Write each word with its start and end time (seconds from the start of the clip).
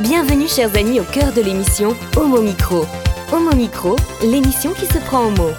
Bienvenue 0.00 0.46
chers 0.46 0.76
amis 0.76 1.00
au 1.00 1.02
cœur 1.02 1.32
de 1.32 1.40
l'émission 1.40 1.96
Homo 2.16 2.40
Micro. 2.40 2.86
Homo 3.32 3.52
Micro, 3.56 3.96
l'émission 4.22 4.72
qui 4.72 4.86
se 4.86 4.98
prend 4.98 5.24
en 5.24 5.30
mots. 5.32 5.54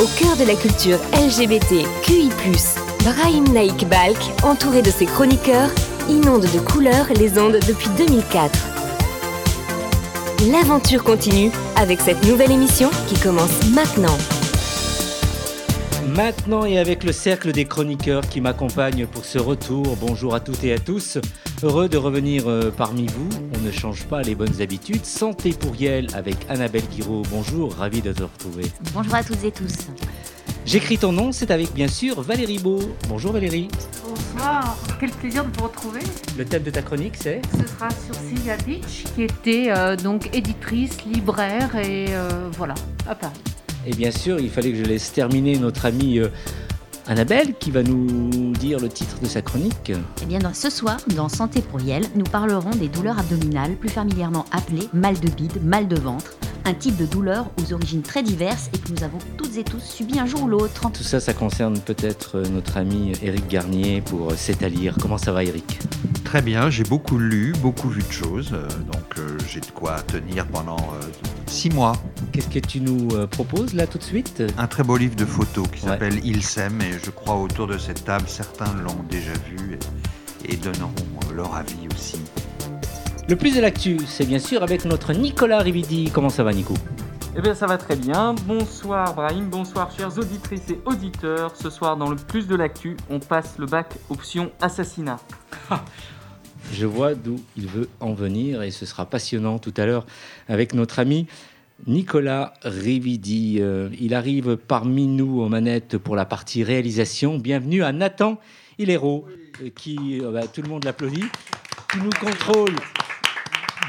Au 0.00 0.06
cœur 0.16 0.36
de 0.36 0.44
la 0.44 0.54
culture 0.54 1.00
LGBT, 1.14 1.84
QI+, 2.04 2.30
Brahim 3.02 3.52
Naik 3.52 3.88
Balk, 3.88 4.18
entouré 4.44 4.82
de 4.82 4.90
ses 4.92 5.06
chroniqueurs, 5.06 5.70
inonde 6.08 6.42
de 6.42 6.60
couleurs 6.60 7.08
les 7.18 7.40
ondes 7.40 7.58
depuis 7.66 7.88
2004. 7.98 8.56
L'aventure 10.52 11.02
continue 11.02 11.50
avec 11.74 12.00
cette 12.00 12.24
nouvelle 12.24 12.52
émission 12.52 12.88
qui 13.08 13.18
commence 13.18 13.68
maintenant. 13.74 14.16
Maintenant 16.14 16.64
et 16.64 16.78
avec 16.78 17.02
le 17.02 17.10
cercle 17.10 17.50
des 17.50 17.64
chroniqueurs 17.64 18.28
qui 18.28 18.40
m'accompagnent 18.40 19.06
pour 19.06 19.24
ce 19.24 19.38
retour, 19.38 19.96
bonjour 20.00 20.36
à 20.36 20.38
toutes 20.40 20.62
et 20.62 20.72
à 20.72 20.78
tous. 20.78 21.18
Heureux 21.64 21.88
de 21.88 21.96
revenir 21.96 22.46
euh, 22.46 22.70
parmi 22.70 23.06
vous. 23.06 23.26
On 23.56 23.60
ne 23.64 23.70
change 23.70 24.04
pas 24.04 24.20
les 24.20 24.34
bonnes 24.34 24.60
habitudes. 24.60 25.06
Santé 25.06 25.54
pour 25.54 25.74
Yel 25.74 26.08
avec 26.12 26.36
Annabelle 26.50 26.82
Guiraud. 26.94 27.22
Bonjour, 27.30 27.72
ravi 27.72 28.02
de 28.02 28.12
te 28.12 28.22
retrouver. 28.22 28.66
Bonjour 28.92 29.14
à 29.14 29.24
toutes 29.24 29.42
et 29.42 29.50
tous. 29.50 29.88
J'écris 30.66 30.98
ton 30.98 31.12
nom, 31.12 31.32
c'est 31.32 31.50
avec 31.50 31.72
bien 31.72 31.88
sûr 31.88 32.20
Valérie 32.20 32.58
Beau. 32.58 32.80
Bonjour 33.08 33.32
Valérie. 33.32 33.68
Bonsoir, 34.06 34.76
quel 35.00 35.08
plaisir 35.08 35.42
de 35.42 35.56
vous 35.56 35.64
retrouver. 35.64 36.00
Le 36.36 36.44
thème 36.44 36.64
de 36.64 36.70
ta 36.70 36.82
chronique, 36.82 37.14
c'est? 37.18 37.40
Ce 37.58 37.66
sera 37.66 37.88
sur 37.88 38.14
Sylvia 38.14 38.58
Beach, 38.58 39.04
qui 39.14 39.22
était 39.22 39.68
euh, 39.70 39.96
donc 39.96 40.36
éditrice, 40.36 41.02
libraire 41.06 41.74
et 41.76 42.08
euh, 42.10 42.28
voilà, 42.58 42.74
à 43.08 43.14
Paris. 43.14 43.32
Et 43.86 43.94
bien 43.94 44.10
sûr, 44.10 44.38
il 44.38 44.50
fallait 44.50 44.72
que 44.72 44.78
je 44.78 44.84
laisse 44.84 45.10
terminer 45.14 45.58
notre 45.58 45.86
amie 45.86 46.18
euh, 46.18 46.28
Annabelle 47.06 47.54
qui 47.54 47.70
va 47.70 47.82
nous 47.82 48.52
dire 48.52 48.80
le 48.80 48.88
titre 48.88 49.20
de 49.20 49.26
sa 49.26 49.42
chronique. 49.42 49.92
Eh 50.22 50.26
bien, 50.26 50.40
ce 50.54 50.70
soir, 50.70 50.98
dans 51.14 51.28
Santé 51.28 51.60
pour 51.60 51.80
Yel, 51.80 52.04
nous 52.14 52.24
parlerons 52.24 52.70
des 52.70 52.88
douleurs 52.88 53.18
abdominales, 53.18 53.76
plus 53.76 53.90
familièrement 53.90 54.46
appelées 54.52 54.88
mal 54.94 55.18
de 55.20 55.28
bide, 55.28 55.62
mal 55.62 55.86
de 55.86 55.96
ventre. 55.96 56.36
Un 56.66 56.72
type 56.72 56.96
de 56.96 57.04
douleur 57.04 57.50
aux 57.60 57.72
origines 57.74 58.00
très 58.00 58.22
diverses 58.22 58.70
et 58.72 58.78
que 58.78 58.90
nous 58.90 59.02
avons 59.04 59.18
toutes 59.36 59.56
et 59.58 59.64
tous 59.64 59.80
subi 59.82 60.18
un 60.18 60.24
jour 60.24 60.44
ou 60.44 60.48
l'autre. 60.48 60.90
Tout 60.92 61.02
ça, 61.02 61.20
ça 61.20 61.34
concerne 61.34 61.78
peut-être 61.78 62.38
euh, 62.38 62.44
notre 62.48 62.78
ami 62.78 63.12
Éric 63.22 63.48
Garnier 63.48 64.00
pour 64.00 64.30
euh, 64.30 64.34
C'est 64.36 64.62
à 64.62 64.68
lire. 64.70 64.96
Comment 65.00 65.18
ça 65.18 65.32
va 65.32 65.44
Éric? 65.44 65.78
Très 66.24 66.40
bien, 66.40 66.70
j'ai 66.70 66.82
beaucoup 66.84 67.18
lu, 67.18 67.52
beaucoup 67.60 67.88
vu 67.90 68.02
de 68.02 68.10
choses, 68.10 68.50
euh, 68.54 68.66
donc 68.90 69.18
euh, 69.18 69.36
j'ai 69.46 69.60
de 69.60 69.66
quoi 69.66 70.00
tenir 70.02 70.46
pendant 70.48 70.78
euh, 70.78 71.06
six 71.46 71.68
mois. 71.68 71.92
Qu'est-ce 72.32 72.48
que 72.48 72.58
tu 72.58 72.80
nous 72.80 73.08
euh, 73.14 73.26
proposes 73.26 73.74
là 73.74 73.86
tout 73.86 73.98
de 73.98 74.02
suite? 74.02 74.42
Un 74.56 74.66
très 74.66 74.82
beau 74.82 74.96
livre 74.96 75.16
de 75.16 75.26
photos 75.26 75.68
qui 75.68 75.84
Ouais. 75.84 75.90
s'appelle 75.90 76.18
Il 76.24 76.42
s'aime 76.42 76.80
et 76.80 76.92
je 77.04 77.10
crois 77.10 77.36
autour 77.36 77.66
de 77.66 77.76
cette 77.78 78.04
table, 78.06 78.24
certains 78.26 78.72
l'ont 78.82 79.04
déjà 79.10 79.32
vu 79.48 79.78
et, 80.48 80.54
et 80.54 80.56
donneront 80.56 80.92
euh, 81.30 81.34
leur 81.34 81.54
avis 81.54 81.76
aussi. 81.94 82.16
Le 83.26 83.36
plus 83.36 83.56
de 83.56 83.60
l'actu, 83.62 83.96
c'est 84.06 84.26
bien 84.26 84.38
sûr 84.38 84.62
avec 84.62 84.84
notre 84.84 85.14
Nicolas 85.14 85.60
Rividi. 85.60 86.10
Comment 86.12 86.28
ça 86.28 86.44
va 86.44 86.52
Nico? 86.52 86.74
Eh 87.34 87.40
bien 87.40 87.54
ça 87.54 87.66
va 87.66 87.78
très 87.78 87.96
bien. 87.96 88.34
Bonsoir 88.46 89.14
Brahim, 89.14 89.48
bonsoir 89.48 89.90
chères 89.96 90.18
auditrices 90.18 90.68
et 90.68 90.78
auditeurs. 90.84 91.56
Ce 91.56 91.70
soir 91.70 91.96
dans 91.96 92.10
le 92.10 92.16
plus 92.16 92.46
de 92.46 92.54
l'actu, 92.54 92.98
on 93.08 93.20
passe 93.20 93.56
le 93.58 93.64
bac 93.64 93.94
option 94.10 94.52
assassinat. 94.60 95.18
Je 96.72 96.84
vois 96.84 97.14
d'où 97.14 97.40
il 97.56 97.66
veut 97.66 97.88
en 98.00 98.12
venir 98.12 98.62
et 98.62 98.70
ce 98.70 98.84
sera 98.84 99.06
passionnant 99.06 99.58
tout 99.58 99.72
à 99.78 99.86
l'heure 99.86 100.04
avec 100.46 100.74
notre 100.74 100.98
ami 100.98 101.26
Nicolas 101.86 102.52
Rividi. 102.62 103.56
Euh, 103.58 103.88
il 103.98 104.12
arrive 104.12 104.58
parmi 104.58 105.06
nous 105.06 105.40
aux 105.40 105.48
manettes 105.48 105.96
pour 105.96 106.14
la 106.14 106.26
partie 106.26 106.62
réalisation. 106.62 107.38
Bienvenue 107.38 107.84
à 107.84 107.92
Nathan 107.92 108.38
Hilero, 108.78 109.26
euh, 109.62 109.70
qui, 109.74 110.20
euh, 110.20 110.30
bah, 110.30 110.46
tout 110.46 110.60
le 110.60 110.68
monde 110.68 110.84
l'applaudit, 110.84 111.24
qui 111.90 111.98
nous 111.98 112.10
contrôle 112.20 112.74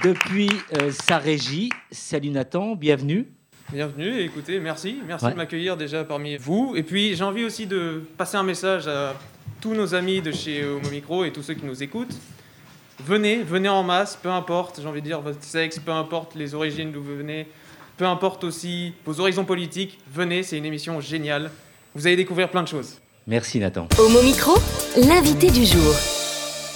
depuis 0.05 0.51
euh, 0.77 0.91
sa 0.91 1.17
régie. 1.17 1.71
Salut 1.89 2.29
Nathan, 2.29 2.75
bienvenue. 2.75 3.25
Bienvenue, 3.73 4.19
écoutez, 4.19 4.59
merci. 4.59 4.97
Merci 5.07 5.25
Ouais. 5.25 5.31
de 5.31 5.37
m'accueillir 5.37 5.75
déjà 5.77 6.03
parmi 6.03 6.37
vous. 6.37 6.73
Et 6.75 6.83
puis 6.83 7.15
j'ai 7.15 7.23
envie 7.23 7.43
aussi 7.43 7.65
de 7.65 8.03
passer 8.15 8.37
un 8.37 8.43
message 8.43 8.87
à 8.87 9.15
tous 9.61 9.73
nos 9.73 9.95
amis 9.95 10.21
de 10.21 10.31
chez 10.31 10.63
Homo 10.63 10.87
Micro 10.91 11.25
et 11.25 11.31
tous 11.33 11.41
ceux 11.41 11.55
qui 11.55 11.65
nous 11.65 11.81
écoutent. 11.81 12.15
Venez, 13.03 13.37
venez 13.41 13.67
en 13.67 13.81
masse, 13.81 14.15
peu 14.21 14.29
importe, 14.29 14.79
j'ai 14.79 14.87
envie 14.87 15.01
de 15.01 15.07
dire 15.07 15.21
votre 15.21 15.43
sexe, 15.43 15.79
peu 15.79 15.91
importe 15.91 16.35
les 16.35 16.53
origines 16.53 16.91
d'où 16.91 17.01
vous 17.01 17.17
venez, 17.17 17.47
peu 17.97 18.05
importe 18.05 18.43
aussi 18.43 18.93
vos 19.05 19.19
horizons 19.19 19.43
politiques, 19.43 19.97
venez, 20.13 20.43
c'est 20.43 20.57
une 20.59 20.65
émission 20.65 21.01
géniale. 21.01 21.49
Vous 21.95 22.05
allez 22.05 22.15
découvrir 22.15 22.51
plein 22.51 22.61
de 22.63 22.67
choses. 22.67 22.99
Merci 23.25 23.57
Nathan. 23.59 23.87
Homo 23.97 24.21
Micro, 24.21 24.53
l'invité 24.97 25.49
du 25.49 25.65
jour. 25.65 25.95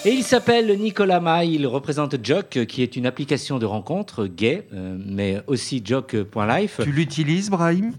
Et 0.06 0.12
il 0.12 0.24
s'appelle 0.24 0.80
Nicolas 0.80 1.20
May, 1.20 1.50
il 1.50 1.68
représente 1.68 2.26
Jock, 2.26 2.66
qui 2.68 2.82
est 2.84 2.96
une 2.96 3.06
application 3.06 3.60
de 3.60 3.66
rencontre 3.66 4.28
gay, 4.28 4.66
euh, 4.74 4.98
mais 5.06 5.42
aussi 5.48 5.82
jock.life. 5.84 6.80
Tu 6.82 6.92
l'utilises, 6.94 7.50
Brahim? 7.50 7.92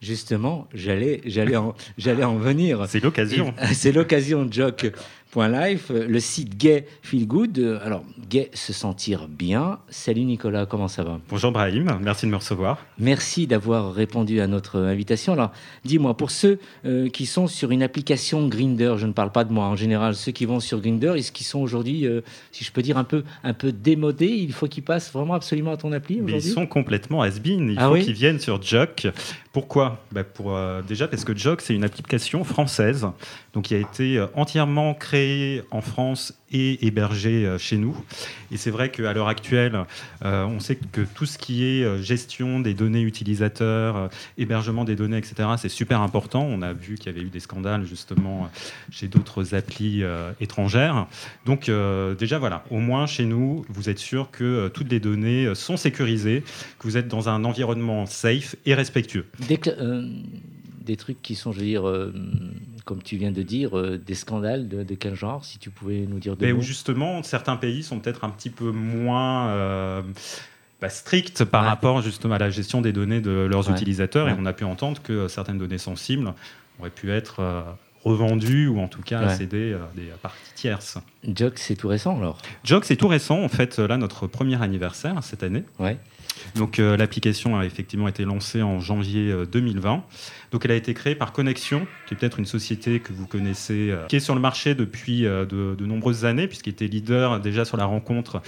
Justement, 0.00 0.66
j'allais, 0.72 1.20
j'allais, 1.26 1.56
en, 1.56 1.74
j'allais 1.98 2.24
en 2.24 2.36
venir. 2.36 2.86
C'est 2.88 3.00
l'occasion. 3.04 3.52
C'est 3.74 3.92
l'occasion 3.92 4.46
de 4.46 4.52
jock.life, 5.34 5.90
le 5.90 6.20
site 6.20 6.56
gay 6.56 6.86
feel 7.02 7.26
good. 7.26 7.80
Alors, 7.82 8.04
gay, 8.28 8.50
se 8.54 8.72
sentir 8.72 9.28
bien. 9.28 9.78
Salut 9.88 10.24
Nicolas, 10.24 10.66
comment 10.66 10.88
ça 10.88 11.04
va? 11.04 11.20
Bonjour 11.28 11.52
Brahim, 11.52 11.98
merci 12.02 12.26
de 12.26 12.30
me 12.30 12.36
recevoir. 12.36 12.78
Merci 12.98 13.46
d'avoir 13.46 13.94
répondu 13.94 14.40
à 14.40 14.46
notre 14.46 14.78
invitation. 14.80 15.32
Alors, 15.32 15.52
dis-moi, 15.84 16.16
pour 16.16 16.30
ceux 16.30 16.58
euh, 16.84 17.08
qui 17.08 17.26
sont 17.26 17.46
sur 17.46 17.70
une 17.70 17.82
application 17.82 18.46
Grinder, 18.48 18.94
je 18.98 19.06
ne 19.06 19.12
parle 19.12 19.32
pas 19.32 19.44
de 19.44 19.52
moi 19.52 19.66
en 19.66 19.76
général, 19.76 20.14
ceux 20.14 20.32
qui 20.32 20.44
vont 20.44 20.60
sur 20.60 20.80
Grinder, 20.80 21.14
est-ce 21.16 21.32
qu'ils 21.32 21.46
sont 21.46 21.60
aujourd'hui, 21.60 22.06
euh, 22.06 22.20
si 22.50 22.64
je 22.64 22.72
peux 22.72 22.82
dire, 22.82 22.98
un 22.98 23.04
peu, 23.04 23.24
un 23.44 23.54
peu 23.54 23.72
démodés? 23.72 24.26
Il 24.26 24.52
faut 24.52 24.66
qu'ils 24.68 24.82
passent 24.84 25.12
vraiment 25.12 25.34
absolument 25.34 25.72
à 25.72 25.76
ton 25.76 25.92
appli 25.92 26.20
Mais 26.20 26.32
ils 26.32 26.42
sont 26.42 26.66
complètement 26.66 27.22
has-been. 27.22 27.70
Il 27.70 27.78
Ah 27.78 27.88
faut 27.88 27.94
oui? 27.94 28.04
qu'ils 28.04 28.14
viennent 28.14 28.40
sur 28.40 28.60
Jock. 28.62 29.06
Pourquoi 29.52 29.98
Bah, 30.12 30.24
pour, 30.24 30.56
euh, 30.56 30.80
Déjà 30.82 31.08
parce 31.08 31.24
que 31.24 31.36
Jock, 31.36 31.60
c'est 31.60 31.74
une 31.74 31.84
application 31.84 32.42
française, 32.44 33.06
donc 33.52 33.64
qui 33.64 33.74
a 33.74 33.78
été 33.78 34.16
euh, 34.16 34.26
entièrement 34.34 34.94
créée 34.94 35.62
en 35.70 35.82
France 35.82 36.34
et 36.52 36.92
euh, 36.96 37.58
chez 37.58 37.76
nous. 37.76 37.96
Et 38.50 38.56
c'est 38.56 38.70
vrai 38.70 38.90
qu'à 38.90 39.12
l'heure 39.12 39.28
actuelle, 39.28 39.84
euh, 40.24 40.44
on 40.44 40.60
sait 40.60 40.76
que 40.76 41.00
tout 41.00 41.26
ce 41.26 41.38
qui 41.38 41.64
est 41.64 41.84
euh, 41.84 42.00
gestion 42.00 42.60
des 42.60 42.74
données 42.74 43.02
utilisateurs, 43.02 44.10
hébergement 44.38 44.84
des 44.84 44.96
données, 44.96 45.18
etc., 45.18 45.48
c'est 45.56 45.68
super 45.68 46.00
important. 46.00 46.42
On 46.42 46.62
a 46.62 46.72
vu 46.72 46.96
qu'il 46.96 47.06
y 47.06 47.16
avait 47.16 47.26
eu 47.26 47.30
des 47.30 47.40
scandales 47.40 47.84
justement 47.84 48.50
chez 48.90 49.08
d'autres 49.08 49.54
applis 49.54 50.02
étrangères. 50.40 51.06
Donc 51.46 51.70
déjà 52.18 52.38
voilà, 52.38 52.64
au 52.70 52.78
moins 52.78 53.06
chez 53.06 53.24
nous, 53.24 53.64
vous 53.68 53.88
êtes 53.88 53.98
sûr 53.98 54.30
que 54.30 54.68
toutes 54.68 54.90
les 54.90 55.00
données 55.00 55.54
sont 55.54 55.76
sécurisées, 55.76 56.42
que 56.78 56.84
vous 56.84 56.96
êtes 56.96 57.08
dans 57.08 57.28
un 57.28 57.44
environnement 57.44 58.06
safe 58.06 58.56
et 58.66 58.74
respectueux. 58.74 59.26
Des 60.84 60.96
trucs 60.96 61.22
qui 61.22 61.34
sont, 61.34 61.52
je 61.52 61.60
veux 61.60 61.64
dire, 61.66 61.88
euh, 61.88 62.12
comme 62.84 63.02
tu 63.02 63.16
viens 63.16 63.30
de 63.32 63.42
dire, 63.42 63.78
euh, 63.78 63.98
des 63.98 64.14
scandales 64.14 64.68
de, 64.68 64.82
de 64.82 64.94
quel 64.94 65.14
genre 65.14 65.44
Si 65.44 65.58
tu 65.58 65.70
pouvais 65.70 66.00
nous 66.08 66.18
dire 66.18 66.36
deux 66.36 66.46
Mais 66.46 66.52
où 66.52 66.60
justement, 66.62 67.22
certains 67.22 67.56
pays 67.56 67.82
sont 67.82 67.98
peut-être 68.00 68.24
un 68.24 68.30
petit 68.30 68.50
peu 68.50 68.70
moins 68.70 69.48
euh, 69.48 70.02
bah, 70.80 70.88
stricts 70.88 71.44
par 71.44 71.62
Ouais. 71.62 71.68
rapport 71.68 72.02
justement 72.02 72.34
à 72.34 72.38
la 72.38 72.50
gestion 72.50 72.80
des 72.80 72.92
données 72.92 73.20
de 73.20 73.30
leurs 73.50 73.68
Ouais. 73.68 73.74
utilisateurs. 73.74 74.26
Ouais. 74.26 74.32
Et 74.32 74.36
on 74.38 74.46
a 74.46 74.52
pu 74.52 74.64
entendre 74.64 75.00
que 75.02 75.28
certaines 75.28 75.58
données 75.58 75.78
sensibles 75.78 76.32
auraient 76.80 76.90
pu 76.90 77.10
être 77.12 77.64
revendues 78.04 78.66
ou 78.66 78.80
en 78.80 78.88
tout 78.88 79.02
cas 79.02 79.26
Ouais. 79.28 79.36
cédées 79.36 79.74
à 79.74 79.88
des 79.94 80.08
parties 80.20 80.38
tierces. 80.56 80.98
Jock, 81.22 81.52
c'est 81.58 81.76
tout 81.76 81.86
récent 81.88 82.16
alors? 82.18 82.38
Jog, 82.64 82.82
c'est 82.84 82.96
tout 82.96 83.06
récent, 83.06 83.40
en 83.42 83.48
fait, 83.48 83.78
là, 83.78 83.96
notre 83.96 84.26
premier 84.26 84.60
anniversaire 84.60 85.22
cette 85.22 85.44
année. 85.44 85.62
Ouais. 85.78 85.98
Donc, 86.54 86.78
euh, 86.78 86.96
l'application 86.96 87.58
a 87.58 87.64
effectivement 87.64 88.08
été 88.08 88.24
lancée 88.24 88.62
en 88.62 88.80
janvier 88.80 89.30
euh, 89.30 89.46
2020. 89.46 90.04
Donc, 90.50 90.64
elle 90.64 90.70
a 90.70 90.76
été 90.76 90.94
créée 90.94 91.14
par 91.14 91.32
Connexion, 91.32 91.86
qui 92.06 92.14
est 92.14 92.16
peut-être 92.16 92.38
une 92.38 92.46
société 92.46 93.00
que 93.00 93.12
vous 93.12 93.26
connaissez, 93.26 93.90
euh, 93.90 94.06
qui 94.06 94.16
est 94.16 94.20
sur 94.20 94.34
le 94.34 94.40
marché 94.40 94.74
depuis 94.74 95.26
euh, 95.26 95.46
de, 95.46 95.86
nombreuses 95.86 96.24
années, 96.24 96.46
puisqu'il 96.46 96.70
était 96.70 96.86
leader 96.86 97.40
déjà 97.40 97.64
sur 97.64 97.76
la 97.76 97.84
rencontre 97.84 98.42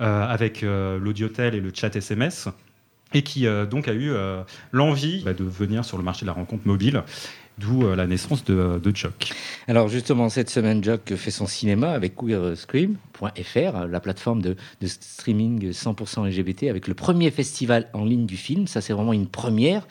euh, 0.00 0.26
avec 0.26 0.62
euh, 0.62 0.98
l'audiotel 0.98 1.54
et 1.54 1.60
le 1.60 1.70
chat 1.74 1.94
SMS. 1.94 2.48
Et 3.12 3.22
qui 3.22 3.46
euh, 3.46 3.66
donc 3.66 3.88
a 3.88 3.92
eu 3.92 4.12
euh, 4.12 4.42
l'envie 4.70 5.22
bah, 5.24 5.32
de 5.32 5.42
venir 5.42 5.84
sur 5.84 5.98
le 5.98 6.04
marché 6.04 6.20
de 6.20 6.26
la 6.26 6.32
rencontre 6.32 6.66
mobile, 6.66 7.02
d'où 7.60 7.84
euh, 7.84 7.94
la 7.94 8.06
naissance 8.06 8.44
de, 8.44 8.80
de 8.82 8.96
Jock. 8.96 9.32
Alors 9.68 9.88
justement, 9.88 10.28
cette 10.28 10.50
semaine, 10.50 10.82
Jock 10.82 11.14
fait 11.14 11.30
son 11.30 11.46
cinéma 11.46 11.90
avec 11.92 12.16
queerscream.fr, 12.16 13.86
la 13.86 14.00
plateforme 14.00 14.42
de, 14.42 14.56
de 14.80 14.86
streaming 14.86 15.70
100% 15.70 16.26
LGBT, 16.26 16.64
avec 16.64 16.88
le 16.88 16.94
premier 16.94 17.30
festival 17.30 17.88
en 17.92 18.04
ligne 18.04 18.26
du 18.26 18.36
film. 18.36 18.66
Ça, 18.66 18.80
c'est 18.80 18.92
vraiment 18.92 19.12
une 19.12 19.28
première. 19.28 19.86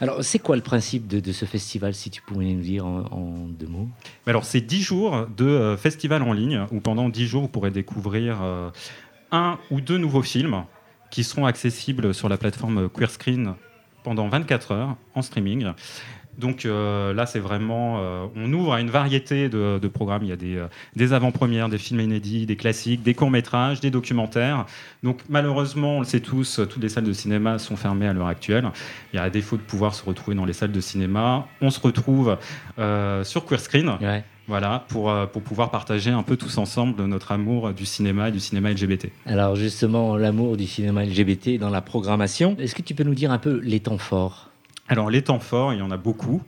Alors, 0.00 0.24
c'est 0.24 0.40
quoi 0.40 0.56
le 0.56 0.62
principe 0.62 1.06
de, 1.06 1.20
de 1.20 1.32
ce 1.32 1.44
festival, 1.44 1.94
si 1.94 2.10
tu 2.10 2.22
pouvais 2.22 2.46
nous 2.46 2.60
dire 2.60 2.84
en, 2.84 3.04
en 3.12 3.46
deux 3.48 3.68
mots? 3.68 3.88
Mais 4.26 4.30
Alors, 4.30 4.44
c'est 4.44 4.60
10 4.60 4.82
jours 4.82 5.26
de 5.36 5.46
euh, 5.46 5.76
festival 5.76 6.22
en 6.22 6.32
ligne 6.32 6.66
où 6.72 6.80
pendant 6.80 7.08
10 7.08 7.26
jours, 7.26 7.42
vous 7.42 7.48
pourrez 7.48 7.70
découvrir 7.70 8.40
euh, 8.42 8.70
un 9.30 9.58
ou 9.70 9.80
deux 9.80 9.98
nouveaux 9.98 10.22
films 10.22 10.64
qui 11.12 11.22
seront 11.22 11.46
accessibles 11.46 12.14
sur 12.14 12.28
la 12.28 12.36
plateforme 12.36 12.88
Queerscreen 12.88 13.54
pendant 14.02 14.28
24 14.28 14.72
heures 14.72 14.96
en 15.14 15.22
streaming. 15.22 15.72
Donc 16.38 16.64
euh, 16.64 17.12
là, 17.12 17.26
c'est 17.26 17.38
vraiment, 17.38 17.98
euh, 18.00 18.26
on 18.36 18.52
ouvre 18.52 18.72
à 18.72 18.80
une 18.80 18.90
variété 18.90 19.48
de, 19.48 19.78
de 19.78 19.88
programmes. 19.88 20.22
Il 20.22 20.28
y 20.30 20.32
a 20.32 20.36
des, 20.36 20.56
euh, 20.56 20.66
des 20.96 21.12
avant-premières, 21.12 21.68
des 21.68 21.78
films 21.78 22.00
inédits, 22.00 22.46
des 22.46 22.56
classiques, 22.56 23.02
des 23.02 23.14
courts-métrages, 23.14 23.80
des 23.80 23.90
documentaires. 23.90 24.66
Donc 25.02 25.20
malheureusement, 25.28 25.96
on 25.96 26.00
le 26.00 26.06
sait 26.06 26.20
tous, 26.20 26.60
toutes 26.70 26.82
les 26.82 26.88
salles 26.88 27.04
de 27.04 27.12
cinéma 27.12 27.58
sont 27.58 27.76
fermées 27.76 28.08
à 28.08 28.12
l'heure 28.12 28.28
actuelle. 28.28 28.70
Il 29.12 29.16
y 29.16 29.18
a 29.18 29.24
à 29.24 29.30
défaut 29.30 29.56
de 29.56 29.62
pouvoir 29.62 29.94
se 29.94 30.04
retrouver 30.04 30.36
dans 30.36 30.44
les 30.44 30.52
salles 30.52 30.72
de 30.72 30.80
cinéma, 30.80 31.46
on 31.60 31.70
se 31.70 31.80
retrouve 31.80 32.36
sur 33.24 33.44
Queer 33.44 33.60
Screen. 33.60 33.90
Ouais. 34.00 34.24
Voilà, 34.48 34.84
pour, 34.88 35.14
pour 35.32 35.42
pouvoir 35.42 35.70
partager 35.70 36.10
un 36.10 36.24
peu 36.24 36.36
tous 36.36 36.58
ensemble 36.58 37.02
notre 37.04 37.30
amour 37.30 37.72
du 37.72 37.86
cinéma 37.86 38.28
et 38.28 38.32
du 38.32 38.40
cinéma 38.40 38.72
LGBT. 38.72 39.08
Alors 39.24 39.54
justement, 39.54 40.16
l'amour 40.16 40.56
du 40.56 40.66
cinéma 40.66 41.04
LGBT 41.04 41.58
dans 41.58 41.70
la 41.70 41.80
programmation. 41.80 42.56
Est-ce 42.58 42.74
que 42.74 42.82
tu 42.82 42.94
peux 42.94 43.04
nous 43.04 43.14
dire 43.14 43.30
un 43.30 43.38
peu 43.38 43.60
les 43.62 43.80
temps 43.80 43.98
forts? 43.98 44.51
Alors, 44.92 45.08
les 45.08 45.22
temps 45.22 45.40
forts, 45.40 45.72
il 45.72 45.78
y 45.78 45.82
en 45.82 45.90
a 45.90 45.96
beaucoup. 45.96 46.42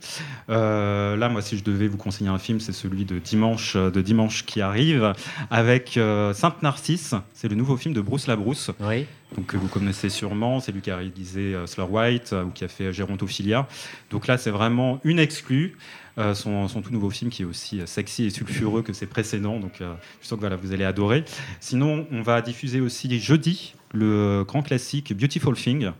Euh, 0.50 1.16
là, 1.16 1.30
moi, 1.30 1.40
si 1.40 1.56
je 1.56 1.64
devais 1.64 1.88
vous 1.88 1.96
conseiller 1.96 2.28
un 2.28 2.36
film, 2.38 2.60
c'est 2.60 2.72
celui 2.72 3.06
de 3.06 3.18
dimanche, 3.18 3.74
de 3.74 4.00
dimanche 4.02 4.44
qui 4.44 4.60
arrive, 4.60 5.14
avec 5.50 5.96
euh, 5.96 6.34
Sainte 6.34 6.62
Narcisse. 6.62 7.14
C'est 7.32 7.48
le 7.48 7.56
nouveau 7.56 7.78
film 7.78 7.94
de 7.94 8.02
Bruce 8.02 8.26
Labrousse, 8.26 8.70
Oui. 8.80 9.06
donc, 9.34 9.46
que 9.46 9.56
vous 9.56 9.68
connaissez 9.68 10.10
sûrement. 10.10 10.60
C'est 10.60 10.72
lui 10.72 10.82
qui 10.82 10.90
a 10.90 10.96
réalisé 10.98 11.54
euh, 11.54 11.66
Slur 11.66 11.90
White 11.90 12.34
euh, 12.34 12.44
ou 12.44 12.50
qui 12.50 12.64
a 12.64 12.68
fait 12.68 12.92
Gérontophilia. 12.92 13.66
Donc 14.10 14.26
là, 14.26 14.36
c'est 14.36 14.50
vraiment 14.50 15.00
une 15.04 15.18
exclue. 15.18 15.78
Euh, 16.18 16.34
son, 16.34 16.68
son 16.68 16.80
tout 16.82 16.92
nouveau 16.92 17.10
film 17.10 17.28
qui 17.30 17.42
est 17.42 17.44
aussi 17.46 17.80
euh, 17.80 17.86
sexy 17.86 18.24
et 18.26 18.30
sulfureux 18.30 18.82
que 18.82 18.92
ses 18.92 19.06
précédents. 19.06 19.58
Donc, 19.58 19.80
euh, 19.80 19.94
je 20.16 20.18
suis 20.18 20.28
sûr 20.28 20.36
que 20.36 20.42
voilà, 20.42 20.56
vous 20.56 20.72
allez 20.72 20.84
adorer. 20.84 21.24
Sinon, 21.60 22.06
on 22.12 22.20
va 22.20 22.42
diffuser 22.42 22.80
aussi 22.82 23.18
jeudi 23.18 23.74
le 23.94 24.44
grand 24.46 24.62
classique 24.62 25.16
Beautiful 25.16 25.56
Thing. 25.56 25.90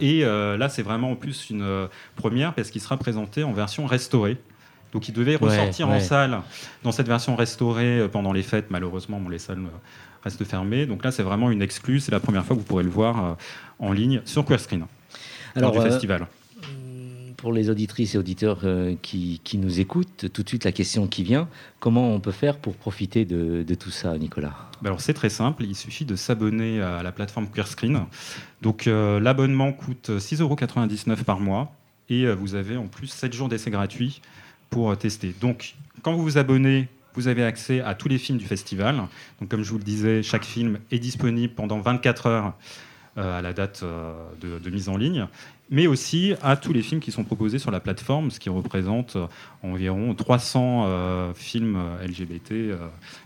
Et 0.00 0.24
euh, 0.24 0.56
là, 0.56 0.68
c'est 0.68 0.82
vraiment 0.82 1.12
en 1.12 1.16
plus 1.16 1.50
une 1.50 1.62
euh, 1.62 1.86
première 2.16 2.54
parce 2.54 2.70
qu'il 2.70 2.80
sera 2.80 2.96
présenté 2.96 3.44
en 3.44 3.52
version 3.52 3.86
restaurée. 3.86 4.36
Donc, 4.92 5.08
il 5.08 5.12
devait 5.12 5.36
Ouais, 5.36 5.48
ressortir 5.50 5.88
en 5.88 6.00
salle 6.00 6.40
dans 6.82 6.92
cette 6.92 7.08
version 7.08 7.36
restaurée 7.36 8.00
euh, 8.00 8.08
pendant 8.08 8.32
les 8.32 8.42
fêtes. 8.42 8.66
Malheureusement, 8.70 9.20
bon, 9.20 9.28
les 9.28 9.38
salles 9.38 9.62
restent 10.24 10.44
fermées. 10.44 10.86
Donc 10.86 11.04
là, 11.04 11.10
c'est 11.12 11.22
vraiment 11.22 11.50
une 11.50 11.62
exclue. 11.62 12.00
C'est 12.00 12.12
la 12.12 12.20
première 12.20 12.44
fois 12.44 12.56
que 12.56 12.60
vous 12.60 12.66
pourrez 12.66 12.84
le 12.84 12.90
voir 12.90 13.36
en 13.78 13.92
ligne 13.92 14.22
sur 14.24 14.44
Queer 14.44 14.60
Screen, 14.60 14.86
lors 15.54 15.72
du 15.72 15.78
euh, 15.78 15.82
festival. 15.82 16.26
pour 17.36 17.52
les 17.52 17.70
auditrices 17.70 18.14
et 18.14 18.18
auditeurs 18.18 18.60
qui, 19.00 19.40
qui 19.44 19.58
nous 19.58 19.78
écoutent, 19.78 20.26
tout 20.32 20.42
de 20.42 20.48
suite 20.48 20.64
la 20.64 20.72
question 20.72 21.06
qui 21.06 21.22
vient, 21.22 21.48
comment 21.78 22.12
on 22.12 22.20
peut 22.20 22.32
faire 22.32 22.58
pour 22.58 22.74
profiter 22.74 23.24
de, 23.24 23.62
de 23.62 23.74
tout 23.74 23.90
ça, 23.90 24.18
Nicolas? 24.18 24.54
Ben 24.82 24.88
alors 24.88 25.00
c'est 25.00 25.14
très 25.14 25.28
simple, 25.30 25.64
il 25.64 25.76
suffit 25.76 26.04
de 26.04 26.16
s'abonner 26.16 26.80
à 26.80 27.02
la 27.02 27.12
plateforme 27.12 27.48
QueerScreen. 27.48 28.06
Donc 28.62 28.86
euh, 28.86 29.20
l'abonnement 29.20 29.72
coûte 29.72 30.10
6,99 30.10 30.40
euros 30.42 30.56
par 31.24 31.40
mois 31.40 31.72
et 32.08 32.24
euh, 32.24 32.34
vous 32.34 32.54
avez 32.54 32.76
en 32.76 32.86
plus 32.86 33.06
7 33.06 33.32
jours 33.32 33.48
d'essai 33.48 33.70
gratuit 33.70 34.20
pour 34.70 34.90
euh, 34.90 34.96
tester. 34.96 35.34
Donc 35.40 35.74
quand 36.02 36.12
vous 36.12 36.22
vous 36.22 36.38
abonnez, 36.38 36.88
vous 37.14 37.28
avez 37.28 37.44
accès 37.44 37.80
à 37.80 37.94
tous 37.94 38.08
les 38.08 38.18
films 38.18 38.38
du 38.38 38.46
festival. 38.46 38.96
Donc 39.40 39.48
comme 39.48 39.62
je 39.62 39.70
vous 39.70 39.78
le 39.78 39.84
disais, 39.84 40.22
chaque 40.22 40.44
film 40.44 40.78
est 40.90 40.98
disponible 40.98 41.54
pendant 41.54 41.80
24 41.80 42.26
heures 42.26 42.54
à 43.16 43.42
la 43.42 43.52
date 43.52 43.82
de 44.40 44.70
mise 44.70 44.88
en 44.88 44.96
ligne, 44.96 45.26
mais 45.70 45.86
aussi 45.86 46.34
à 46.42 46.56
tous 46.56 46.72
les 46.72 46.82
films 46.82 47.00
qui 47.00 47.12
sont 47.12 47.24
proposés 47.24 47.58
sur 47.58 47.70
la 47.70 47.80
plateforme, 47.80 48.30
ce 48.30 48.40
qui 48.40 48.48
représente 48.48 49.16
euh, 49.16 49.26
environ 49.62 50.14
300 50.14 50.84
euh, 50.86 51.34
films 51.34 51.76
euh, 51.76 52.06
LGBT. 52.06 52.52
euh. 52.52 52.76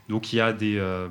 donc 0.09 0.33
il 0.33 0.37
y 0.37 0.41
a 0.41 0.53
des, 0.53 0.77
euh, 0.79 1.09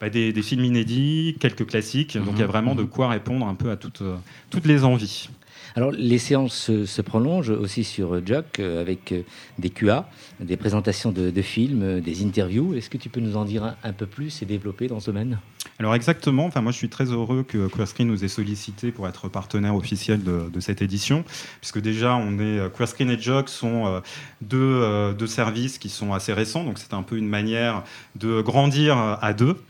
bah, 0.00 0.08
des, 0.10 0.32
des 0.32 0.42
films 0.42 0.64
inédits, 0.64 1.36
quelques 1.40 1.66
classiques, 1.66 2.16
donc 2.16 2.34
il 2.34 2.40
y 2.40 2.42
a 2.42 2.46
vraiment 2.46 2.74
de 2.74 2.84
quoi 2.84 3.08
répondre 3.08 3.46
un 3.46 3.54
peu 3.54 3.70
à 3.70 3.76
toutes, 3.76 4.02
toutes 4.50 4.66
les 4.66 4.84
envies. 4.84 5.28
Alors, 5.74 5.90
les 5.90 6.16
séances 6.18 6.54
se, 6.54 6.86
se 6.86 7.02
prolongent 7.02 7.50
aussi 7.50 7.84
sur 7.84 8.24
Jock 8.26 8.60
avec 8.60 9.12
des 9.58 9.68
QA, 9.68 10.08
des 10.40 10.56
présentations 10.56 11.12
de, 11.12 11.30
de 11.30 11.42
films, 11.42 12.00
des 12.00 12.24
interviews. 12.24 12.72
Est-ce 12.74 12.88
que 12.88 12.96
tu 12.96 13.10
peux 13.10 13.20
nous 13.20 13.36
en 13.36 13.44
dire 13.44 13.62
un, 13.64 13.76
un 13.82 13.92
peu 13.92 14.06
plus 14.06 14.40
et 14.40 14.46
développer 14.46 14.86
dans 14.86 15.00
ce 15.00 15.06
domaine? 15.10 15.38
Alors 15.78 15.94
exactement, 15.94 16.46
enfin, 16.46 16.62
moi 16.62 16.72
je 16.72 16.78
suis 16.78 16.88
très 16.88 17.04
heureux 17.04 17.44
que 17.46 17.68
QueerScreen 17.68 18.08
nous 18.08 18.24
ait 18.24 18.28
sollicité 18.28 18.92
pour 18.92 19.06
être 19.08 19.28
partenaire 19.28 19.74
officiel 19.74 20.22
de, 20.22 20.60
cette 20.60 20.80
édition, 20.80 21.22
puisque 21.60 21.80
déjà 21.80 22.16
on 22.16 22.38
est 22.38 22.58
euh, 22.58 22.68
QueerScreen 22.70 23.10
et 23.10 23.20
Jog 23.20 23.48
sont 23.48 23.86
euh, 23.86 24.00
deux, 24.40 24.58
euh, 24.58 25.12
deux 25.12 25.26
services 25.26 25.76
qui 25.76 25.90
sont 25.90 26.14
assez 26.14 26.32
récents, 26.32 26.64
donc 26.64 26.78
c'est 26.78 26.94
un 26.94 27.02
peu 27.02 27.18
une 27.18 27.28
manière 27.28 27.84
de 28.14 28.40
grandir 28.40 28.96
à 28.96 29.34
deux. 29.34 29.60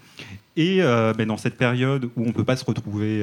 Et 0.57 0.81
dans 0.81 1.37
cette 1.37 1.59
période 1.59 2.07
où 2.17 2.23
on 2.23 2.29
ne 2.29 2.33
peut 2.33 2.45
pas 2.45 2.57
se 2.57 2.65
retrouver 2.65 3.23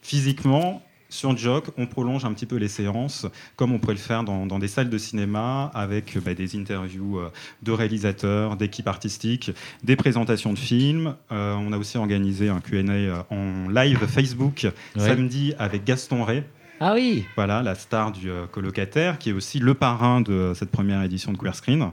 physiquement, 0.00 0.82
sur 1.08 1.36
Jock, 1.36 1.66
on 1.78 1.86
prolonge 1.86 2.24
un 2.24 2.32
petit 2.32 2.46
peu 2.46 2.56
les 2.56 2.68
séances, 2.68 3.26
comme 3.56 3.72
on 3.72 3.78
pourrait 3.78 3.94
le 3.94 4.00
faire 4.00 4.24
dans, 4.24 4.46
dans 4.46 4.58
des 4.58 4.68
salles 4.68 4.90
de 4.90 4.98
cinéma, 4.98 5.70
avec 5.74 6.18
bah, 6.24 6.34
des 6.34 6.56
interviews 6.56 7.18
euh, 7.18 7.30
de 7.62 7.72
réalisateurs, 7.72 8.56
d'équipes 8.56 8.88
artistiques, 8.88 9.50
des 9.84 9.96
présentations 9.96 10.52
de 10.52 10.58
films. 10.58 11.14
Euh, 11.32 11.54
on 11.54 11.72
a 11.72 11.78
aussi 11.78 11.96
organisé 11.98 12.48
un 12.48 12.60
Q&A 12.60 12.90
euh, 12.90 13.22
en 13.30 13.68
live 13.68 13.98
Facebook 14.06 14.66
Ouais. 14.96 15.02
samedi 15.08 15.52
avec 15.58 15.84
Gaston 15.84 16.24
Ray, 16.24 16.42
Ah 16.80 16.94
oui 16.94 17.24
voilà, 17.36 17.62
la 17.62 17.74
star 17.74 18.12
du 18.12 18.30
euh, 18.30 18.46
colocataire, 18.46 19.18
qui 19.18 19.30
est 19.30 19.32
aussi 19.32 19.58
le 19.58 19.74
parrain 19.74 20.20
de 20.20 20.52
cette 20.54 20.70
première 20.70 21.02
édition 21.02 21.32
de 21.32 21.38
Queer 21.38 21.54
Screen. 21.54 21.90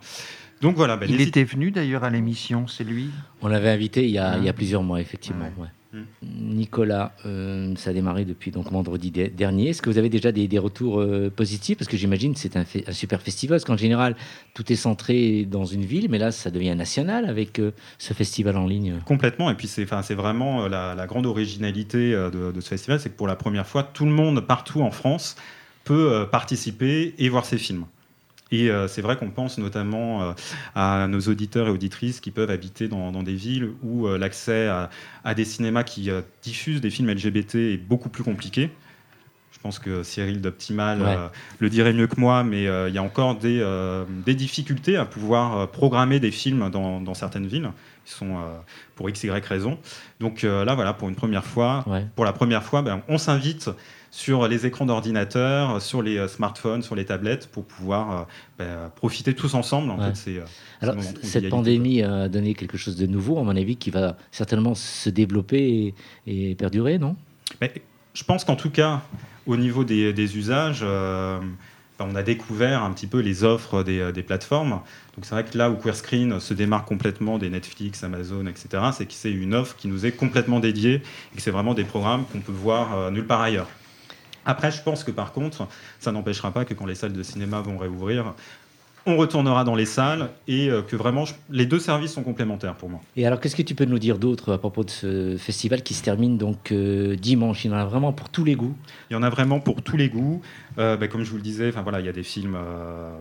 Donc 0.61 0.75
voilà, 0.77 0.95
bah, 0.97 1.05
Il 1.09 1.19
était 1.21 1.43
venu 1.43 1.71
d'ailleurs 1.71 2.03
à 2.05 2.09
l'émission, 2.09 2.67
c'est 2.67 2.83
lui? 2.85 3.09
On 3.41 3.47
l'avait 3.49 3.69
invité 3.69 4.05
il 4.05 4.11
y, 4.11 4.17
a, 4.17 4.31
Hein 4.33 4.37
il 4.39 4.45
y 4.45 4.49
a 4.49 4.53
plusieurs 4.53 4.81
mois, 4.83 5.01
effectivement. 5.01 5.51
Ouais. 5.57 5.63
ouais. 5.63 5.67
Nicolas, 6.23 7.13
euh, 7.25 7.75
ça 7.75 7.91
a 7.91 7.93
démarré 7.93 8.25
depuis 8.25 8.51
donc 8.51 8.71
vendredi 8.71 9.11
de- 9.11 9.27
dernier. 9.27 9.69
Est-ce 9.69 9.81
que 9.81 9.89
vous 9.89 9.97
avez 9.97 10.09
déjà 10.09 10.31
des, 10.31 10.59
retours 10.59 10.99
euh, 10.99 11.29
positifs? 11.29 11.77
Parce 11.77 11.89
que 11.89 11.97
j'imagine 11.97 12.33
que 12.33 12.39
c'est 12.39 12.57
un, 12.57 12.65
super 12.91 13.21
festival, 13.21 13.57
parce 13.57 13.65
qu'en 13.65 13.77
général, 13.77 14.15
tout 14.53 14.71
est 14.71 14.75
centré 14.75 15.45
dans 15.45 15.65
une 15.65 15.83
ville, 15.85 16.07
mais 16.09 16.17
là, 16.17 16.31
ça 16.31 16.49
devient 16.49 16.75
national 16.75 17.25
avec 17.25 17.59
euh, 17.59 17.71
ce 17.97 18.13
festival 18.13 18.57
en 18.57 18.67
ligne. 18.67 18.95
Complètement, 19.05 19.49
et 19.49 19.55
puis 19.55 19.67
c'est 19.67 19.85
vraiment 20.13 20.67
la, 20.67 21.05
grande 21.07 21.25
originalité 21.25 22.11
de, 22.11 22.51
de 22.51 22.61
ce 22.61 22.69
festival, 22.69 22.99
c'est 22.99 23.09
que 23.09 23.17
pour 23.17 23.27
la 23.27 23.35
première 23.35 23.67
fois, 23.67 23.83
tout 23.83 24.05
le 24.05 24.11
monde 24.11 24.41
partout 24.41 24.81
en 24.81 24.91
France 24.91 25.35
peut 25.83 26.25
participer 26.31 27.13
et 27.17 27.29
voir 27.29 27.45
ces 27.45 27.57
films. 27.57 27.85
Et 28.53 28.69
euh, 28.69 28.87
c'est 28.87 29.01
vrai 29.01 29.17
qu'on 29.17 29.31
pense 29.31 29.57
notamment 29.57 30.21
euh, 30.21 30.31
à 30.75 31.07
nos 31.07 31.19
auditeurs 31.21 31.67
et 31.67 31.71
auditrices 31.71 32.19
qui 32.19 32.29
peuvent 32.29 32.51
habiter 32.51 32.87
dans, 32.87 33.11
dans 33.11 33.23
des 33.23 33.33
villes 33.33 33.71
où 33.81 34.05
euh, 34.07 34.17
l'accès 34.19 34.67
à, 34.67 34.89
à 35.23 35.33
des 35.33 35.43
cinémas 35.45 35.83
qui 35.83 36.09
diffusent 36.43 36.79
des 36.81 36.91
films 36.91 37.09
LGBT 37.09 37.55
est 37.55 37.77
beaucoup 37.77 38.09
plus 38.09 38.23
compliqué. 38.23 38.69
Je 39.51 39.59
pense 39.59 39.79
que 39.79 40.03
Cyril 40.03 40.41
d'Optimal 40.41 41.01
Ouais. 41.01 41.07
euh, 41.17 41.27
le 41.59 41.69
dirait 41.69 41.93
mieux 41.93 42.07
que 42.07 42.19
moi, 42.19 42.43
mais 42.43 42.67
euh, 42.67 42.89
il 42.89 42.95
y 42.95 42.97
a 42.97 43.03
encore 43.03 43.35
des, 43.37 43.59
euh, 43.61 44.03
des 44.25 44.35
difficultés 44.35 44.97
à 44.97 45.05
pouvoir 45.05 45.71
programmer 45.71 46.19
des 46.19 46.31
films 46.31 46.69
dans, 46.69 46.99
dans 47.01 47.13
certaines 47.13 47.47
villes 47.47 47.71
qui 48.05 48.11
sont 48.11 48.35
pour 48.95 49.09
x, 49.09 49.23
y 49.23 49.29
raison. 49.47 49.79
Donc 50.19 50.43
là, 50.43 50.75
voilà, 50.75 50.91
pour 50.93 51.07
une 51.07 51.15
première 51.15 51.45
fois, 51.45 51.85
Ouais. 51.87 52.05
pour 52.17 52.25
la 52.25 52.33
première 52.33 52.61
fois, 52.63 52.81
ben, 52.81 53.01
on 53.07 53.17
s'invite 53.17 53.69
sur 54.15 54.47
les 54.47 54.67
écrans 54.67 54.85
d'ordinateur, 54.85 55.81
sur 55.81 56.03
les 56.03 56.17
euh, 56.19 56.27
smartphones, 56.27 56.83
sur 56.83 56.93
les 56.93 57.03
tablettes, 57.03 57.47
pour 57.47 57.65
pouvoir 57.65 58.11
euh, 58.11 58.23
ben, 58.59 58.91
profiter 58.95 59.33
tous 59.33 59.55
ensemble. 59.55 59.89
En 59.89 59.97
Ouais. 59.97 60.09
fait, 60.09 60.15
c'est, 60.15 60.37
euh, 60.37 60.43
Alors, 60.81 60.95
c'est 61.01 61.25
cette 61.25 61.49
pandémie 61.49 62.03
a 62.03 62.29
donné 62.29 62.53
quelque 62.53 62.77
chose 62.77 62.95
de 62.95 63.07
nouveau, 63.07 63.39
à 63.39 63.43
mon 63.43 63.55
avis, 63.57 63.75
qui 63.75 63.89
va 63.89 64.15
certainement 64.29 64.75
se 64.75 65.09
développer 65.09 65.95
et, 66.27 66.51
et 66.51 66.53
perdurer, 66.53 66.99
non? 66.99 67.15
Mais 67.59 67.73
je 68.13 68.23
pense 68.23 68.43
qu'en 68.45 68.55
tout 68.55 68.69
cas, 68.69 69.01
au 69.47 69.57
niveau 69.57 69.83
des, 69.83 70.13
des 70.13 70.37
usages, 70.37 70.81
euh, 70.83 71.39
ben, 71.97 72.05
on 72.11 72.13
a 72.15 72.21
découvert 72.21 72.83
un 72.83 72.91
petit 72.91 73.07
peu 73.07 73.17
les 73.19 73.43
offres 73.43 73.81
des, 73.81 74.11
des 74.11 74.21
plateformes. 74.21 74.81
Donc 75.15 75.23
c'est 75.25 75.33
vrai 75.33 75.43
que 75.43 75.57
là 75.57 75.71
où 75.71 75.75
QueerScreen 75.75 76.39
se 76.39 76.53
démarque 76.53 76.87
complètement 76.87 77.39
des 77.39 77.49
Netflix, 77.49 78.03
Amazon, 78.03 78.45
etc., 78.45 78.83
c'est 78.95 79.07
que 79.07 79.13
c'est 79.13 79.31
une 79.31 79.55
offre 79.55 79.75
qui 79.75 79.87
nous 79.87 80.05
est 80.05 80.11
complètement 80.11 80.59
dédiée 80.59 81.01
et 81.33 81.35
que 81.35 81.41
c'est 81.41 81.49
vraiment 81.51 81.73
des 81.73 81.83
programmes 81.83 82.25
qu'on 82.31 82.41
peut 82.41 82.51
voir 82.51 83.09
nulle 83.09 83.25
part 83.25 83.41
ailleurs. 83.41 83.67
Après, 84.45 84.71
je 84.71 84.81
pense 84.81 85.03
que 85.03 85.11
par 85.11 85.31
contre, 85.31 85.67
ça 85.99 86.11
n'empêchera 86.11 86.51
pas 86.51 86.65
que 86.65 86.73
quand 86.73 86.85
les 86.85 86.95
salles 86.95 87.13
de 87.13 87.23
cinéma 87.23 87.61
vont 87.61 87.77
réouvrir, 87.77 88.33
on 89.05 89.17
retournera 89.17 89.65
dans 89.65 89.75
les 89.75 89.85
salles 89.85 90.29
et 90.47 90.69
euh, 90.69 90.81
que 90.81 90.95
vraiment 90.95 91.25
je- 91.25 91.33
les 91.49 91.65
deux 91.65 91.79
services 91.79 92.13
sont 92.13 92.23
complémentaires 92.23 92.75
pour 92.75 92.89
moi. 92.89 93.01
Et 93.17 93.27
alors, 93.27 93.41
qu'est-ce 93.41 93.55
que 93.57 93.61
tu 93.61 93.75
peux 93.75 93.83
nous 93.83 93.99
dire 93.99 94.17
d'autre 94.17 94.53
à 94.53 94.57
propos 94.57 94.85
de 94.85 94.89
ce 94.89 95.35
festival 95.37 95.83
qui 95.83 95.93
se 95.93 96.01
termine 96.03 96.37
donc 96.37 96.71
euh, 96.71 97.17
dimanche? 97.17 97.65
Il 97.65 97.71
y 97.71 97.73
en 97.73 97.77
a 97.77 97.83
vraiment 97.83 98.13
pour 98.13 98.29
tous 98.29 98.45
les 98.45 98.55
goûts. 98.55 98.77
Il 99.09 99.13
y 99.13 99.17
en 99.17 99.23
a 99.23 99.29
vraiment 99.29 99.59
pour 99.59 99.81
tous 99.81 99.97
les 99.97 100.07
goûts. 100.07 100.41
Euh, 100.77 100.95
bah, 100.95 101.09
comme 101.09 101.23
je 101.25 101.29
vous 101.31 101.35
le 101.35 101.41
disais, 101.43 101.67
enfin 101.67 101.81
voilà, 101.81 101.99
il 101.99 102.05
y 102.05 102.09
a 102.09 102.13
des 102.13 102.23
films, 102.23 102.55
euh, 102.55 103.11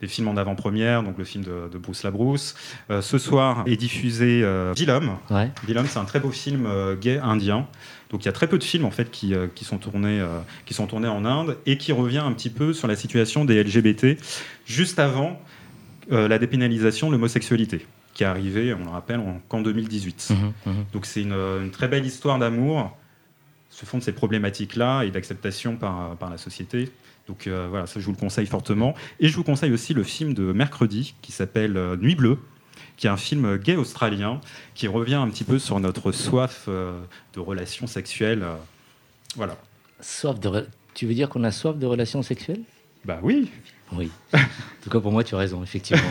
des 0.00 0.06
films 0.06 0.28
en 0.28 0.36
avant-première, 0.36 1.02
donc 1.02 1.18
le 1.18 1.24
film 1.24 1.42
de, 1.42 1.68
de 1.72 1.78
Bruce 1.78 2.04
Labrousse. 2.04 2.54
Ce 3.00 3.18
soir 3.18 3.64
est 3.66 3.76
diffusé 3.76 4.44
Vilum. 4.76 5.16
Ouais. 5.30 5.50
C'est 5.86 5.96
un 5.98 6.04
très 6.04 6.20
beau 6.20 6.30
film 6.30 6.68
gay 7.00 7.18
indien. 7.18 7.66
Donc 8.10 8.22
il 8.22 8.26
y 8.26 8.28
a 8.28 8.32
très 8.32 8.48
peu 8.48 8.58
de 8.58 8.64
films 8.64 8.84
en 8.84 8.90
fait 8.90 9.10
qui, 9.10 9.34
euh, 9.34 9.46
qui 9.54 9.64
sont 9.64 9.78
tournés 9.78 10.20
euh, 10.20 10.40
qui 10.66 10.74
sont 10.74 10.86
tournés 10.86 11.08
en 11.08 11.24
Inde 11.24 11.56
et 11.66 11.78
qui 11.78 11.92
revient 11.92 12.18
un 12.18 12.32
petit 12.32 12.50
peu 12.50 12.72
sur 12.72 12.88
la 12.88 12.96
situation 12.96 13.44
des 13.44 13.62
LGBT 13.62 14.18
juste 14.66 14.98
avant 14.98 15.40
euh, 16.10 16.26
la 16.26 16.38
dépénalisation 16.38 17.06
de 17.08 17.12
l'homosexualité 17.12 17.86
qui 18.14 18.24
est 18.24 18.26
arrivée, 18.26 18.74
on 18.74 18.82
le 18.84 18.90
rappelle, 18.90 19.20
en- 19.20 19.40
qu'en 19.48 19.60
2018. 19.62 20.30
Mhm, 20.30 20.52
mhm. 20.66 20.84
Donc 20.92 21.06
c'est 21.06 21.22
une, 21.22 21.32
une 21.32 21.70
très 21.70 21.86
belle 21.86 22.04
histoire 22.04 22.40
d'amour, 22.40 22.96
se 23.70 23.86
fond 23.86 23.98
de 23.98 24.02
ces 24.02 24.10
problématiques-là 24.12 25.04
et 25.04 25.12
d'acceptation 25.12 25.76
par, 25.76 26.16
par 26.16 26.28
la 26.28 26.36
société. 26.36 26.90
Donc 27.28 27.46
euh, 27.46 27.68
voilà, 27.70 27.86
ça 27.86 28.00
je 28.00 28.04
vous 28.04 28.10
le 28.10 28.16
conseille 28.18 28.46
fortement. 28.46 28.96
Et 29.20 29.28
je 29.28 29.36
vous 29.36 29.44
conseille 29.44 29.70
aussi 29.72 29.94
le 29.94 30.02
film 30.02 30.34
de 30.34 30.52
mercredi 30.52 31.14
qui 31.22 31.30
s'appelle 31.30 31.78
Nuit 32.00 32.16
bleue, 32.16 32.38
qui 33.00 33.06
est 33.06 33.10
un 33.10 33.16
film 33.16 33.56
gay 33.56 33.76
australien 33.76 34.40
qui 34.74 34.86
revient 34.86 35.14
un 35.14 35.28
petit 35.30 35.42
peu 35.44 35.58
sur 35.58 35.80
notre 35.80 36.12
soif 36.12 36.66
euh, 36.68 36.92
de 37.34 37.40
relations 37.40 37.86
sexuelles. 37.86 38.42
euh, 38.42 38.54
voilà. 39.36 39.56
Soif 40.00 40.38
de. 40.38 40.66
Tu 40.92 41.06
veux 41.06 41.14
dire 41.14 41.28
qu'on 41.30 41.42
a 41.44 41.50
soif 41.50 41.76
de 41.78 41.86
relations 41.86 42.22
sexuelles? 42.22 42.60
Bah 43.06 43.18
oui. 43.22 43.48
Oui. 43.96 44.10
En 44.34 44.38
tout 44.82 44.90
cas, 44.90 45.00
pour 45.00 45.10
moi, 45.12 45.24
tu 45.24 45.34
as 45.34 45.38
raison, 45.38 45.62
effectivement. 45.62 46.02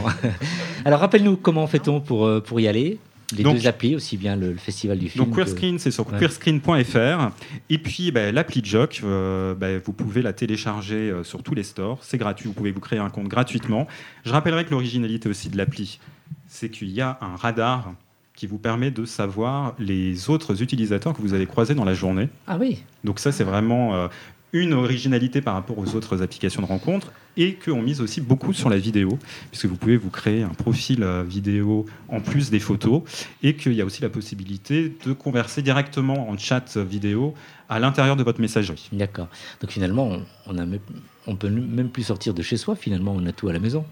Alors, 0.86 1.00
rappelle-nous 1.00 1.38
comment 1.38 1.68
fait-on 1.68 2.02
pour, 2.02 2.26
euh, 2.26 2.42
pour 2.42 2.60
y 2.60 2.68
aller? 2.68 2.98
Les 3.38 3.44
Donc- 3.44 3.58
deux 3.58 3.68
applis, 3.68 3.96
aussi 3.96 4.18
bien 4.18 4.36
le, 4.36 4.54
le 4.54 4.58
festival 4.58 4.98
du 4.98 5.08
film. 5.10 5.24
Donc 5.26 5.36
que- 5.36 5.42
Queerscreen, 5.44 5.78
c'est 5.78 5.92
sur 5.92 6.12
Ouais. 6.12 6.18
queerscreen.fr. 6.18 7.30
Et 7.70 7.78
puis 7.78 8.12
bah, 8.12 8.32
l'appli 8.32 8.62
Jock, 8.66 9.02
euh, 9.04 9.54
bah, 9.54 9.78
vous 9.78 9.94
pouvez 9.94 10.22
la 10.24 10.34
télécharger 10.34 11.12
euh, 11.12 11.24
sur 11.24 11.44
tous 11.44 11.54
les 11.54 11.62
stores. 11.64 12.00
C'est 12.02 12.18
gratuit, 12.18 12.48
vous 12.48 12.54
pouvez 12.54 12.72
vous 12.72 12.80
créer 12.80 12.98
un 13.00 13.10
compte 13.12 13.28
gratuitement. 13.28 13.88
Je 14.26 14.32
rappellerai 14.32 14.66
que 14.66 14.72
l'originalité 14.72 15.30
aussi 15.30 15.50
de 15.50 15.58
l'appli, 15.58 16.00
c'est 16.50 16.70
qu'il 16.70 16.90
y 16.90 17.00
a 17.00 17.18
un 17.22 17.38
radar 17.38 17.94
qui 18.34 18.48
vous 18.48 18.58
permet 18.58 18.92
de 18.92 19.06
savoir 19.06 19.76
les 19.80 20.30
autres 20.30 20.62
utilisateurs 20.62 21.14
que 21.14 21.22
vous 21.22 21.34
allez 21.34 21.46
croiser 21.46 21.76
dans 21.76 21.86
la 21.86 21.94
journée. 21.94 22.30
Ah 22.48 22.58
oui, 22.60 22.84
Donc 23.04 23.20
ça, 23.20 23.32
c'est 23.32 23.44
vraiment 23.44 23.96
euh, 23.96 24.08
une 24.54 24.74
originalité 24.74 25.42
par 25.42 25.54
rapport 25.54 25.78
aux 25.78 25.96
autres 25.96 26.22
applications 26.24 26.62
de 26.62 26.68
rencontres 26.68 27.12
et 27.38 27.56
qu'on 27.56 27.82
mise 27.82 28.02
aussi 28.02 28.22
beaucoup 28.22 28.54
sur 28.54 28.70
la 28.70 28.78
vidéo, 28.78 29.20
puisque 29.52 29.66
vous 29.66 29.76
pouvez 29.76 29.98
vous 29.98 30.10
créer 30.10 30.42
un 30.42 30.54
profil 30.54 31.04
euh, 31.04 31.24
vidéo 31.24 31.86
en 32.08 32.22
plus 32.22 32.50
des 32.50 32.60
photos 32.60 33.04
et 33.44 33.56
qu'il 33.56 33.74
y 33.74 33.82
a 33.82 33.86
aussi 33.86 34.02
la 34.02 34.10
possibilité 34.10 34.96
de 35.06 35.14
converser 35.14 35.62
directement 35.62 36.30
en 36.30 36.38
chat 36.38 36.78
vidéo 36.78 37.34
à 37.68 37.80
l'intérieur 37.80 38.16
de 38.16 38.24
votre 38.24 38.42
messagerie. 38.42 38.90
d'accord. 38.94 39.28
Donc 39.62 39.72
finalement, 39.72 40.08
on, 40.08 40.26
on 40.48 40.58
a 40.58 40.66
même, 40.66 40.80
on 41.28 41.36
peut 41.36 41.50
même 41.50 41.90
plus 41.90 42.04
sortir 42.04 42.34
de 42.34 42.42
chez 42.42 42.58
soi. 42.58 42.76
Finalement, 42.76 43.14
on 43.16 43.26
a 43.26 43.32
tout 43.32 43.50
à 43.50 43.54
la 43.54 43.60
maison. 43.60 43.86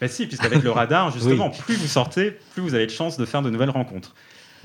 Ben 0.00 0.08
si, 0.08 0.26
puisqu'avec 0.26 0.62
le 0.62 0.70
radar, 0.70 1.10
justement, 1.14 1.50
plus 1.50 1.76
vous 1.76 1.86
sortez, 1.86 2.32
plus 2.52 2.62
vous 2.62 2.74
avez 2.74 2.86
de 2.86 2.90
chances 2.90 3.16
de 3.16 3.24
faire 3.24 3.42
de 3.42 3.50
nouvelles 3.50 3.70
rencontres. 3.70 4.14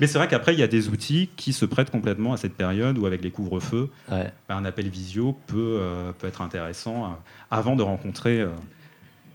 Mais 0.00 0.06
c'est 0.06 0.16
vrai 0.18 0.28
qu'après, 0.28 0.54
il 0.54 0.58
y 0.60 0.62
a 0.62 0.66
des 0.66 0.88
outils 0.88 1.28
qui 1.36 1.52
se 1.52 1.66
prêtent 1.66 1.90
complètement 1.90 2.32
à 2.32 2.36
cette 2.38 2.54
période 2.54 2.96
où, 2.96 3.04
avec 3.06 3.22
les 3.22 3.30
couvre-feux, 3.30 3.90
Ouais. 4.10 4.32
ben, 4.48 4.56
un 4.56 4.64
appel 4.64 4.88
visio 4.88 5.36
peut, 5.46 5.76
euh, 5.80 6.12
peut 6.18 6.26
être 6.26 6.40
intéressant 6.40 7.04
euh, 7.04 7.08
avant 7.50 7.76
de 7.76 7.82
rencontrer 7.82 8.40
euh, 8.40 8.48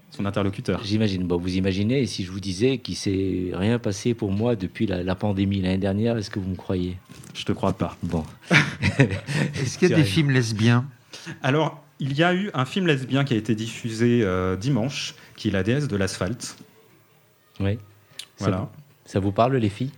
son 0.09 0.25
interlocuteur. 0.25 0.81
J'imagine. 0.83 1.23
Bon, 1.27 1.37
vous 1.37 1.55
imaginez, 1.55 2.05
si 2.07 2.23
je 2.23 2.31
vous 2.31 2.39
disais 2.39 2.79
qu'il 2.79 2.95
s'est 2.95 3.51
rien 3.53 3.77
passé 3.77 4.15
pour 4.15 4.31
moi 4.31 4.55
depuis 4.55 4.87
la, 4.87 5.03
la 5.03 5.13
pandémie 5.15 5.61
l'année 5.61 5.77
dernière, 5.77 6.17
est-ce 6.17 6.31
que 6.31 6.39
vous 6.39 6.49
me 6.49 6.55
croyez? 6.55 6.97
Je 7.35 7.45
te 7.45 7.51
crois 7.51 7.73
pas. 7.73 7.95
Bon. 8.01 8.23
Est-ce 9.61 9.77
qu'il 9.77 9.89
y 9.89 9.93
a 9.93 9.97
des 9.97 10.03
films 10.03 10.31
lesbiens? 10.31 10.85
Alors, 11.43 11.83
il 11.99 12.13
y 12.17 12.23
a 12.23 12.33
eu 12.33 12.49
un 12.53 12.65
film 12.65 12.87
lesbien 12.87 13.23
qui 13.23 13.33
a 13.33 13.37
été 13.37 13.55
diffusé 13.55 14.21
euh, 14.23 14.55
dimanche, 14.55 15.15
qui 15.35 15.49
est 15.49 15.51
La 15.51 15.63
déesse 15.63 15.87
de 15.87 15.95
l'asphalte. 15.97 16.57
Oui. 17.59 17.75
Ça, 18.37 18.45
Voilà. 18.45 18.57
vous- 18.57 18.69
ça 19.05 19.19
vous 19.19 19.31
parle, 19.31 19.55
les 19.57 19.69
filles? 19.69 19.91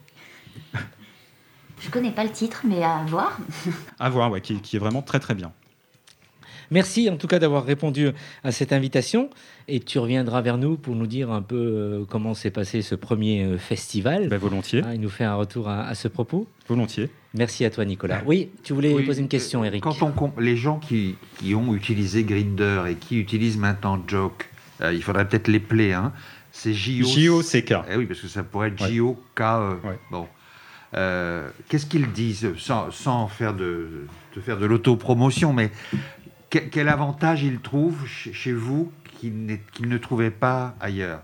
Je 1.79 1.89
connais 1.89 2.11
pas 2.11 2.23
le 2.23 2.31
titre, 2.31 2.61
mais 2.67 2.83
à 2.83 3.03
voir. 3.07 3.37
À 3.99 4.09
voir, 4.09 4.31
ouais, 4.31 4.41
qui, 4.41 4.59
qui 4.61 4.75
est 4.75 4.79
vraiment 4.79 5.01
très 5.01 5.19
très 5.19 5.35
bien. 5.35 5.51
Merci 6.69 7.09
en 7.09 7.15
tout 7.15 7.27
cas 7.27 7.39
d'avoir 7.39 7.63
répondu 7.63 8.09
à 8.43 8.51
cette 8.51 8.73
invitation. 8.73 9.29
Et 9.69 9.79
tu 9.79 9.99
reviendras 9.99 10.41
vers 10.41 10.57
nous 10.57 10.75
pour 10.75 10.95
nous 10.95 11.07
dire 11.07 11.31
un 11.31 11.41
peu 11.41 11.55
euh, 11.55 12.05
comment 12.09 12.33
s'est 12.33 12.51
passé 12.51 12.81
ce 12.81 12.93
premier 12.95 13.43
euh, 13.43 13.57
festival. 13.57 14.27
Ben, 14.27 14.37
volontiers, 14.37 14.81
Ah, 14.85 14.93
il 14.93 14.99
nous 14.99 15.09
fait 15.09 15.23
un 15.23 15.35
retour 15.35 15.69
à, 15.69 15.83
à 15.87 15.95
ce 15.95 16.07
propos. 16.09 16.45
volontiers. 16.67 17.09
Merci 17.35 17.63
à 17.63 17.69
toi, 17.69 17.85
Nicolas. 17.85 18.21
Oui, 18.25 18.49
tu 18.63 18.73
voulais 18.73 18.93
Oui, 18.93 19.05
poser 19.05 19.21
une 19.21 19.29
question, 19.29 19.61
euh, 19.61 19.65
Eric. 19.67 19.81
Quand 19.83 20.01
on 20.01 20.33
les 20.41 20.57
gens 20.57 20.79
qui, 20.79 21.15
qui 21.37 21.55
ont 21.55 21.73
utilisé 21.73 22.23
Grinder 22.25 22.83
et 22.89 22.95
qui 22.95 23.17
utilisent 23.17 23.57
maintenant 23.57 24.01
Joke, 24.05 24.49
euh, 24.81 24.93
il 24.93 25.01
faudrait 25.03 25.27
peut-être 25.27 25.47
les 25.47 25.59
play, 25.59 25.93
hein. 25.93 26.11
C'est 26.51 26.73
J.O. 26.73 27.05
J-O-C-K. 27.05 27.73
Eh 27.91 27.95
oui, 27.97 28.05
parce 28.07 28.19
que 28.19 28.27
ça 28.27 28.41
pourrait 28.43 28.69
être. 28.69 28.83
J-O-K-E. 28.87 29.79
Ouais. 29.83 29.99
Bon. 30.11 30.27
Euh, 30.95 31.49
Qu'est-ce 31.67 31.85
qu'ils 31.85 32.11
disent, 32.11 32.49
sans, 32.57 32.89
sans 32.91 33.27
faire 33.27 33.53
de, 33.53 34.05
de 34.35 34.41
faire 34.41 34.57
de 34.57 34.65
l'autopromotion, 34.65 35.53
mais 35.53 35.71
que- 36.49 36.59
quel 36.59 36.87
avantage 36.89 37.43
ils 37.43 37.59
trouvent 37.59 38.07
chez, 38.07 38.31
chez 38.33 38.53
vous 38.53 38.91
qu'ils 39.19 39.59
ne 39.81 39.97
trouvaient 39.97 40.31
pas 40.31 40.75
ailleurs? 40.79 41.21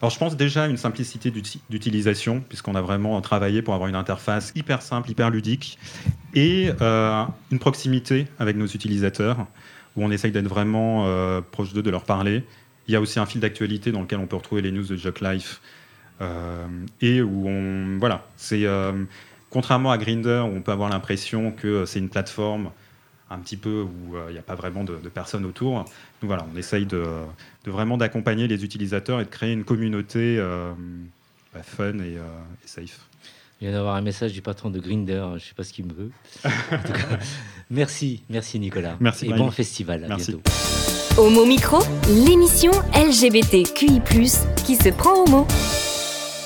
Alors 0.00 0.10
je 0.10 0.18
pense 0.18 0.36
déjà 0.36 0.64
à 0.64 0.66
une 0.66 0.76
simplicité 0.76 1.30
d'uti- 1.30 1.60
d'utilisation, 1.70 2.40
puisqu'on 2.48 2.74
a 2.74 2.80
vraiment 2.82 3.20
travaillé 3.20 3.62
pour 3.62 3.74
avoir 3.74 3.88
une 3.88 3.94
interface 3.94 4.52
hyper 4.56 4.82
simple, 4.82 5.10
hyper 5.10 5.30
ludique, 5.30 5.78
et 6.34 6.70
euh, 6.80 7.24
une 7.52 7.58
proximité 7.58 8.26
avec 8.38 8.56
nos 8.56 8.66
utilisateurs, 8.66 9.46
où 9.96 10.04
on 10.04 10.10
essaye 10.10 10.32
d'être 10.32 10.48
vraiment 10.48 11.04
euh, 11.06 11.40
proche 11.42 11.72
d'eux, 11.74 11.82
de 11.82 11.90
leur 11.90 12.04
parler. 12.04 12.44
Il 12.88 12.92
y 12.92 12.96
a 12.96 13.00
aussi 13.00 13.18
un 13.18 13.26
fil 13.26 13.40
d'actualité 13.40 13.92
dans 13.92 14.00
lequel 14.02 14.18
on 14.18 14.26
peut 14.26 14.36
retrouver 14.36 14.62
les 14.62 14.70
news 14.72 14.84
de 14.84 14.96
Jock 14.96 15.20
Life, 15.20 15.60
euh, 16.20 16.66
et 17.00 17.22
où 17.22 17.48
on... 17.48 17.98
Voilà, 17.98 18.26
c'est... 18.36 18.64
euh, 18.66 18.92
contrairement 19.50 19.90
à 19.92 19.98
Grinder, 19.98 20.42
où 20.44 20.56
on 20.56 20.62
peut 20.62 20.72
avoir 20.72 20.90
l'impression 20.90 21.52
que 21.52 21.84
c'est 21.86 21.98
une 22.00 22.08
plateforme 22.08 22.70
un 23.30 23.38
petit 23.38 23.56
peu 23.56 23.82
où 23.82 24.16
euh, 24.16 24.26
il 24.28 24.32
n'y 24.32 24.38
a 24.38 24.42
pas 24.42 24.54
vraiment 24.54 24.84
de, 24.84 24.96
de 24.96 25.08
personnes 25.08 25.44
autour. 25.44 25.84
Nous, 26.22 26.28
voilà, 26.28 26.46
on 26.52 26.56
essaye 26.58 26.86
de, 26.86 27.04
de 27.64 27.70
vraiment 27.70 27.96
d'accompagner 27.96 28.46
les 28.48 28.64
utilisateurs 28.64 29.20
et 29.20 29.24
de 29.24 29.30
créer 29.30 29.52
une 29.52 29.64
communauté 29.64 30.36
euh, 30.38 30.72
bah, 31.54 31.62
fun 31.62 31.94
et, 32.00 32.16
euh, 32.16 32.22
et 32.64 32.66
safe. 32.68 33.00
Je 33.60 33.66
viens 33.66 33.72
d'avoir 33.72 33.94
un 33.94 34.02
message 34.02 34.32
du 34.32 34.42
patron 34.42 34.70
de 34.70 34.78
Grinder. 34.78 35.24
Je 35.30 35.34
ne 35.34 35.38
sais 35.38 35.54
pas 35.56 35.64
ce 35.64 35.72
qu'il 35.72 35.86
me 35.86 35.92
veut. 35.94 36.10
En 36.44 36.78
tout 36.78 36.92
cas, 36.92 37.18
merci, 37.70 38.22
merci 38.28 38.58
Nicolas. 38.60 38.96
Merci, 39.00 39.26
Et 39.26 39.32
bon 39.32 39.50
festival. 39.50 40.04
À 40.04 40.08
Merci. 40.08 40.32
bientôt. 40.32 40.73
Homo 41.16 41.44
Micro, 41.44 41.78
l'émission 42.08 42.72
LGBTQI+, 42.94 44.00
qui 44.64 44.74
se 44.76 44.88
prend 44.90 45.14
au 45.24 45.26
mot. 45.28 45.46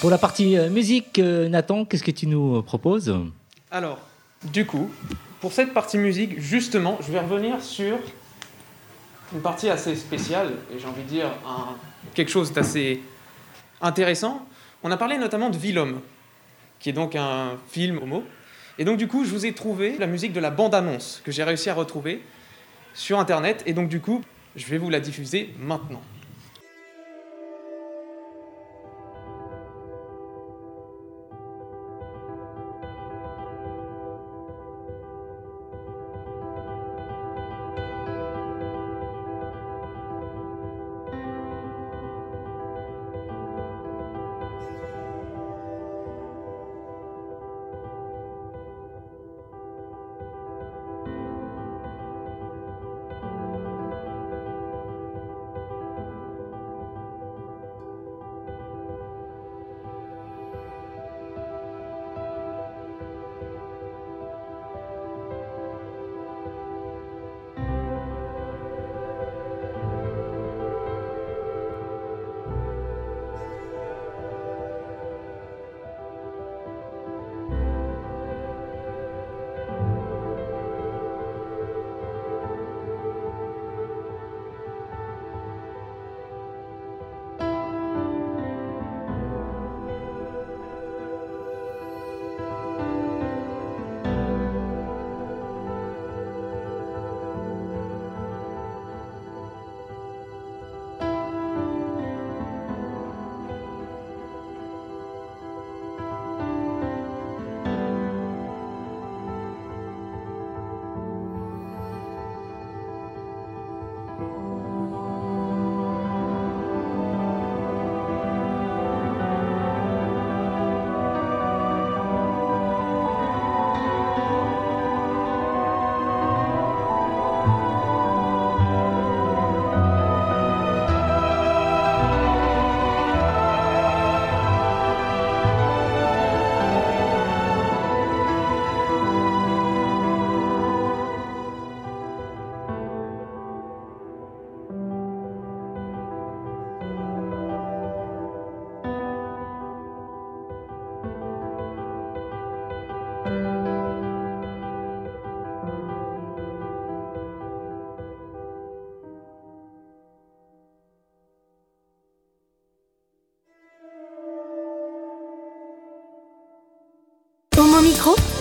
Pour 0.00 0.10
la 0.10 0.18
partie 0.18 0.58
euh, 0.58 0.68
musique, 0.68 1.18
euh, 1.18 1.48
Nathan, 1.48 1.84
qu'est-ce 1.84 2.04
que 2.04 2.10
tu 2.10 2.26
nous 2.26 2.56
euh, 2.56 2.62
proposes? 2.62 3.14
Alors, 3.70 3.98
du 4.44 4.66
coup, 4.66 4.90
pour 5.40 5.52
cette 5.52 5.72
partie 5.72 5.96
musique, 5.98 6.38
justement, 6.38 6.98
je 7.00 7.10
vais 7.12 7.20
revenir 7.20 7.62
sur 7.62 7.96
une 9.32 9.40
partie 9.40 9.70
assez 9.70 9.96
spéciale, 9.96 10.50
et 10.74 10.78
j'ai 10.78 10.86
envie 10.86 11.02
de 11.02 11.08
dire 11.08 11.26
un- 11.46 11.74
quelque 12.14 12.30
chose 12.30 12.52
d'assez 12.52 13.00
intéressant. 13.80 14.46
On 14.82 14.90
a 14.90 14.96
parlé 14.96 15.16
notamment 15.18 15.48
de 15.50 15.56
Vilhomme, 15.56 16.00
qui 16.78 16.90
est 16.90 16.94
donc 16.94 17.16
un 17.16 17.52
film 17.70 17.98
homo. 18.02 18.22
Et 18.78 18.84
donc, 18.84 18.98
du 18.98 19.08
coup, 19.08 19.24
je 19.24 19.30
vous 19.30 19.46
ai 19.46 19.52
trouvé 19.54 19.96
la 19.98 20.06
musique 20.06 20.32
de 20.32 20.40
la 20.40 20.50
bande-annonce 20.50 21.20
que 21.24 21.32
j'ai 21.32 21.42
réussi 21.42 21.68
à 21.70 21.74
retrouver 21.74 22.22
sur 22.94 23.18
Internet. 23.18 23.62
Et 23.66 23.72
donc, 23.72 23.88
du 23.88 24.00
coup, 24.00 24.22
je 24.58 24.66
vais 24.66 24.78
vous 24.78 24.90
la 24.90 25.00
diffuser 25.00 25.54
maintenant. 25.58 26.02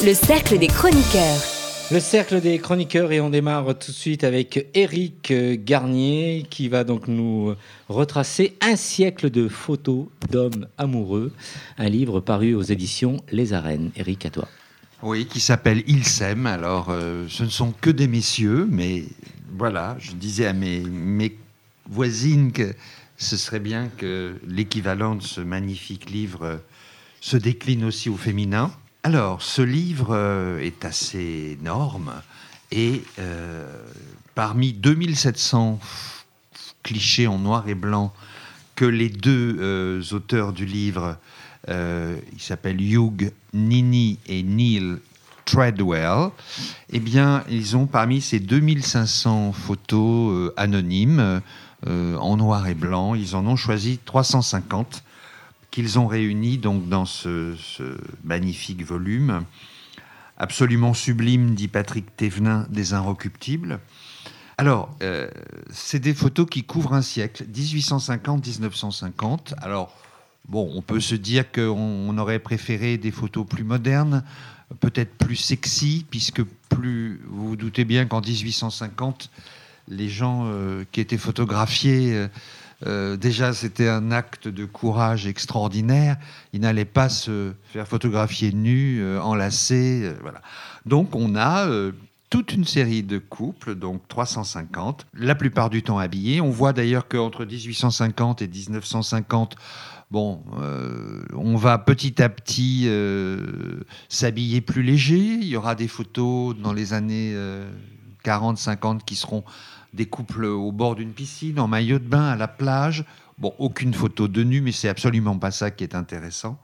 Le 0.04 0.14
cercle 0.14 0.60
des 0.60 0.68
chroniqueurs. 0.68 1.42
Le 1.92 2.00
cercle 2.00 2.40
des 2.42 2.60
chroniqueurs 2.60 3.12
et 3.12 3.20
on 3.20 3.30
démarre 3.30 3.78
tout 3.78 3.92
de 3.92 3.96
suite 3.96 4.24
avec 4.24 4.68
Éric 4.74 5.34
Garnier 5.64 6.46
qui 6.50 6.68
va 6.68 6.84
donc 6.84 7.08
nous 7.08 7.56
retracer 7.90 8.56
un 8.62 8.76
siècle 8.76 9.30
de 9.30 9.48
photos 9.48 10.06
d'hommes 10.30 10.68
amoureux, 10.78 11.32
un 11.78 11.90
livre 11.90 12.20
paru 12.20 12.54
aux 12.54 12.62
éditions 12.62 13.18
Les 13.32 13.54
Arènes. 13.54 13.92
Éric, 13.96 14.26
à 14.26 14.30
toi. 14.30 14.48
Oui, 15.02 15.26
qui 15.26 15.40
s'appelle 15.40 15.84
Ils 15.88 16.06
s'aiment. 16.06 16.48
Alors, 16.48 16.88
euh, 16.90 17.26
ce 17.30 17.44
ne 17.44 17.50
sont 17.50 17.72
que 17.72 17.90
des 17.90 18.08
messieurs, 18.08 18.68
mais 18.70 19.04
voilà, 19.58 19.96
je 20.00 20.12
disais 20.12 20.46
à 20.46 20.54
mes, 20.54 20.82
mes 20.82 21.36
voisines 21.90 22.52
que 22.52 22.74
ce 23.18 23.38
serait 23.38 23.60
bien 23.60 23.90
que 23.98 24.36
l'équivalent 24.48 25.16
de 25.16 25.24
ce 25.24 25.42
magnifique 25.42 26.10
livre 26.10 26.44
euh, 26.44 26.58
se 27.22 27.38
décline 27.38 27.84
aussi 27.86 28.10
au 28.10 28.18
féminin. 28.18 28.72
Alors, 29.08 29.42
ce 29.42 29.62
livre 29.62 30.10
euh, 30.10 30.60
est 30.60 30.84
assez 30.84 31.58
énorme 31.62 32.12
et 32.74 33.04
euh, 33.20 33.66
parmi 34.36 34.74
2700 34.74 35.80
clichés 36.84 37.26
en 37.26 37.40
noir 37.40 37.70
et 37.70 37.74
blanc 37.74 38.12
que 38.76 38.84
les 38.84 39.08
deux 39.08 39.56
euh, 39.62 40.04
auteurs 40.12 40.52
du 40.52 40.66
livre, 40.66 41.16
ils 41.70 42.42
s'appellent 42.42 42.82
Hugh 42.82 43.32
Nini 43.54 44.20
et 44.28 44.44
Neil 44.44 44.98
Treadwell, 45.46 46.32
eh 46.92 47.00
bien, 47.00 47.46
ils 47.50 47.78
ont 47.78 47.86
parmi 47.86 48.20
ces 48.20 48.42
2500 48.42 49.54
photos 49.54 50.52
anonymes 50.58 51.42
en 51.86 52.36
noir 52.36 52.68
et 52.68 52.76
blanc, 52.76 53.16
ils 53.16 53.38
en 53.38 53.48
ont 53.48 53.56
choisi 53.56 54.00
350 54.04 55.04
qu'ils 55.72 56.00
ont 56.00 56.08
réuni 56.08 56.58
donc 56.58 56.90
dans 56.90 57.06
ce, 57.06 57.56
magnifique 58.24 58.84
volume, 58.84 59.44
absolument 60.38 60.94
sublime, 60.94 61.56
dit 61.56 61.68
Patrick 61.68 62.16
Thévenin, 62.16 62.66
des 62.70 62.94
Inrecuptibles. 62.94 63.80
Alors, 64.58 64.96
euh, 65.04 65.30
c'est 65.70 66.00
des 66.00 66.14
photos 66.14 66.48
qui 66.50 66.64
couvrent 66.64 66.94
un 66.94 67.02
siècle, 67.02 67.46
1850-1950. 67.54 69.54
Alors, 69.60 69.94
bon, 70.48 70.72
on 70.74 70.82
peut 70.82 71.00
se 71.00 71.16
dire 71.16 71.52
qu'on 71.52 72.18
aurait 72.18 72.40
préféré 72.40 72.98
des 72.98 73.12
photos 73.12 73.46
plus 73.46 73.64
modernes, 73.64 74.24
peut-être 74.80 75.16
plus 75.16 75.36
sexy, 75.36 76.06
puisque 76.10 76.44
plus, 76.70 77.22
vous 77.30 77.50
vous 77.50 77.56
doutez 77.56 77.86
bien 77.86 78.06
qu'en 78.06 78.22
1850, 78.22 79.30
les 79.90 80.10
gens 80.10 80.44
euh, 80.46 80.84
qui 80.92 81.02
étaient 81.02 81.18
photographiés 81.18 82.14
euh, 82.14 82.28
euh, 82.86 83.18
déjà, 83.18 83.54
c'était 83.54 83.90
un 83.90 84.12
acte 84.12 84.48
de 84.48 84.66
courage 84.66 85.26
extraordinaire. 85.26 86.18
Il 86.54 86.62
n'allait 86.62 86.86
pas 86.86 87.10
se 87.10 87.54
faire 87.64 87.88
photographier 87.88 88.52
nu, 88.52 89.02
euh, 89.02 89.20
enlacé. 89.22 90.02
Euh, 90.04 90.14
voilà. 90.22 90.42
Donc, 90.86 91.16
on 91.16 91.36
a 91.36 91.68
toute 92.30 92.54
une 92.54 92.66
série 92.66 93.04
de 93.04 93.18
couples, 93.18 93.76
donc 93.76 94.08
350, 94.10 95.08
la 95.14 95.34
plupart 95.34 95.70
du 95.70 95.82
temps 95.82 95.98
habillés. 95.98 96.42
On 96.42 96.50
voit 96.50 96.74
d'ailleurs 96.74 97.08
qu'entre 97.08 97.46
1850 97.46 98.42
et 98.42 98.48
1950, 98.48 99.56
bon, 100.12 100.44
on 101.34 101.56
va 101.56 101.78
petit 101.78 102.22
à 102.22 102.30
petit 102.30 102.90
s'habiller 104.10 104.62
plus 104.62 104.84
léger. 104.84 105.18
Il 105.18 105.48
y 105.48 105.56
aura 105.56 105.76
des 105.76 105.88
photos 105.88 106.56
dans 106.58 106.74
les 106.74 106.94
années 106.94 107.36
40, 108.24 108.58
50 108.58 109.06
qui 109.06 109.16
seront 109.16 109.44
des 109.94 110.06
couples 110.06 110.46
au 110.46 110.72
bord 110.72 110.96
d'une 110.96 111.12
piscine, 111.12 111.60
en 111.60 111.68
maillot 111.68 112.00
de 112.00 112.08
bain, 112.08 112.28
à 112.30 112.36
la 112.36 112.48
plage. 112.48 113.06
Bon, 113.38 113.54
aucune 113.60 113.94
photo 113.94 114.28
de 114.28 114.44
nu, 114.44 114.62
mais 114.62 114.72
c'est 114.72 114.90
absolument 114.90 115.38
pas 115.38 115.52
ça 115.52 115.70
qui 115.70 115.84
est 115.84 115.96
intéressant. 115.96 116.60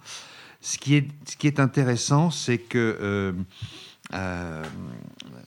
Ce 0.63 0.77
qui 0.77 0.95
est, 0.95 1.07
ce 1.29 1.35
qui 1.35 1.47
est 1.47 1.59
intéressant, 1.59 2.31
c'est 2.31 2.57
que 2.57 2.97
euh, 3.01 3.33
euh, 4.13 4.63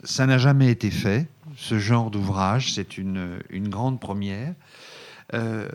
ça 0.04 0.26
n'a 0.26 0.36
jamais 0.36 0.70
été 0.70 0.90
fait, 0.90 1.26
ce 1.56 1.78
genre 1.78 2.10
d'ouvrage. 2.10 2.74
C'est 2.74 2.98
une, 2.98 3.40
une, 3.48 3.68
grande 3.68 3.98
première. 3.98 4.54
Euh, 5.32 5.66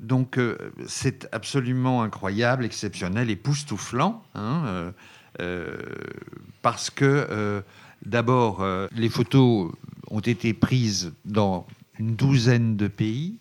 donc, 0.00 0.40
c'est 0.86 1.28
absolument 1.30 2.02
incroyable, 2.02 2.64
exceptionnel, 2.64 3.28
époustouflant, 3.30 4.24
hein, 4.34 4.92
parce 6.62 6.88
que 6.88 7.62
d'abord, 8.04 8.66
les 8.92 9.10
photos 9.10 9.72
ont 10.10 10.20
été 10.20 10.54
prises 10.54 11.12
dans 11.24 11.66
une 11.98 12.16
douzaine 12.16 12.76
de 12.76 12.88
pays. 12.88 13.38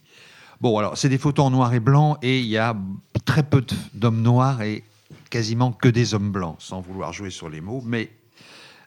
Bon, 0.62 0.78
alors 0.78 0.98
c'est 0.98 1.10
des 1.10 1.18
photos 1.18 1.46
en 1.46 1.52
noir 1.52 1.74
et 1.74 1.80
blanc 1.80 2.18
et 2.22 2.40
il 2.40 2.48
y 2.48 2.58
a 2.58 2.76
très 3.26 3.44
peu 3.44 3.64
d'hommes 3.94 4.22
noirs 4.22 4.62
et 4.62 4.84
quasiment 5.30 5.72
que 5.72 5.90
des 5.90 6.14
hommes 6.14 6.32
blancs, 6.32 6.56
sans 6.60 6.82
vouloir 6.82 7.14
jouer 7.14 7.30
sur 7.30 7.50
les 7.50 7.62
mots. 7.62 7.84
Mais 7.86 8.12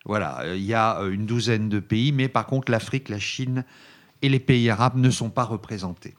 voilà, 0.05 0.43
il 0.55 0.64
y 0.64 0.75
a 0.75 1.01
une 1.03 1.27
douzaine 1.27 1.69
de 1.69 1.81
pays, 1.81 2.12
mais 2.12 2.29
par 2.29 2.47
contre 2.47 2.73
l'Afrique, 2.73 3.09
la 3.09 3.19
Chine 3.19 3.64
et 4.23 4.29
les 4.29 4.41
pays 4.41 4.71
arabes 4.71 4.97
ne 4.97 5.11
sont 5.11 5.31
pas 5.31 5.45
représentés. 5.45 6.14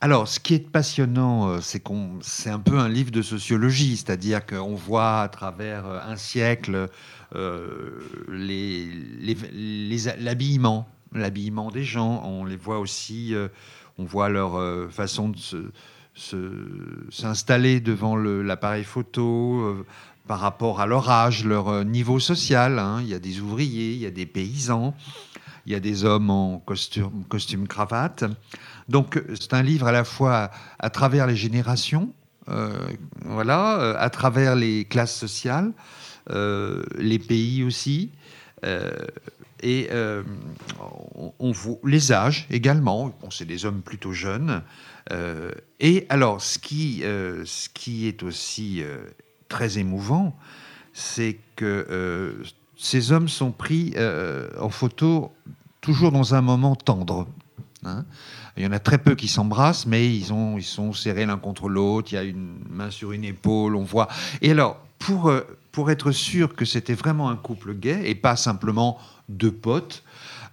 Alors, 0.00 0.28
ce 0.28 0.38
qui 0.38 0.54
est 0.54 0.70
passionnant, 0.70 1.48
euh, 1.48 1.60
c'est 1.60 1.80
qu'on, 1.80 2.18
c'est 2.20 2.50
un 2.50 2.58
peu 2.58 2.78
un 2.78 2.88
livre 2.88 3.10
de 3.10 3.22
sociologie, 3.22 3.96
c'est-à-dire 3.96 4.44
qu'on 4.44 4.74
voit 4.74 5.22
à 5.22 5.28
travers 5.28 5.86
euh, 5.86 5.98
un 6.06 6.16
siècle 6.16 6.90
euh, 7.34 8.00
l'habillement, 10.18 10.86
l'habillement 11.12 11.70
des 11.70 11.84
gens. 11.84 12.22
On 12.24 12.44
les 12.44 12.56
voit 12.56 12.80
aussi, 12.80 13.34
on 13.98 14.04
voit 14.04 14.28
leur 14.28 14.60
façon 14.92 15.30
de 15.30 15.38
s'installer 17.10 17.80
devant 17.80 18.14
l'appareil 18.16 18.84
photo 18.84 19.84
par 20.28 20.38
rapport 20.38 20.80
à 20.80 20.86
leur 20.86 21.10
âge, 21.10 21.44
leur 21.44 21.84
niveau 21.84 22.20
social. 22.20 22.78
Hein. 22.78 23.00
Il 23.00 23.08
y 23.08 23.14
a 23.14 23.18
des 23.18 23.40
ouvriers, 23.40 23.92
il 23.92 23.98
y 23.98 24.06
a 24.06 24.12
des 24.12 24.26
paysans, 24.26 24.94
il 25.66 25.72
y 25.72 25.74
a 25.74 25.80
des 25.80 26.04
hommes 26.04 26.30
en 26.30 26.58
costume, 26.58 27.24
costume 27.28 27.66
cravate. 27.66 28.24
Donc 28.88 29.22
c'est 29.34 29.54
un 29.54 29.62
livre 29.62 29.86
à 29.86 29.92
la 29.92 30.04
fois 30.04 30.50
à, 30.78 30.90
travers 30.90 31.26
les 31.26 31.36
générations, 31.36 32.12
euh, 32.48 32.76
voilà, 33.22 33.80
euh, 33.80 33.94
à 33.98 34.10
travers 34.10 34.54
les 34.54 34.84
classes 34.84 35.16
sociales, 35.16 35.72
euh, 36.30 36.82
les 36.98 37.18
pays 37.18 37.64
aussi, 37.64 38.10
et 39.62 39.88
on, 41.38 41.52
voit 41.52 41.76
les 41.84 42.12
âges 42.12 42.46
également. 42.50 43.14
Bon, 43.20 43.30
c'est 43.30 43.44
des 43.44 43.66
hommes 43.66 43.82
plutôt 43.82 44.12
jeunes. 44.12 44.62
et 45.80 46.06
alors, 46.08 46.40
ce 46.40 46.58
qui, 46.58 47.00
ce 47.00 47.68
qui 47.68 48.06
est 48.06 48.22
aussi 48.22 48.82
très 49.48 49.78
émouvant, 49.78 50.34
c'est 50.94 51.38
que 51.56 52.42
ces 52.76 53.12
hommes 53.12 53.28
sont 53.28 53.52
pris 53.52 53.94
en 54.60 54.70
photo 54.70 55.32
toujours 55.80 56.12
dans 56.12 56.34
un 56.34 56.40
moment 56.40 56.74
tendre. 56.76 57.26
Hein. 57.84 58.04
Il 58.56 58.62
y 58.62 58.66
en 58.66 58.72
a 58.72 58.78
très 58.78 58.98
peu 58.98 59.14
qui 59.14 59.28
s'embrassent, 59.28 59.86
mais 59.86 60.14
ils, 60.14 60.32
ont, 60.32 60.56
ils 60.58 60.64
sont 60.64 60.92
serrés 60.92 61.26
l'un 61.26 61.38
contre 61.38 61.68
l'autre. 61.68 62.12
Il 62.12 62.14
y 62.14 62.18
a 62.18 62.22
une 62.22 62.56
main 62.70 62.90
sur 62.90 63.12
une 63.12 63.24
épaule, 63.24 63.74
on 63.74 63.82
voit. 63.82 64.08
Et 64.42 64.52
alors, 64.52 64.80
pour, 64.98 65.28
euh, 65.28 65.42
pour 65.72 65.90
être 65.90 66.12
sûr 66.12 66.54
que 66.54 66.64
c'était 66.64 66.94
vraiment 66.94 67.28
un 67.30 67.36
couple 67.36 67.74
gay 67.74 68.08
et 68.08 68.14
pas 68.14 68.36
simplement 68.36 68.98
deux 69.28 69.52
potes, 69.52 70.04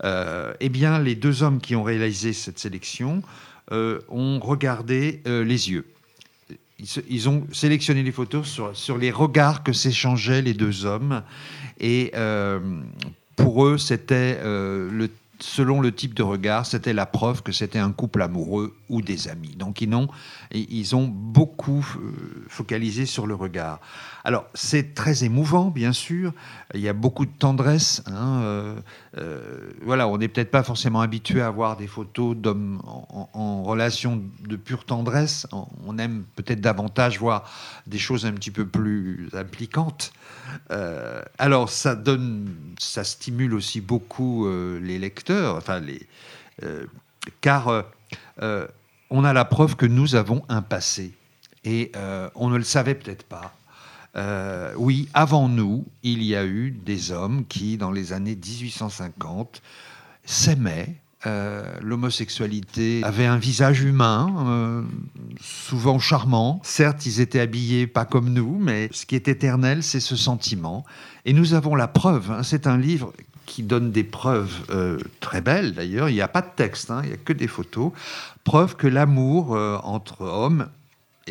euh, 0.04 0.54
eh 0.60 0.70
bien, 0.70 0.98
les 1.00 1.16
deux 1.16 1.44
hommes 1.44 1.60
qui 1.60 1.76
ont 1.76 1.84
réalisé 1.84 2.34
cette 2.34 2.58
sélection 2.58 3.22
euh, 3.72 4.00
ont 4.10 4.40
regardé 4.40 5.22
les 5.26 5.70
yeux. 5.70 5.86
Ils, 7.10 7.30
ont 7.30 7.46
sélectionné 7.52 8.02
les 8.04 8.12
photos 8.12 8.60
sur, 8.74 8.98
les 8.98 9.12
regards 9.12 9.64
que 9.64 9.74
s'échangeaient 9.74 10.42
les 10.42 10.54
deux 10.54 10.86
hommes. 10.86 11.24
Et 11.80 12.12
pour 13.36 13.66
eux, 13.66 13.78
c'était 13.78 14.40
le 14.44 15.10
selon 15.42 15.82
le 15.82 15.92
type 15.92 16.14
de 16.14 16.24
regard, 16.24 16.66
c'était 16.66 16.94
la 16.94 17.06
preuve 17.06 17.44
que 17.44 17.52
c'était 17.52 17.80
un 17.80 17.92
couple 17.92 18.22
amoureux 18.22 18.76
ou 18.90 19.02
des 19.02 19.28
amis. 19.28 19.56
Donc 19.56 19.82
ils 19.82 19.94
ont, 19.94 20.08
ils 20.54 20.96
ont 20.96 21.08
beaucoup 21.08 21.86
euh, 22.00 22.46
focalisé 22.48 23.06
sur 23.06 23.28
le 23.28 23.36
regard. 23.36 23.80
Alors 24.24 24.46
c'est 24.54 24.94
très 24.94 25.24
émouvant, 25.24 25.70
bien 25.70 25.94
sûr. 25.94 26.34
Il 26.74 26.82
y 26.82 26.90
a 26.90 26.94
beaucoup 26.94 27.26
de 27.26 27.32
tendresse. 27.32 28.04
Hein, 28.08 28.42
euh, 28.44 28.76
euh, 29.18 29.72
voilà, 29.82 30.08
on 30.08 30.18
n'est 30.18 30.28
peut-être 30.28 30.52
pas 30.52 30.64
forcément 30.64 31.02
habitué 31.02 31.42
à 31.42 31.50
voir 31.50 31.78
des 31.78 31.88
photos 31.88 32.36
d'hommes 32.36 32.82
en, 32.86 33.64
relation 33.64 34.22
de 34.48 34.56
pure 34.56 34.86
tendresse. 34.86 35.48
On 35.86 35.98
aime 35.98 36.24
peut-être 36.36 36.62
davantage 36.62 37.20
voir 37.20 37.50
des 37.88 38.00
choses 38.00 38.26
un 38.26 38.34
petit 38.34 38.52
peu 38.52 38.66
plus 38.66 39.30
impliquantes. 39.34 40.14
alors 41.38 41.70
ça 41.70 41.96
donne, 41.96 42.54
ça 42.80 43.04
stimule 43.04 43.54
aussi 43.54 43.82
beaucoup 43.82 44.48
les 44.82 45.00
lecteurs, 45.00 45.56
enfin 45.56 45.80
les, 45.80 46.08
car 47.40 47.86
on 49.12 49.24
a 49.24 49.34
la 49.34 49.46
preuve 49.46 49.76
que 49.76 49.86
nous 49.86 50.16
avons 50.16 50.44
un 50.50 50.62
passé. 50.62 51.14
Et 51.64 51.92
euh, 51.96 52.30
on 52.34 52.50
ne 52.50 52.58
le 52.58 52.64
savait 52.64 52.96
peut-être 52.96 53.24
pas. 53.24 53.54
Euh, 54.16 54.74
oui, 54.78 55.08
avant 55.14 55.48
nous, 55.48 55.86
il 56.04 56.24
y 56.24 56.36
a 56.36 56.46
eu 56.46 56.72
des 56.72 57.12
hommes 57.12 57.46
qui, 57.48 57.78
dans 57.78 57.92
les 57.92 58.14
années 58.14 58.36
1850, 58.36 59.62
s'aimaient. 60.26 60.96
Euh, 61.28 61.64
l'homosexualité 61.82 63.02
avait 63.04 63.28
un 63.28 63.38
visage 63.38 63.82
humain, 63.82 64.84
souvent 65.40 66.00
charmants. 66.00 66.60
Certes, 66.64 67.06
ils 67.06 67.22
étaient 67.22 67.40
habillés 67.40 67.86
pas 67.86 68.06
comme 68.06 68.34
nous, 68.34 68.58
mais 68.60 68.90
ce 68.92 69.06
qui 69.06 69.16
est 69.16 69.28
éternel, 69.28 69.84
c'est 69.84 70.00
ce 70.00 70.16
sentiment. 70.16 70.84
Et 71.26 71.34
nous 71.34 71.54
avons 71.54 71.76
la 71.76 71.88
preuve. 71.88 72.32
hein. 72.32 72.44
C'est 72.44 72.66
un 72.66 72.78
livre 72.78 73.14
qui 73.46 73.64
donne 73.64 73.92
des 73.92 74.06
preuves 74.06 74.66
euh, 74.70 74.98
très 75.20 75.42
belles 75.42 75.74
d'ailleurs. 75.74 76.10
Il 76.10 76.14
n'y 76.14 76.22
a 76.22 76.28
pas 76.28 76.42
de 76.42 76.50
texte, 76.56 76.90
hein, 76.90 77.02
il 77.04 77.10
n'y 77.10 77.14
a 77.16 77.18
que 77.18 77.34
des 77.34 77.48
photos. 77.48 77.92
Preuve 78.44 78.76
que 78.76 78.88
l'amour 78.88 79.56
euh, 79.56 79.78
entre 79.84 80.22
hommes 80.22 80.68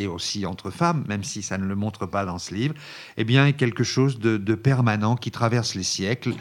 et 0.00 0.06
aussi 0.06 0.46
entre 0.46 0.70
femmes, 0.70 1.04
même 1.06 1.22
si 1.22 1.42
ça 1.42 1.58
ne 1.58 1.66
le 1.66 1.76
montre 1.76 2.06
pas 2.06 2.24
dans 2.24 2.38
ce 2.38 2.54
livre, 2.54 2.74
eh 3.18 3.24
bien, 3.24 3.46
est 3.46 3.52
quelque 3.52 3.84
chose 3.84 4.18
de, 4.18 4.54
permanent 4.54 5.14
qui 5.14 5.30
traverse 5.30 5.74
les 5.74 5.82
siècles, 5.82 6.32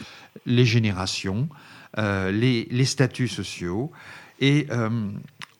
les 0.45 0.65
générations, 0.65 1.49
euh, 1.97 2.31
les, 2.31 2.85
statuts 2.85 3.27
sociaux. 3.27 3.91
Et 4.39 4.67
euh, 4.71 5.09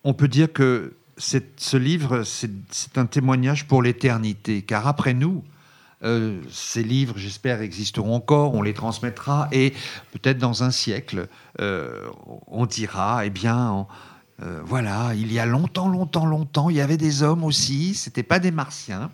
on 0.03 0.13
peut 0.13 0.29
dire 0.29 0.51
que 0.51 0.93
ce 1.17 1.77
livre, 1.77 2.23
c'est 2.23 2.97
un 2.97 3.05
témoignage 3.05 3.67
pour 3.67 3.83
l'éternité, 3.83 4.61
car 4.61 4.87
après 4.87 5.13
nous, 5.13 5.43
euh, 6.01 6.39
ces 6.49 6.83
livres, 6.83 7.15
j'espère, 7.17 7.61
existeront 7.61 8.15
encore, 8.15 8.55
on 8.55 8.61
les 8.61 8.73
transmettra, 8.73 9.49
et 9.51 9.73
peut-être 10.13 10.37
dans 10.37 10.63
un 10.63 10.71
siècle, 10.71 11.27
on 11.59 12.65
dira, 12.65 13.25
eh 13.25 13.29
bien, 13.29 13.85
euh, 14.41 14.61
voilà, 14.63 15.13
il 15.15 15.31
y 15.31 15.39
a 15.39 15.45
longtemps, 15.45 15.89
longtemps, 15.89 16.25
longtemps, 16.25 16.69
il 16.69 16.77
y 16.77 16.81
avait 16.81 16.97
des 16.97 17.23
hommes 17.23 17.43
aussi, 17.43 17.93
c'était 17.93 18.23
pas 18.23 18.39
des 18.39 18.51
martiens. 18.51 19.11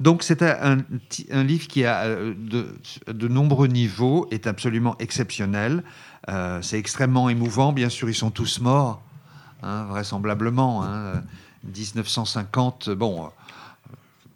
Donc 0.00 0.22
c'est 0.22 0.42
un, 0.42 0.76
livre 1.42 1.66
qui 1.66 1.84
a 1.84 2.04
euh, 2.04 2.34
de, 2.36 3.28
nombreux 3.28 3.66
niveaux, 3.66 4.28
est 4.30 4.46
absolument 4.46 4.96
exceptionnel. 4.98 5.82
Euh, 6.28 6.62
c'est 6.62 6.78
extrêmement 6.78 7.28
émouvant, 7.28 7.72
bien 7.72 7.88
sûr, 7.88 8.08
ils 8.08 8.14
sont 8.14 8.30
tous 8.30 8.60
morts, 8.60 9.02
hein, 9.62 9.84
vraisemblablement. 9.86 10.84
hein. 10.84 11.22
1950, 11.64 12.90
bon, 12.90 13.24
euh, 13.24 13.28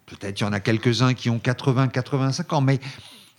peut-être 0.05 0.41
il 0.41 0.43
y 0.43 0.47
en 0.47 0.51
a 0.51 0.59
quelques-uns 0.59 1.13
qui 1.13 1.29
ont 1.29 1.39
80, 1.39 1.87
85 1.87 2.53
ans, 2.53 2.61
mais 2.61 2.81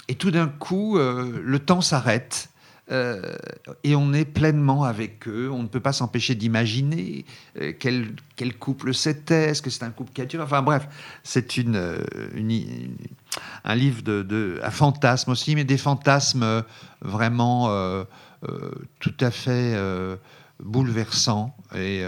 et 0.08 0.14
tout 0.14 0.30
d'un 0.30 0.48
coup, 0.48 0.98
le 0.98 1.58
temps 1.58 1.80
s'arrête. 1.80 2.50
Euh, 2.90 3.36
et 3.82 3.96
on 3.96 4.12
est 4.12 4.26
pleinement 4.26 4.84
avec 4.84 5.26
eux. 5.26 5.50
On 5.50 5.62
ne 5.62 5.68
peut 5.68 5.80
pas 5.80 5.92
s'empêcher 5.92 6.34
d'imaginer 6.34 7.24
euh, 7.58 7.72
quel, 7.78 8.14
couple 8.58 8.92
c'était. 8.92 9.50
Est-ce 9.50 9.62
que 9.62 9.70
c'est 9.70 9.84
un 9.84 9.90
couple 9.90 10.12
qui 10.12 10.20
a 10.20 10.26
duré 10.26 10.42
Enfin 10.42 10.62
bref, 10.62 10.86
c'est 11.22 11.58
euh, 11.58 11.98
un 13.64 13.74
livre 13.74 14.02
de, 14.02 14.22
de 14.22 14.60
à 14.62 14.70
fantasmes 14.70 15.30
aussi, 15.30 15.54
mais 15.54 15.64
des 15.64 15.78
fantasmes 15.78 16.62
vraiment 17.00 17.68
tout 19.00 19.16
à 19.20 19.30
fait 19.30 19.76
bouleversants. 20.62 21.56
Et 21.74 22.04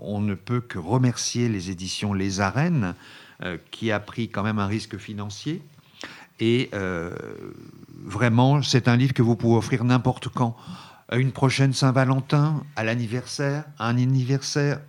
on 0.00 0.20
ne 0.20 0.34
peut 0.34 0.60
que 0.60 0.78
remercier 0.78 1.48
les 1.48 1.70
éditions 1.70 2.14
Les 2.14 2.40
Arènes, 2.40 2.94
qui 3.70 3.92
a 3.92 4.00
pris 4.00 4.30
quand 4.30 4.42
même 4.42 4.58
un 4.58 4.66
risque 4.66 4.96
financier. 4.96 5.60
Et 6.40 6.70
euh, 6.74 7.10
vraiment, 8.04 8.62
c'est 8.62 8.88
un 8.88 8.96
livre 8.96 9.14
que 9.14 9.22
vous 9.22 9.36
pouvez 9.36 9.56
offrir 9.56 9.84
n'importe 9.84 10.28
quand. 10.28 10.56
À 11.08 11.16
une 11.16 11.32
prochaine 11.32 11.72
Saint-Valentin, 11.72 12.64
à 12.76 12.84
l'anniversaire, 12.84 13.64
à 13.78 13.88
un 13.88 13.98
anniversaire, 13.98 14.80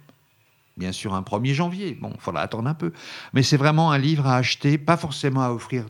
bien 0.77 0.91
sûr 0.91 1.13
un 1.13 1.21
1er 1.21 1.53
janvier. 1.53 1.97
Bon, 2.01 2.11
il 2.13 2.21
faudra 2.21 2.41
attendre 2.41 2.69
un 2.69 2.73
peu. 2.73 2.91
Mais 3.33 3.43
c'est 3.43 3.57
vraiment 3.57 3.91
un 3.91 3.97
livre 3.97 4.25
à 4.27 4.37
acheter, 4.37 4.77
pas 4.77 4.97
forcément 4.97 5.41
à 5.41 5.49
offrir 5.49 5.85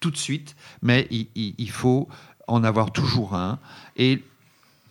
tout 0.00 0.10
de 0.10 0.16
suite, 0.16 0.54
mais 0.82 1.08
il, 1.10 1.70
faut 1.70 2.08
en 2.46 2.62
avoir 2.62 2.92
toujours 2.92 3.34
un. 3.34 3.58
Et 3.96 4.22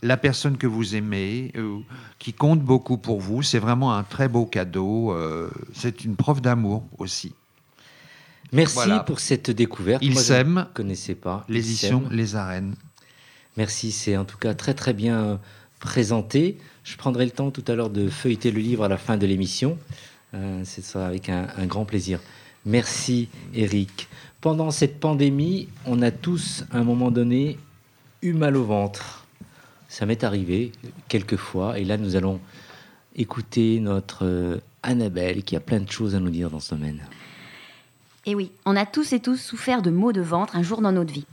la 0.01 0.17
personne 0.17 0.57
que 0.57 0.65
vous 0.65 0.95
aimez, 0.95 1.51
euh, 1.55 1.79
qui 2.17 2.33
compte 2.33 2.61
beaucoup 2.61 2.97
pour 2.97 3.21
vous, 3.21 3.43
c'est 3.43 3.59
vraiment 3.59 3.93
un 3.93 4.03
très 4.03 4.27
beau 4.27 4.47
cadeau. 4.47 5.11
euh, 5.11 5.51
c'est 5.73 6.03
une 6.03 6.15
preuve 6.15 6.41
d'amour 6.41 6.83
aussi. 6.97 7.35
Merci 8.53 8.75
Voilà. 8.75 8.99
pour 9.01 9.19
cette 9.19 9.49
découverte. 9.51 10.03
S'aiment. 10.13 10.67
ne 10.69 10.73
connaissais 10.73 11.15
pas. 11.15 11.43
L'édition. 11.49 12.03
Les 12.11 12.35
Arènes. 12.35 12.75
Merci, 13.57 13.91
c'est 13.91 14.15
en 14.17 14.25
tout 14.25 14.37
cas 14.37 14.53
très 14.53 14.73
très 14.73 14.93
bien 14.93 15.39
présenté. 15.79 16.57
Je 16.83 16.95
prendrai 16.97 17.25
le 17.25 17.31
temps 17.31 17.51
tout 17.51 17.63
à 17.67 17.75
l'heure 17.75 17.89
de 17.89 18.09
feuilleter 18.09 18.51
le 18.51 18.59
livre 18.61 18.83
à 18.83 18.87
la 18.87 18.97
fin 18.97 19.17
de 19.17 19.25
l'émission. 19.25 19.77
Euh, 20.33 20.63
Ce 20.63 20.81
sera 20.81 21.05
avec 21.07 21.29
un, 21.29 21.47
un 21.57 21.65
grand 21.65 21.85
plaisir. 21.85 22.19
Merci 22.65 23.27
Eric. 23.53 24.07
Pendant 24.41 24.71
cette 24.71 24.99
pandémie, 24.99 25.67
on 25.85 26.01
a 26.01 26.11
tous 26.11 26.63
à 26.71 26.77
un 26.77 26.83
moment 26.83 27.11
donné 27.11 27.57
eu 28.21 28.33
mal 28.33 28.55
au 28.55 28.63
ventre. 28.65 29.25
Ça 29.89 30.05
m'est 30.05 30.23
arrivé 30.23 30.71
quelques 31.07 31.35
fois 31.35 31.77
et 31.77 31.83
là 31.85 31.97
nous 31.97 32.15
allons 32.15 32.39
écouter 33.15 33.79
notre 33.79 34.25
euh, 34.25 34.57
Annabelle 34.81 35.43
qui 35.43 35.55
a 35.55 35.59
plein 35.59 35.79
de 35.79 35.89
choses 35.91 36.15
à 36.15 36.19
nous 36.19 36.31
dire 36.31 36.49
dans 36.49 36.59
ce 36.59 36.73
domaine. 36.75 37.01
Et 38.25 38.35
oui, 38.35 38.51
on 38.65 38.77
a 38.77 38.85
tous 38.85 39.11
et 39.11 39.19
tous 39.19 39.35
souffert 39.35 39.81
de 39.81 39.89
maux 39.89 40.13
de 40.13 40.21
ventre 40.21 40.55
un 40.55 40.63
jour 40.63 40.81
dans 40.81 40.93
notre 40.93 41.11
vie. 41.11 41.25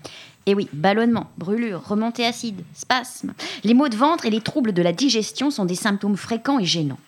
Et 0.46 0.55
oui, 0.55 0.68
ballonnement, 0.72 1.31
brûlure, 1.38 1.87
remontée 1.87 2.26
acide, 2.26 2.64
spasme. 2.74 3.33
Les 3.62 3.74
maux 3.74 3.88
de 3.88 3.96
ventre 3.96 4.26
et 4.26 4.31
les 4.31 4.40
troubles 4.40 4.72
de 4.72 4.83
la 4.83 4.92
digestion 4.92 5.50
sont 5.53 5.66
des 5.66 5.76
symptômes 5.76 6.16
fréquents 6.16 6.59
et 6.59 6.64
gênants. 6.64 6.98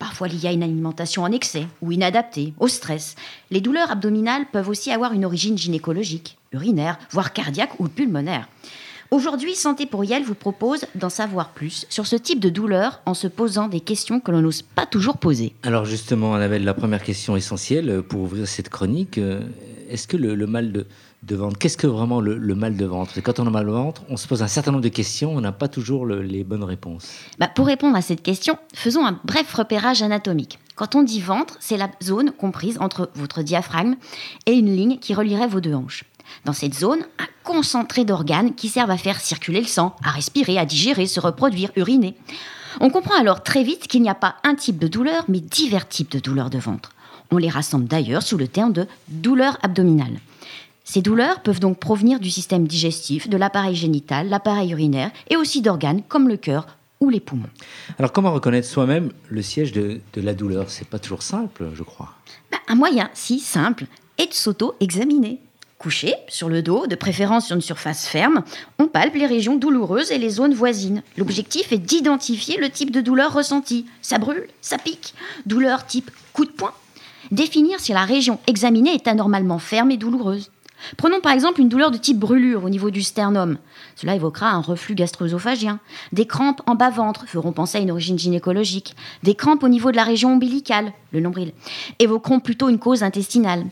Parfois 0.00 0.26
liés 0.26 0.48
à 0.48 0.52
une 0.52 0.62
alimentation 0.62 1.22
en 1.22 1.30
excès 1.30 1.66
ou 1.82 1.92
inadaptée, 1.92 2.52
au 2.58 2.66
stress. 2.66 3.14
Les 3.50 3.60
douleurs 3.60 3.92
abdominales 3.92 4.46
peuvent 4.50 4.68
aussi 4.68 4.90
avoir 4.90 5.12
une 5.12 5.24
origine 5.24 5.58
gynécologique, 5.58 6.36
urinaire, 6.52 6.98
voire 7.10 7.32
cardiaque 7.32 7.78
ou 7.78 7.88
pulmonaire. 7.88 8.48
Aujourd'hui, 9.10 9.54
Santé 9.54 9.86
pour 9.86 10.04
Yel 10.04 10.22
vous 10.22 10.34
propose 10.34 10.84
d'en 10.94 11.08
savoir 11.08 11.50
plus 11.50 11.86
sur 11.88 12.06
ce 12.06 12.14
type 12.14 12.40
de 12.40 12.50
douleur 12.50 13.00
en 13.06 13.14
se 13.14 13.26
posant 13.26 13.68
des 13.68 13.80
questions 13.80 14.20
que 14.20 14.30
l'on 14.30 14.42
n'ose 14.42 14.60
pas 14.60 14.84
toujours 14.84 15.16
poser. 15.16 15.54
Alors 15.62 15.86
justement, 15.86 16.34
Annabelle, 16.34 16.62
la 16.64 16.74
première 16.74 17.02
question 17.02 17.34
essentielle 17.34 17.88
euh, 17.88 18.02
pour 18.02 18.20
ouvrir 18.20 18.46
cette 18.46 18.68
chronique, 18.68 19.16
euh, 19.16 19.40
est-ce 19.88 20.06
que 20.08 20.18
le, 20.18 20.34
le 20.34 20.46
mal 20.46 20.72
de, 20.72 20.86
de 21.22 21.36
ventre, 21.36 21.56
qu'est-ce 21.56 21.78
que 21.78 21.86
vraiment 21.86 22.20
le, 22.20 22.36
le 22.36 22.54
mal 22.54 22.76
de 22.76 22.84
ventre? 22.84 23.14
Que 23.14 23.20
Quand 23.20 23.40
on 23.40 23.46
a 23.46 23.50
mal 23.50 23.66
au 23.70 23.72
ventre, 23.72 24.02
on 24.10 24.18
se 24.18 24.28
pose 24.28 24.42
un 24.42 24.46
certain 24.46 24.72
nombre 24.72 24.84
de 24.84 24.90
questions, 24.90 25.34
on 25.34 25.40
n'a 25.40 25.52
pas 25.52 25.68
toujours 25.68 26.04
le- 26.04 26.20
les 26.20 26.44
bonnes 26.44 26.64
réponses. 26.64 27.08
Bah, 27.38 27.48
pour 27.48 27.64
répondre 27.66 27.96
à 27.96 28.02
cette 28.02 28.22
question, 28.22 28.58
faisons 28.74 29.06
un 29.06 29.18
bref 29.24 29.54
repérage 29.54 30.02
anatomique. 30.02 30.58
Quand 30.76 30.94
on 30.96 31.02
dit 31.02 31.22
ventre, 31.22 31.56
c'est 31.60 31.78
la 31.78 31.88
zone 32.02 32.30
comprise 32.30 32.76
entre 32.78 33.08
votre 33.14 33.40
diaphragme 33.42 33.94
et 34.44 34.52
une 34.52 34.70
ligne 34.76 34.98
qui 34.98 35.14
relierait 35.14 35.48
vos 35.48 35.60
deux 35.62 35.74
hanches. 35.74 36.04
Dans 36.44 36.52
cette 36.52 36.74
zone, 36.74 37.00
un 37.18 37.26
concentré 37.44 38.04
d'organes 38.04 38.54
qui 38.54 38.68
servent 38.68 38.90
à 38.90 38.96
faire 38.98 39.20
circuler 39.20 39.60
le 39.60 39.66
sang, 39.66 39.96
à 40.04 40.10
respirer, 40.10 40.58
à 40.58 40.66
digérer, 40.66 41.06
se 41.06 41.20
reproduire, 41.20 41.70
uriner. 41.76 42.14
On 42.80 42.90
comprend 42.90 43.18
alors 43.18 43.42
très 43.42 43.62
vite 43.62 43.88
qu'il 43.88 44.02
n'y 44.02 44.10
a 44.10 44.14
pas 44.14 44.36
un 44.44 44.54
type 44.54 44.78
de 44.78 44.88
douleur, 44.88 45.24
mais 45.28 45.40
divers 45.40 45.88
types 45.88 46.12
de 46.12 46.20
douleurs 46.20 46.50
de 46.50 46.58
ventre. 46.58 46.92
On 47.30 47.36
les 47.36 47.48
rassemble 47.48 47.86
d'ailleurs 47.86 48.22
sous 48.22 48.38
le 48.38 48.48
terme 48.48 48.72
de 48.72 48.86
douleur 49.08 49.58
abdominale. 49.62 50.20
Ces 50.84 51.02
douleurs 51.02 51.40
peuvent 51.40 51.60
donc 51.60 51.78
provenir 51.78 52.18
du 52.18 52.30
système 52.30 52.66
digestif, 52.66 53.28
de 53.28 53.36
l'appareil 53.36 53.74
génital, 53.74 54.28
l'appareil 54.30 54.70
urinaire 54.72 55.10
et 55.28 55.36
aussi 55.36 55.60
d'organes 55.60 56.02
comme 56.08 56.28
le 56.28 56.38
cœur 56.38 56.66
ou 57.00 57.10
les 57.10 57.20
poumons. 57.20 57.50
Alors 57.98 58.12
comment 58.12 58.32
reconnaître 58.32 58.66
soi-même 58.66 59.12
le 59.28 59.42
siège 59.42 59.72
de, 59.72 60.00
de 60.14 60.20
la 60.22 60.32
douleur? 60.32 60.70
C'est 60.70 60.88
pas 60.88 60.98
toujours 60.98 61.22
simple, 61.22 61.68
je 61.74 61.82
crois. 61.82 62.14
Bah, 62.50 62.58
un 62.68 62.74
moyen 62.74 63.10
si 63.12 63.38
simple 63.38 63.84
est 64.16 64.28
de 64.28 64.34
s'auto-examiner. 64.34 65.40
Couché 65.78 66.16
sur 66.26 66.48
le 66.48 66.60
dos, 66.60 66.88
de 66.88 66.96
préférence 66.96 67.46
sur 67.46 67.54
une 67.54 67.62
surface 67.62 68.08
ferme, 68.08 68.42
on 68.80 68.88
palpe 68.88 69.14
les 69.14 69.26
régions 69.26 69.54
douloureuses 69.54 70.10
et 70.10 70.18
les 70.18 70.28
zones 70.28 70.52
voisines. 70.52 71.04
L'objectif 71.16 71.70
est 71.70 71.78
d'identifier 71.78 72.56
le 72.56 72.68
type 72.68 72.90
de 72.90 73.00
douleur 73.00 73.32
ressentie. 73.32 73.86
Ça 74.02 74.18
brûle, 74.18 74.48
ça 74.60 74.76
pique, 74.76 75.14
douleur 75.46 75.86
type 75.86 76.10
coup 76.32 76.44
de 76.44 76.50
poing. 76.50 76.72
Définir 77.30 77.78
si 77.78 77.92
la 77.92 78.04
région 78.04 78.40
examinée 78.48 78.92
est 78.92 79.06
anormalement 79.06 79.60
ferme 79.60 79.92
et 79.92 79.96
douloureuse. 79.96 80.50
Prenons 80.96 81.20
par 81.20 81.30
exemple 81.30 81.60
une 81.60 81.68
douleur 81.68 81.92
de 81.92 81.96
type 81.96 82.18
brûlure 82.18 82.64
au 82.64 82.70
niveau 82.70 82.90
du 82.90 83.02
sternum. 83.02 83.56
Cela 83.94 84.16
évoquera 84.16 84.50
un 84.50 84.60
reflux 84.60 84.96
gastro-œsophagien. 84.96 85.78
Des 86.10 86.26
crampes 86.26 86.62
en 86.66 86.74
bas-ventre 86.74 87.28
feront 87.28 87.52
penser 87.52 87.78
à 87.78 87.80
une 87.80 87.92
origine 87.92 88.18
gynécologique. 88.18 88.96
Des 89.22 89.36
crampes 89.36 89.62
au 89.62 89.68
niveau 89.68 89.92
de 89.92 89.96
la 89.96 90.04
région 90.04 90.32
ombilicale, 90.32 90.92
le 91.12 91.20
nombril, 91.20 91.52
évoqueront 92.00 92.40
plutôt 92.40 92.68
une 92.68 92.80
cause 92.80 93.04
intestinale. 93.04 93.64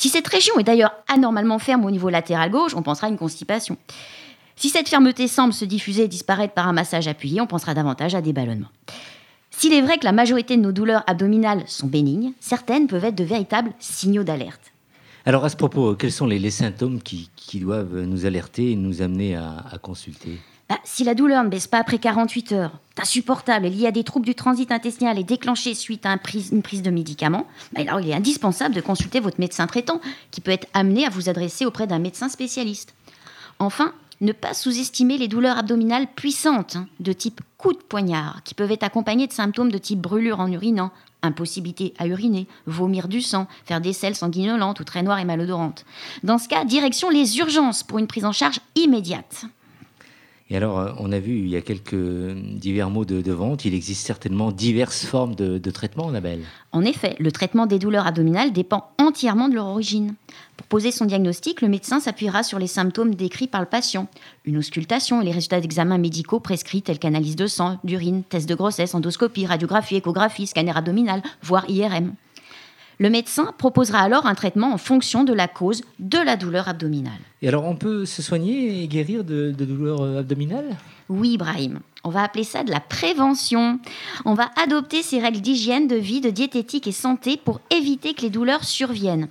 Si 0.00 0.08
cette 0.08 0.28
région 0.28 0.58
est 0.58 0.64
d'ailleurs 0.64 0.94
anormalement 1.08 1.58
ferme 1.58 1.84
au 1.84 1.90
niveau 1.90 2.08
latéral 2.08 2.50
gauche, 2.50 2.74
on 2.74 2.80
pensera 2.80 3.08
à 3.08 3.10
une 3.10 3.18
constipation. 3.18 3.76
Si 4.56 4.70
cette 4.70 4.88
fermeté 4.88 5.28
semble 5.28 5.52
se 5.52 5.66
diffuser 5.66 6.04
et 6.04 6.08
disparaître 6.08 6.54
par 6.54 6.66
un 6.66 6.72
massage 6.72 7.06
appuyé, 7.06 7.42
on 7.42 7.46
pensera 7.46 7.74
davantage 7.74 8.14
à 8.14 8.22
des 8.22 8.32
ballonnements. 8.32 8.70
S'il 9.50 9.74
est 9.74 9.82
vrai 9.82 9.98
que 9.98 10.06
la 10.06 10.12
majorité 10.12 10.56
de 10.56 10.62
nos 10.62 10.72
douleurs 10.72 11.04
abdominales 11.06 11.64
sont 11.66 11.86
bénignes, 11.86 12.32
certaines 12.40 12.86
peuvent 12.86 13.04
être 13.04 13.14
de 13.14 13.24
véritables 13.24 13.74
signaux 13.78 14.24
d'alerte. 14.24 14.72
Alors 15.26 15.44
à 15.44 15.50
ce 15.50 15.56
propos, 15.56 15.94
quels 15.96 16.12
sont 16.12 16.24
les, 16.24 16.50
symptômes 16.50 17.02
qui, 17.02 17.28
doivent 17.56 18.00
nous 18.00 18.24
alerter 18.24 18.70
et 18.70 18.76
nous 18.76 19.02
amener 19.02 19.36
à 19.36 19.76
consulter? 19.82 20.40
Bah, 20.70 20.78
si 20.84 21.02
la 21.02 21.16
douleur 21.16 21.42
ne 21.42 21.48
baisse 21.48 21.66
pas 21.66 21.78
après 21.80 21.98
48 21.98 22.52
heures, 22.52 22.78
insupportable, 22.96 23.66
liée 23.66 23.88
à 23.88 23.90
des 23.90 24.04
troubles 24.04 24.24
du 24.24 24.36
transit 24.36 24.70
intestinal 24.70 25.18
et 25.18 25.24
déclenchée 25.24 25.74
suite 25.74 26.06
à 26.06 26.12
une 26.12 26.62
prise 26.62 26.82
de 26.82 26.90
médicaments, 26.90 27.48
bah, 27.72 27.80
alors 27.80 27.98
il 27.98 28.08
est 28.08 28.14
indispensable 28.14 28.76
de 28.76 28.80
consulter 28.80 29.18
votre 29.18 29.40
médecin 29.40 29.66
traitant, 29.66 30.00
qui 30.30 30.40
peut 30.40 30.52
être 30.52 30.68
amené 30.72 31.04
à 31.04 31.08
vous 31.08 31.28
adresser 31.28 31.66
auprès 31.66 31.88
d'un 31.88 31.98
médecin 31.98 32.28
spécialiste. 32.28 32.94
Enfin, 33.58 33.92
Ne 34.22 34.32
pas 34.32 34.52
sous-estimer 34.52 35.16
les 35.16 35.28
douleurs 35.28 35.58
abdominales 35.58 36.06
puissantes, 36.14 36.76
hein, 36.76 36.86
de 37.00 37.12
type 37.14 37.40
coup 37.56 37.72
de 37.72 37.78
poignard, 37.78 38.42
qui 38.44 38.54
peuvent 38.54 38.70
être 38.70 38.84
accompagnées 38.84 39.26
de 39.26 39.32
symptômes 39.32 39.72
de 39.72 39.78
type 39.78 39.98
brûlure 39.98 40.40
en 40.40 40.52
urinant, 40.52 40.92
impossibilité 41.22 41.94
à 41.98 42.06
uriner, 42.06 42.46
vomir 42.66 43.08
du 43.08 43.22
sang, 43.22 43.48
faire 43.64 43.80
des 43.80 43.94
selles 43.94 44.14
sanguinolentes 44.14 44.78
ou 44.78 44.84
très 44.84 45.02
noires 45.02 45.18
et 45.18 45.24
malodorantes. 45.24 45.86
Dans 46.22 46.36
ce 46.36 46.48
cas, 46.48 46.66
direction 46.66 47.08
les 47.08 47.38
urgences 47.38 47.82
pour 47.82 47.98
une 47.98 48.06
prise 48.06 48.26
en 48.26 48.32
charge 48.32 48.60
immédiate. 48.76 49.46
Alors, 50.52 50.80
euh, 50.80 50.92
on 50.98 51.12
a 51.12 51.18
vu, 51.18 51.38
il 51.38 51.48
y 51.48 51.56
a 51.56 51.60
quelques 51.60 51.94
divers 51.94 52.90
mots 52.90 53.04
de, 53.04 53.32
vente. 53.32 53.64
Il 53.64 53.74
existe 53.74 54.04
certainement 54.04 54.50
diverses 54.50 55.04
formes 55.04 55.34
de, 55.34 55.58
de 55.58 55.70
traitement, 55.70 56.08
Annabelle. 56.08 56.42
En 56.72 56.84
effet, 56.84 57.14
le 57.18 57.30
traitement 57.30 57.66
des 57.66 57.78
douleurs 57.78 58.06
abdominales 58.06 58.52
dépend 58.52 58.90
entièrement 58.98 59.48
de 59.48 59.54
leur 59.54 59.66
origine. 59.66 60.14
Pour 60.56 60.66
poser 60.66 60.90
son 60.90 61.04
diagnostic, 61.04 61.62
le 61.62 61.68
médecin 61.68 62.00
s'appuiera 62.00 62.42
sur 62.42 62.58
les 62.58 62.66
symptômes 62.66 63.14
décrits 63.14 63.46
par 63.46 63.60
le 63.60 63.66
patient. 63.66 64.08
Une 64.44 64.58
auscultation 64.58 65.22
et 65.22 65.24
les 65.24 65.32
résultats 65.32 65.60
d'examens 65.60 65.98
médicaux 65.98 66.40
prescrits 66.40 66.82
tels 66.82 66.98
qu'analyse 66.98 67.36
de 67.36 67.46
sang, 67.46 67.78
d'urine, 67.84 68.24
test 68.24 68.48
de 68.48 68.54
grossesse, 68.54 68.94
endoscopie, 68.94 69.46
radiographie, 69.46 69.96
échographie, 69.96 70.46
scanner 70.46 70.76
abdominal, 70.76 71.22
voire 71.42 71.68
IRM. 71.68 72.14
Le 73.00 73.08
médecin 73.08 73.54
proposera 73.56 74.00
alors 74.00 74.26
un 74.26 74.34
traitement 74.34 74.74
en 74.74 74.76
fonction 74.76 75.24
de 75.24 75.32
la 75.32 75.48
cause 75.48 75.80
de 76.00 76.18
la 76.18 76.36
douleur 76.36 76.68
abdominale. 76.68 77.18
Et 77.40 77.48
alors, 77.48 77.64
on 77.64 77.74
peut 77.74 78.04
se 78.04 78.20
soigner 78.20 78.82
et 78.82 78.88
guérir 78.88 79.24
de, 79.24 79.52
de 79.56 79.64
douleurs 79.64 80.02
euh, 80.02 80.20
abdominales? 80.20 80.76
Oui, 81.08 81.38
Brahim, 81.38 81.80
on 82.04 82.10
va 82.10 82.22
appeler 82.22 82.44
ça 82.44 82.62
de 82.62 82.70
la 82.70 82.78
prévention. 82.78 83.80
On 84.26 84.34
va 84.34 84.50
adopter 84.62 85.02
ces 85.02 85.18
règles 85.18 85.40
d'hygiène, 85.40 85.88
de 85.88 85.96
vie, 85.96 86.20
de 86.20 86.28
diététique 86.28 86.86
et 86.86 86.92
santé 86.92 87.38
pour 87.42 87.62
éviter 87.70 88.12
que 88.12 88.20
les 88.20 88.28
douleurs 88.28 88.64
surviennent. 88.64 89.28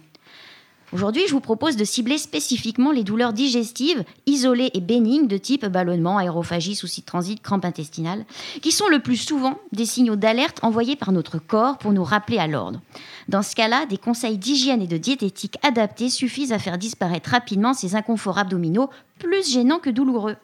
Aujourd'hui, 0.91 1.21
je 1.27 1.33
vous 1.33 1.39
propose 1.39 1.75
de 1.75 1.83
cibler 1.83 2.17
spécifiquement 2.17 2.91
les 2.91 3.03
douleurs 3.03 3.31
digestives, 3.31 4.03
isolées 4.25 4.71
et 4.73 4.81
bénignes 4.81 5.27
de 5.27 5.37
type 5.37 5.67
ballonnement, 5.67 6.17
aérophagie, 6.17 6.75
souci 6.75 7.01
de 7.01 7.05
transit, 7.05 7.39
crampe 7.43 7.63
intestinale, 7.63 8.25
qui 8.63 8.71
sont 8.71 8.87
le 8.87 8.97
plus 8.99 9.17
souvent 9.17 9.59
des 9.71 9.85
signaux 9.85 10.15
d'alerte 10.15 10.57
envoyés 10.63 10.95
par 10.95 11.11
notre 11.11 11.37
corps 11.37 11.77
pour 11.77 11.91
nous 11.91 12.03
rappeler 12.03 12.39
à 12.39 12.47
l'ordre. 12.47 12.81
Dans 13.27 13.43
ce 13.43 13.55
cas-là, 13.55 13.85
des 13.85 13.99
conseils 13.99 14.39
d'hygiène 14.39 14.81
et 14.81 14.87
de 14.87 14.97
diététique 14.97 15.57
adaptés 15.61 16.09
suffisent 16.09 16.53
à 16.53 16.59
faire 16.59 16.79
disparaître 16.79 17.29
rapidement 17.29 17.75
ces 17.75 17.95
inconforts 17.95 18.39
abdominaux 18.39 18.89
plus 19.19 19.47
gênants 19.47 19.79
que 19.79 19.91
douloureux. 19.91 20.37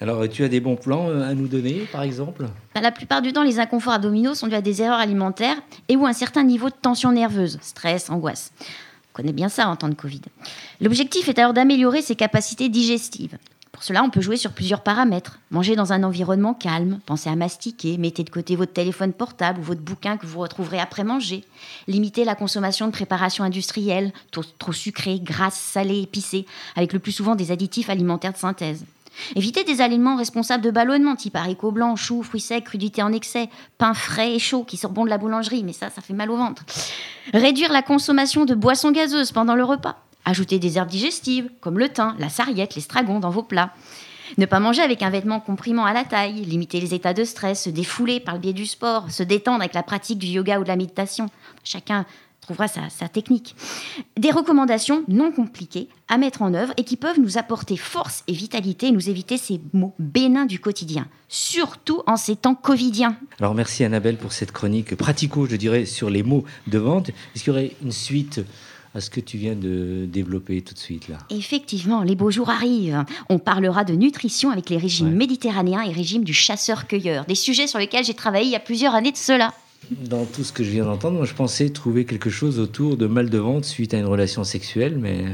Alors, 0.00 0.28
tu 0.28 0.44
as 0.44 0.48
des 0.48 0.60
bons 0.60 0.76
plans 0.76 1.08
euh, 1.08 1.22
à 1.22 1.34
nous 1.34 1.46
donner, 1.46 1.86
par 1.90 2.02
exemple? 2.02 2.46
Ben, 2.74 2.80
La 2.80 2.90
plupart 2.92 3.22
du 3.22 3.32
temps, 3.32 3.42
les 3.42 3.58
inconforts 3.58 3.94
abdominaux 3.94 4.34
sont 4.34 4.48
dus 4.48 4.54
à 4.54 4.60
des 4.60 4.82
erreurs 4.82 4.98
alimentaires 4.98 5.56
et 5.88 5.96
ou 5.96 6.04
un 6.04 6.12
certain 6.12 6.44
niveau 6.44 6.68
de 6.68 6.74
tension 6.80 7.12
nerveuse, 7.12 7.58
stress, 7.62 8.10
angoisse. 8.10 8.52
On 9.14 9.22
connaît 9.22 9.32
bien 9.32 9.48
ça 9.48 9.68
en 9.68 9.76
temps 9.76 9.88
de 9.88 9.94
Covid. 9.94 10.22
L'objectif 10.80 11.28
est 11.28 11.38
alors 11.38 11.52
d'améliorer 11.52 12.02
ses 12.02 12.16
capacités 12.16 12.68
digestives. 12.68 13.38
Pour 13.70 13.84
cela, 13.84 14.02
on 14.02 14.10
peut 14.10 14.20
jouer 14.20 14.36
sur 14.36 14.50
plusieurs 14.50 14.82
paramètres. 14.82 15.38
Manger 15.52 15.76
dans 15.76 15.92
un 15.92 16.02
environnement 16.02 16.52
calme, 16.52 16.98
pensez 17.06 17.30
à 17.30 17.36
mastiquer, 17.36 17.96
mettez 17.96 18.24
de 18.24 18.30
côté 18.30 18.56
votre 18.56 18.72
téléphone 18.72 19.12
portable 19.12 19.60
ou 19.60 19.62
votre 19.62 19.82
bouquin 19.82 20.16
que 20.16 20.26
vous 20.26 20.40
retrouverez 20.40 20.80
après 20.80 21.04
manger. 21.04 21.44
Limitez 21.86 22.24
la 22.24 22.34
consommation 22.34 22.86
de 22.86 22.92
préparations 22.92 23.44
industrielles, 23.44 24.12
trop, 24.32 24.42
trop 24.58 24.72
sucrées, 24.72 25.20
grasses, 25.20 25.60
salées, 25.60 26.02
épicées, 26.02 26.44
avec 26.74 26.92
le 26.92 26.98
plus 26.98 27.12
souvent 27.12 27.36
des 27.36 27.52
additifs 27.52 27.90
alimentaires 27.90 28.32
de 28.32 28.38
synthèse. 28.38 28.84
Évitez 29.36 29.64
des 29.64 29.80
aliments 29.80 30.16
responsables 30.16 30.62
de 30.62 30.70
ballonnement, 30.70 31.16
type 31.16 31.36
haricots 31.36 31.72
blancs, 31.72 31.96
choux, 31.96 32.22
fruits 32.22 32.40
secs, 32.40 32.64
crudités 32.64 33.02
en 33.02 33.12
excès, 33.12 33.48
pain 33.78 33.94
frais 33.94 34.34
et 34.34 34.38
chaud 34.38 34.64
qui 34.64 34.76
sort 34.76 34.90
bon 34.90 35.04
de 35.04 35.10
la 35.10 35.18
boulangerie, 35.18 35.64
mais 35.64 35.72
ça, 35.72 35.90
ça 35.90 36.02
fait 36.02 36.14
mal 36.14 36.30
au 36.30 36.36
ventre. 36.36 36.64
Réduire 37.32 37.72
la 37.72 37.82
consommation 37.82 38.44
de 38.44 38.54
boissons 38.54 38.92
gazeuses 38.92 39.32
pendant 39.32 39.54
le 39.54 39.64
repas. 39.64 39.96
Ajouter 40.24 40.58
des 40.58 40.78
herbes 40.78 40.88
digestives, 40.88 41.50
comme 41.60 41.78
le 41.78 41.88
thym, 41.88 42.14
la 42.18 42.28
sarriette, 42.28 42.74
l'estragon 42.74 43.20
dans 43.20 43.30
vos 43.30 43.42
plats. 43.42 43.72
Ne 44.38 44.46
pas 44.46 44.58
manger 44.58 44.82
avec 44.82 45.02
un 45.02 45.10
vêtement 45.10 45.38
comprimant 45.38 45.84
à 45.84 45.92
la 45.92 46.04
taille, 46.04 46.44
limiter 46.44 46.80
les 46.80 46.94
états 46.94 47.14
de 47.14 47.24
stress, 47.24 47.64
se 47.64 47.70
défouler 47.70 48.20
par 48.20 48.34
le 48.34 48.40
biais 48.40 48.52
du 48.52 48.66
sport, 48.66 49.10
se 49.10 49.22
détendre 49.22 49.60
avec 49.60 49.74
la 49.74 49.82
pratique 49.82 50.18
du 50.18 50.26
yoga 50.26 50.58
ou 50.58 50.62
de 50.62 50.68
la 50.68 50.76
méditation. 50.76 51.28
Chacun 51.62 52.06
trouvera 52.44 52.68
sa, 52.68 52.88
sa 52.90 53.08
technique. 53.08 53.56
Des 54.18 54.30
recommandations 54.30 55.02
non 55.08 55.32
compliquées 55.32 55.88
à 56.08 56.18
mettre 56.18 56.42
en 56.42 56.52
œuvre 56.54 56.72
et 56.76 56.84
qui 56.84 56.96
peuvent 56.96 57.18
nous 57.20 57.38
apporter 57.38 57.76
force 57.76 58.22
et 58.28 58.32
vitalité 58.32 58.88
et 58.88 58.92
nous 58.92 59.08
éviter 59.08 59.36
ces 59.36 59.60
mots 59.72 59.94
bénins 59.98 60.44
du 60.46 60.58
quotidien, 60.60 61.06
surtout 61.28 62.02
en 62.06 62.16
ces 62.16 62.36
temps 62.36 62.54
covidiens. 62.54 63.16
Alors, 63.40 63.54
merci 63.54 63.82
Annabelle 63.84 64.16
pour 64.18 64.32
cette 64.32 64.52
chronique 64.52 64.94
pratico, 64.96 65.46
je 65.46 65.56
dirais, 65.56 65.86
sur 65.86 66.10
les 66.10 66.22
mots 66.22 66.44
de 66.66 66.78
vente. 66.78 67.08
Est-ce 67.34 67.44
qu'il 67.44 67.52
y 67.52 67.56
aurait 67.56 67.72
une 67.82 67.92
suite 67.92 68.40
à 68.94 69.00
ce 69.00 69.10
que 69.10 69.18
tu 69.20 69.38
viens 69.38 69.56
de 69.56 70.06
développer 70.06 70.60
tout 70.62 70.74
de 70.74 70.78
suite 70.78 71.08
là? 71.08 71.18
Effectivement, 71.30 72.02
les 72.02 72.14
beaux 72.14 72.30
jours 72.30 72.50
arrivent. 72.50 73.04
On 73.28 73.38
parlera 73.40 73.82
de 73.84 73.94
nutrition 73.94 74.50
avec 74.50 74.70
les 74.70 74.76
régimes 74.76 75.08
Ouais. 75.08 75.14
méditerranéens 75.14 75.82
et 75.82 75.90
régimes 75.92 76.22
du 76.24 76.32
chasseur-cueilleur, 76.34 77.24
des 77.24 77.34
sujets 77.34 77.66
sur 77.66 77.78
lesquels 77.80 78.04
j'ai 78.04 78.14
travaillé 78.14 78.44
il 78.44 78.50
y 78.52 78.56
a 78.56 78.60
plusieurs 78.60 78.94
années 78.94 79.10
de 79.12 79.16
cela. 79.16 79.52
Dans 79.90 80.24
tout 80.24 80.44
ce 80.44 80.52
que 80.52 80.64
je 80.64 80.70
viens 80.70 80.84
d'entendre, 80.84 81.16
moi 81.18 81.26
je 81.26 81.34
pensais 81.34 81.68
trouver 81.70 82.04
quelque 82.04 82.30
chose 82.30 82.58
autour 82.58 82.96
de 82.96 83.06
mal 83.06 83.30
de 83.30 83.38
ventre 83.38 83.66
suite 83.66 83.94
à 83.94 83.98
une 83.98 84.06
relation 84.06 84.42
sexuelle, 84.44 84.96
mais 84.98 85.24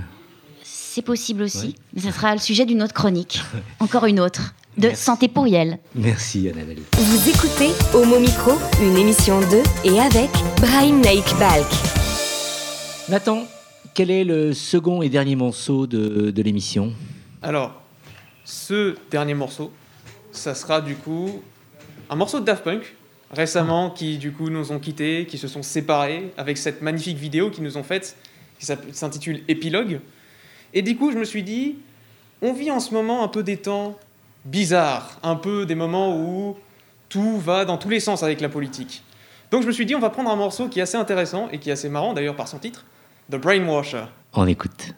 C'est 0.63 1.03
possible 1.03 1.43
aussi, 1.43 1.67
Ouais. 1.69 1.75
mais 1.95 2.01
ça 2.03 2.13
sera 2.13 2.33
le 2.35 2.41
sujet 2.41 2.67
d'une 2.67 2.83
autre 2.83 2.95
chronique. 2.95 3.41
Encore 3.81 4.07
une 4.07 4.19
autre, 4.21 4.55
de 4.77 4.89
Merci. 4.89 5.03
santé 5.05 5.29
pour 5.29 5.47
Yel. 5.47 5.79
merci 5.95 6.49
Annabelle. 6.49 6.79
Vous 6.99 7.29
écoutez 7.29 7.71
Homo 7.95 8.19
Micro, 8.19 8.53
une 8.83 8.97
émission 8.97 9.41
de 9.41 9.63
et 9.85 10.01
avec 10.01 10.31
Brahim 10.61 11.01
Naik 11.01 11.25
Balk. 11.39 11.67
Nathan, 13.09 13.45
quel 13.95 14.11
est 14.11 14.25
le 14.25 14.53
second 14.53 15.03
et 15.03 15.09
dernier 15.09 15.37
morceau 15.37 15.87
de, 15.87 16.31
de 16.31 16.43
l'émission? 16.43 16.93
Alors, 17.43 17.81
ce 18.45 18.95
dernier 19.11 19.35
morceau, 19.35 19.71
ça 20.33 20.55
sera 20.55 20.81
du 20.81 20.95
coup 20.97 21.41
un 22.09 22.17
morceau 22.17 22.41
de 22.41 22.45
Daft 22.45 22.65
Punk, 22.65 22.97
récemment, 23.31 23.91
qui 23.91 24.19
du 24.19 24.33
coup 24.33 24.51
nous 24.51 24.73
ont 24.73 24.79
quittés, 24.79 25.27
qui 25.27 25.39
se 25.39 25.49
sont 25.49 25.63
séparés, 25.63 26.33
avec 26.37 26.59
cette 26.59 26.83
magnifique 26.83 27.17
vidéo 27.17 27.51
qu'ils 27.51 27.65
nous 27.65 27.77
ont 27.77 27.83
faite, 27.83 28.17
qui 28.59 28.67
s'intitule 28.93 29.43
Épilogue. 29.49 30.01
Et 30.75 30.83
du 30.83 30.97
coup, 30.97 31.13
je 31.13 31.19
me 31.19 31.25
suis 31.25 31.43
dit, 31.43 31.77
on 32.43 32.53
vit 32.53 32.71
en 32.71 32.81
ce 32.81 32.93
moment 32.93 33.25
un 33.25 33.29
peu 33.29 33.43
des 33.43 33.57
temps 33.57 33.99
bizarres, 34.45 35.19
un 35.23 35.37
peu 35.37 35.67
des 35.67 35.75
moments 35.75 36.17
où 36.17 36.57
tout 37.09 37.39
va 37.39 37.65
dans 37.65 37.77
tous 37.77 37.89
les 37.89 38.01
sens 38.01 38.23
avec 38.23 38.41
la 38.41 38.49
politique. 38.49 39.03
Donc 39.51 39.63
je 39.63 39.67
me 39.67 39.73
suis 39.73 39.87
dit, 39.87 39.95
on 39.95 40.01
va 40.01 40.11
prendre 40.11 40.31
un 40.31 40.37
morceau 40.37 40.69
qui 40.69 40.79
est 40.79 40.83
assez 40.83 40.97
intéressant 40.97 41.49
et 41.51 41.59
qui 41.59 41.71
est 41.71 41.73
assez 41.73 41.89
marrant 41.89 42.13
d'ailleurs 42.13 42.37
par 42.37 42.49
son 42.49 42.59
titre, 42.59 42.85
The 43.31 43.37
Brainwasher. 43.37 44.05
On 44.33 44.47
écoute. 44.47 44.95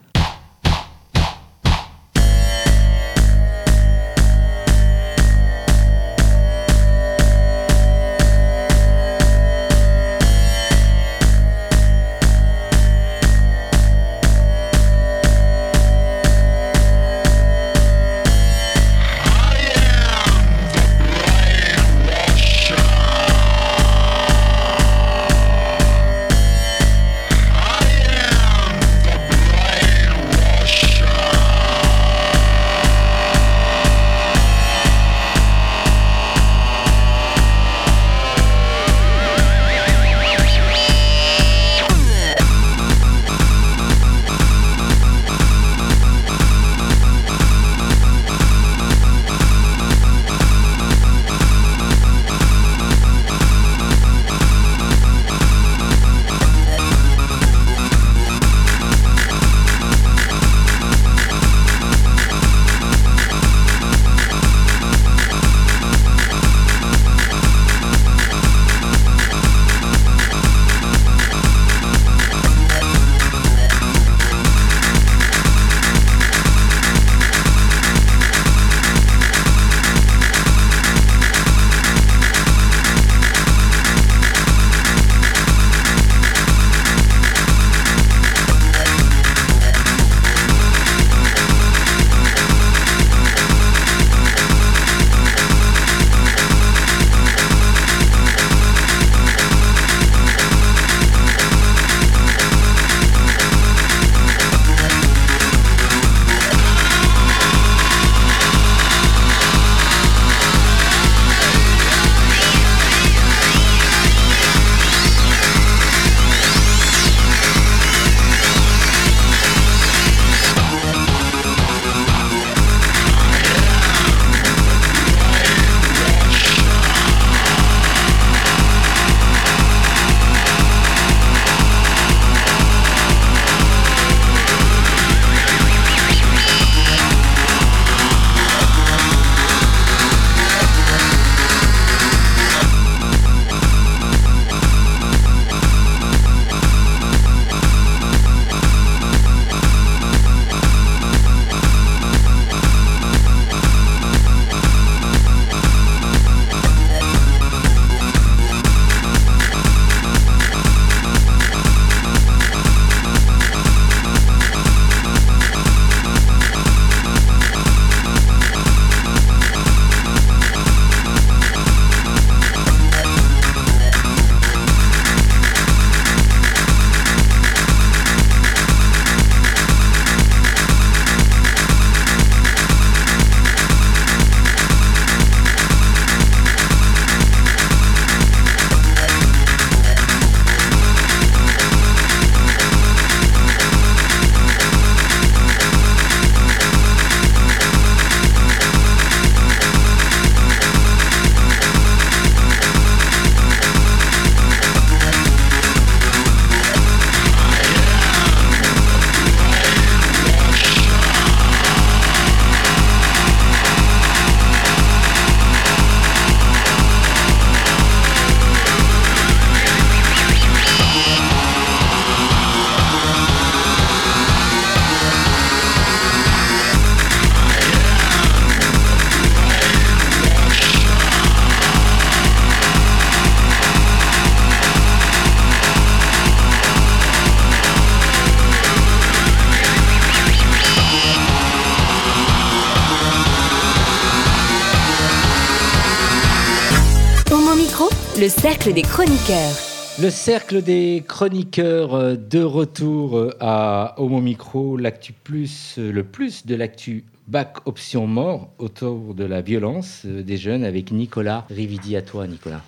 Cercle 248.53 248.75
des 248.75 248.83
chroniqueurs. 248.83 249.57
Le 250.03 250.11
cercle 250.11 250.63
des 250.63 251.03
chroniqueurs 251.09 251.95
euh, 251.95 252.17
de 252.17 252.43
retour 252.43 253.17
euh, 253.17 253.31
à 253.41 253.95
Homo 253.97 254.21
Micro, 254.21 254.77
l'actu 254.77 255.15
plus, 255.15 255.77
euh, 255.79 255.91
le 255.91 256.05
plus 256.05 256.45
de 256.45 256.55
l'actu 256.55 257.05
bac 257.29 257.67
option 257.67 258.07
mort 258.07 258.51
autour 258.59 259.15
de 259.15 259.25
la 259.25 259.41
violence 259.41 260.05
des 260.05 260.37
jeunes 260.37 260.65
avec 260.65 260.93
Nicolas 260.93 261.47
Rividi. 261.49 261.97
À 261.97 262.03
toi, 262.03 262.27
Nicolas. 262.27 262.61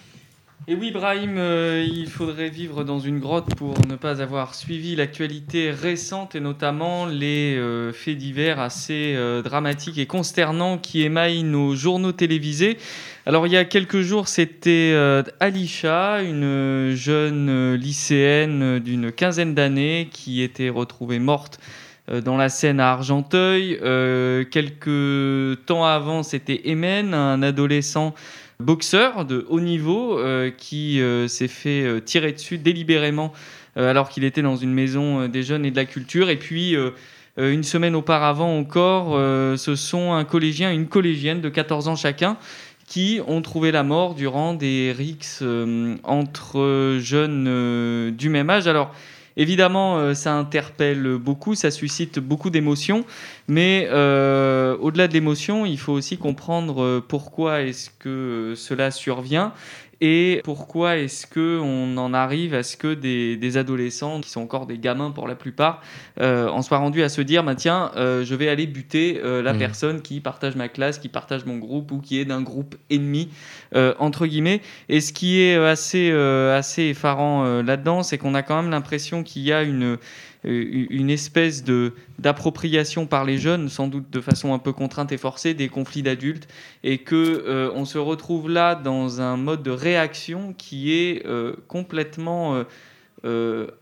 Et 0.67 0.75
oui, 0.75 0.93
Brahim, 0.93 1.37
euh, 1.37 1.87
il 1.87 2.09
faudrait 2.09 2.49
vivre 2.49 2.85
dans 2.85 2.99
une 2.99 3.19
grotte 3.19 3.55
pour 3.55 3.75
ne 3.87 3.97
pas 3.97 4.23
avoir 4.23 4.55
suivi 4.55 4.97
l'actualité 4.97 5.71
récente 5.71 6.35
et 6.35 6.41
notamment 6.41 7.05
les 7.05 7.55
euh, 7.55 7.93
faits 7.93 8.17
divers 8.17 8.59
assez 8.61 9.13
euh, 9.15 9.43
dramatiques 9.43 9.99
et 9.99 10.07
consternants 10.07 10.79
qui 10.79 11.03
émaillent 11.03 11.43
nos 11.43 11.75
journaux 11.75 12.13
télévisés. 12.13 12.79
Alors, 13.27 13.47
il 13.47 13.53
y 13.53 13.57
a 13.57 13.65
quelques 13.65 14.01
jours, 14.01 14.29
c'était 14.29 14.95
Alisha, 15.41 16.23
une 16.23 16.93
jeune 16.95 17.75
lycéenne 17.75 18.79
d'une 18.81 19.13
quinzaine 19.13 19.55
d'années 19.55 20.09
qui 20.13 20.43
était 20.43 20.69
retrouvée 20.69 21.19
morte 21.19 21.59
dans 22.23 22.37
la 22.37 22.51
Seine 22.51 22.81
à 22.81 22.91
Argenteuil. 22.91 23.79
quelques 24.51 25.65
temps 25.65 25.87
avant, 25.87 26.23
c'était 26.23 26.69
Emen, 26.69 27.15
un 27.15 27.43
adolescent 27.43 28.15
boxeur 28.61 29.25
de 29.25 29.47
haut 29.49 29.61
niveau 29.61 30.19
euh, 30.19 30.51
qui 30.51 31.01
euh, 31.01 31.29
s'est 31.29 31.49
fait 31.49 31.83
euh, 31.83 32.01
tirer 32.01 32.33
dessus 32.33 32.59
délibérément 32.59 33.33
alors 33.77 34.09
qu'il 34.09 34.23
était 34.23 34.43
dans 34.43 34.55
une 34.55 34.73
maison 34.73 35.27
des 35.27 35.43
jeunes 35.43 35.67
et 35.67 35.73
de 35.73 35.77
la 35.77 35.85
culture. 35.85 36.31
Et 36.31 36.37
puis, 36.37 36.77
une 37.37 37.65
semaine 37.65 37.97
auparavant 37.97 38.57
encore, 38.57 39.19
ce 39.59 39.75
sont 39.75 40.13
un 40.13 40.23
collégien 40.23 40.71
et 40.71 40.77
une 40.77 40.87
collégienne 40.87 41.41
de 41.41 41.49
14 41.49 41.89
ans 41.89 41.97
chacun 41.97 42.37
qui 42.95 43.21
ont 43.27 43.43
trouvé 43.43 43.73
la 43.73 43.83
mort 43.83 44.15
durant 44.15 44.55
des 44.55 44.95
rixes 44.97 45.43
entre 46.05 46.99
jeunes 47.01 48.15
du 48.17 48.29
même 48.29 48.51
âge. 48.51 48.69
Alors, 48.69 48.93
Évidemment, 49.37 49.99
euh, 49.99 50.15
ça 50.15 50.35
interpelle 50.35 51.17
beaucoup, 51.19 51.57
ça 51.57 51.73
suscite 51.73 52.21
beaucoup 52.21 52.51
d'émotions, 52.51 53.05
mais 53.49 53.89
euh, 53.91 54.77
au-delà 54.79 55.09
de 55.09 55.13
l'émotion, 55.13 55.67
il 55.67 55.79
faut 55.79 55.93
aussi 55.93 56.19
comprendre 56.19 56.83
euh, 56.83 57.05
pourquoi 57.07 57.63
est-ce 57.63 57.91
que 57.99 58.55
cela 58.57 58.93
survient 58.93 59.53
et 60.01 60.41
pourquoi 60.45 60.97
est-ce 60.97 61.27
qu'on 61.27 61.97
en 61.97 62.15
arrive 62.15 62.55
à 62.55 62.63
ce 62.63 62.77
que 62.77 62.95
des, 62.95 63.57
adolescents, 63.57 64.21
qui 64.21 64.31
sont 64.31 64.41
encore 64.41 64.67
des 64.67 64.79
gamins 64.79 65.11
pour 65.11 65.29
la 65.29 65.35
plupart, 65.35 65.83
euh, 66.21 66.49
en 66.49 66.63
soient 66.63 66.79
rendus 66.79 67.03
à 67.03 67.09
se 67.09 67.21
dire 67.21 67.45
bah, 67.45 67.55
tiens, 67.55 67.91
euh, 67.97 68.25
je 68.25 68.35
vais 68.35 68.49
aller 68.49 68.67
buter 68.67 69.21
euh, 69.23 69.43
la 69.43 69.53
mmh. 69.53 69.59
personne 69.59 70.03
qui 70.03 70.21
partage 70.21 70.57
ma 70.57 70.69
classe, 70.69 70.99
qui 70.99 71.09
partage 71.09 71.45
mon 71.45 71.59
groupe 71.59 71.93
ou 71.93 72.01
qui 72.01 72.19
est 72.19 72.25
d'un 72.25 72.43
groupe 72.43 72.77
ennemi, 72.91 73.29
entre 73.99 74.27
guillemets. 74.27 74.61
Et 74.89 75.01
ce 75.01 75.13
qui 75.13 75.41
est 75.41 75.57
assez, 75.57 76.11
assez 76.11 76.83
effarant 76.85 77.63
là-dedans, 77.63 78.03
c'est 78.03 78.19
qu'on 78.19 78.35
a 78.35 78.43
quand 78.43 78.63
même 78.63 78.71
l'impression 78.71 79.23
qu'il 79.23 79.43
y 79.43 79.53
a 79.53 79.63
une 79.63 79.99
une 80.45 81.11
espèce 81.11 81.65
de 81.65 81.93
d'appropriation 82.19 83.07
par 83.07 83.25
les 83.25 83.39
jeunes, 83.39 83.69
sans 83.69 83.89
doute 83.89 84.11
de 84.11 84.21
façon 84.21 84.55
un 84.55 84.59
peu 84.59 84.73
contrainte 84.73 85.11
et 85.13 85.17
forcée, 85.17 85.55
des 85.55 85.69
conflits 85.69 86.03
d'adultes, 86.03 86.49
et 86.83 86.99
que 86.99 87.15
euh, 87.47 87.71
on 87.75 87.85
se 87.85 87.99
retrouve 87.99 88.49
là 88.49 88.75
dans 88.75 89.21
un 89.21 89.37
mode 89.37 89.63
de 89.63 89.71
réaction 89.71 90.55
qui 90.57 90.93
est 90.93 91.27
euh, 91.27 91.57
complètement 91.69 92.65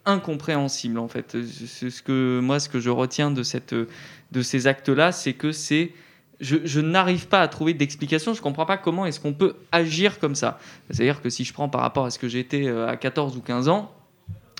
incompréhensible 0.06 1.00
en 1.00 1.08
fait. 1.08 1.36
Ce 1.44 2.00
que 2.00 2.38
moi, 2.40 2.60
ce 2.60 2.68
que 2.68 2.78
je 2.78 2.90
retiens 2.90 3.32
de 3.32 3.42
cette 3.42 3.74
de 3.74 4.42
ces 4.42 4.68
actes-là, 4.68 5.10
c'est 5.10 5.32
que 5.32 5.50
c'est 5.50 5.90
je, 6.38 6.58
je 6.64 6.80
n'arrive 6.80 7.26
pas 7.26 7.40
à 7.40 7.48
trouver 7.48 7.74
d'explication. 7.74 8.34
Je 8.34 8.38
ne 8.38 8.42
comprends 8.42 8.66
pas 8.66 8.76
comment 8.76 9.04
est-ce 9.04 9.18
qu'on 9.18 9.32
peut 9.32 9.56
agir 9.72 10.20
comme 10.20 10.36
ça. 10.36 10.60
C'est-à-dire 10.90 11.22
que 11.22 11.28
si 11.28 11.44
je 11.44 11.52
prends 11.52 11.68
par 11.68 11.80
rapport 11.80 12.04
à 12.04 12.10
ce 12.10 12.20
que 12.20 12.28
j'étais 12.28 12.68
à 12.68 12.96
14 12.96 13.36
ou 13.36 13.40
15 13.40 13.68
ans, 13.68 13.92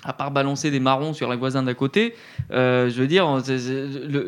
à 0.05 0.13
part 0.13 0.31
balancer 0.31 0.71
des 0.71 0.79
marrons 0.79 1.13
sur 1.13 1.29
les 1.29 1.37
voisins 1.37 1.63
d'à 1.63 1.73
côté, 1.73 2.15
euh, 2.51 2.89
je 2.89 3.01
veux 3.01 3.07
dire, 3.07 3.41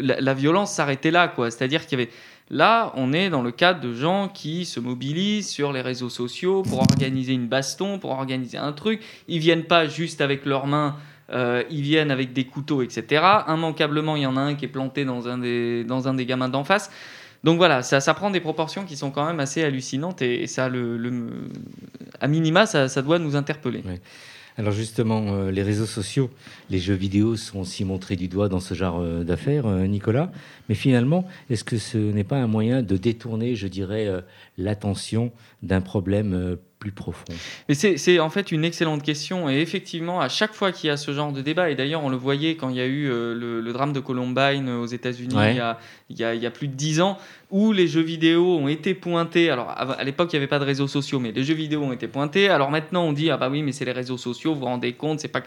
la, 0.01 0.33
violence 0.33 0.71
s'arrêtait 0.71 1.11
là, 1.11 1.27
quoi. 1.27 1.51
C'est-à-dire 1.51 1.85
qu'il 1.85 1.99
y 1.99 2.01
avait. 2.01 2.11
Là, 2.51 2.93
on 2.95 3.11
est 3.11 3.31
dans 3.31 3.41
le 3.41 3.49
cadre 3.51 3.81
de 3.81 3.91
gens 3.93 4.27
qui 4.27 4.65
se 4.65 4.79
mobilisent 4.79 5.49
sur 5.49 5.73
les 5.73 5.81
réseaux 5.81 6.11
sociaux 6.11 6.61
pour 6.61 6.79
organiser 6.79 7.33
une 7.33 7.47
baston, 7.47 7.97
pour 7.97 8.11
organiser 8.11 8.59
un 8.59 8.71
truc. 8.71 9.01
Ils 9.27 9.39
viennent 9.39 9.63
pas 9.63 9.87
juste 9.87 10.21
avec 10.21 10.45
leurs 10.45 10.67
mains. 10.67 10.95
Euh, 11.31 11.63
ils 11.71 11.81
viennent 11.81 12.11
avec 12.11 12.33
des 12.33 12.45
couteaux, 12.45 12.83
etc. 12.83 13.23
Immanquablement, 13.47 14.15
il 14.15 14.21
y 14.21 14.25
en 14.27 14.37
a 14.37 14.41
un 14.41 14.53
qui 14.53 14.65
est 14.65 14.69
planté 14.69 15.05
dans 15.05 15.27
un 15.27 15.39
des, 15.39 15.83
dans 15.85 16.07
un 16.07 16.13
des 16.13 16.27
gamins 16.27 16.49
d'en 16.49 16.63
face. 16.63 16.91
Donc 17.43 17.57
voilà, 17.57 17.81
ça, 17.81 17.99
ça, 17.99 18.13
prend 18.13 18.29
des 18.29 18.39
proportions 18.39 18.85
qui 18.85 18.95
sont 18.95 19.09
quand 19.09 19.25
même 19.25 19.39
assez 19.39 19.63
hallucinantes 19.63 20.21
et, 20.21 20.45
ça, 20.45 20.69
le, 20.69 20.99
à 22.19 22.27
minima, 22.27 22.65
ça, 22.65 22.89
ça 22.89 23.01
doit 23.01 23.17
nous 23.17 23.35
interpeller. 23.35 23.83
Alors 24.57 24.71
justement, 24.71 25.33
euh, 25.33 25.51
les 25.51 25.63
réseaux 25.63 25.85
sociaux, 25.85 26.29
les 26.69 26.79
jeux 26.79 26.93
vidéo 26.93 27.35
sont 27.35 27.59
aussi 27.59 27.83
montrés 27.83 28.15
du 28.15 28.29
doigt 28.29 28.47
dans 28.47 28.61
ce 28.61 28.73
genre 28.73 28.99
euh, 29.01 29.23
d'affaires, 29.23 29.65
euh, 29.65 29.85
Nicolas. 29.85 30.31
Mais 30.69 30.75
finalement, 30.75 31.27
est-ce 31.49 31.65
que 31.65 31.77
ce 31.77 31.97
n'est 31.97 32.23
pas 32.23 32.37
un 32.37 32.47
moyen 32.47 32.81
de 32.81 32.95
détourner, 32.95 33.55
je 33.55 33.67
dirais, 33.67 34.07
l'attention 34.57 35.31
d'un 35.61 35.81
problème 35.81 36.57
plus 36.85 36.91
profond 36.91 37.25
C'est 37.69 38.19
en 38.19 38.29
fait 38.29 38.51
une 38.51 38.63
excellente 38.63 39.01
question. 39.01 39.49
Et 39.49 39.59
effectivement, 39.59 40.21
à 40.21 40.29
chaque 40.29 40.53
fois 40.53 40.71
qu'il 40.71 40.87
y 40.87 40.91
a 40.91 40.97
ce 40.97 41.11
genre 41.11 41.31
de 41.31 41.41
débat, 41.41 41.71
et 41.71 41.75
d'ailleurs 41.75 42.03
on 42.03 42.09
le 42.09 42.17
voyait 42.17 42.55
quand 42.55 42.69
il 42.69 42.75
y 42.75 42.81
a 42.81 42.85
eu 42.85 43.07
le, 43.07 43.73
drame 43.73 43.91
de 43.91 43.99
Columbine 43.99 44.69
aux 44.69 44.85
États-Unis 44.85 45.35
il, 45.35 45.75
il, 46.09 46.15
il, 46.15 46.41
y 46.41 46.45
a 46.45 46.51
plus 46.51 46.67
de 46.67 46.75
dix 46.75 47.01
ans, 47.01 47.17
où 47.49 47.71
les 47.71 47.87
jeux 47.87 48.01
vidéo 48.01 48.57
ont 48.57 48.67
été 48.67 48.93
pointés. 48.93 49.49
Alors, 49.49 49.69
à 49.69 50.03
l'époque, 50.03 50.31
il 50.31 50.35
n'y 50.35 50.37
avait 50.37 50.47
pas 50.47 50.59
de 50.59 50.65
réseaux 50.65 50.87
sociaux, 50.87 51.19
mais 51.19 51.31
les 51.31 51.43
jeux 51.43 51.55
vidéo 51.55 51.81
ont 51.81 51.93
été 51.93 52.07
pointés. 52.07 52.49
Alors 52.49 52.69
maintenant, 52.69 53.03
on 53.03 53.13
dit, 53.13 53.31
ah 53.31 53.37
bah 53.37 53.49
oui, 53.49 53.63
mais 53.63 53.71
c'est 53.71 53.85
les 53.85 53.91
réseaux 53.91 54.17
sociaux, 54.17 54.53
vous 54.53 54.59
vous 54.59 54.65
rendez 54.65 54.93
compte, 54.93 55.19
c'est 55.19 55.27
pas... 55.27 55.41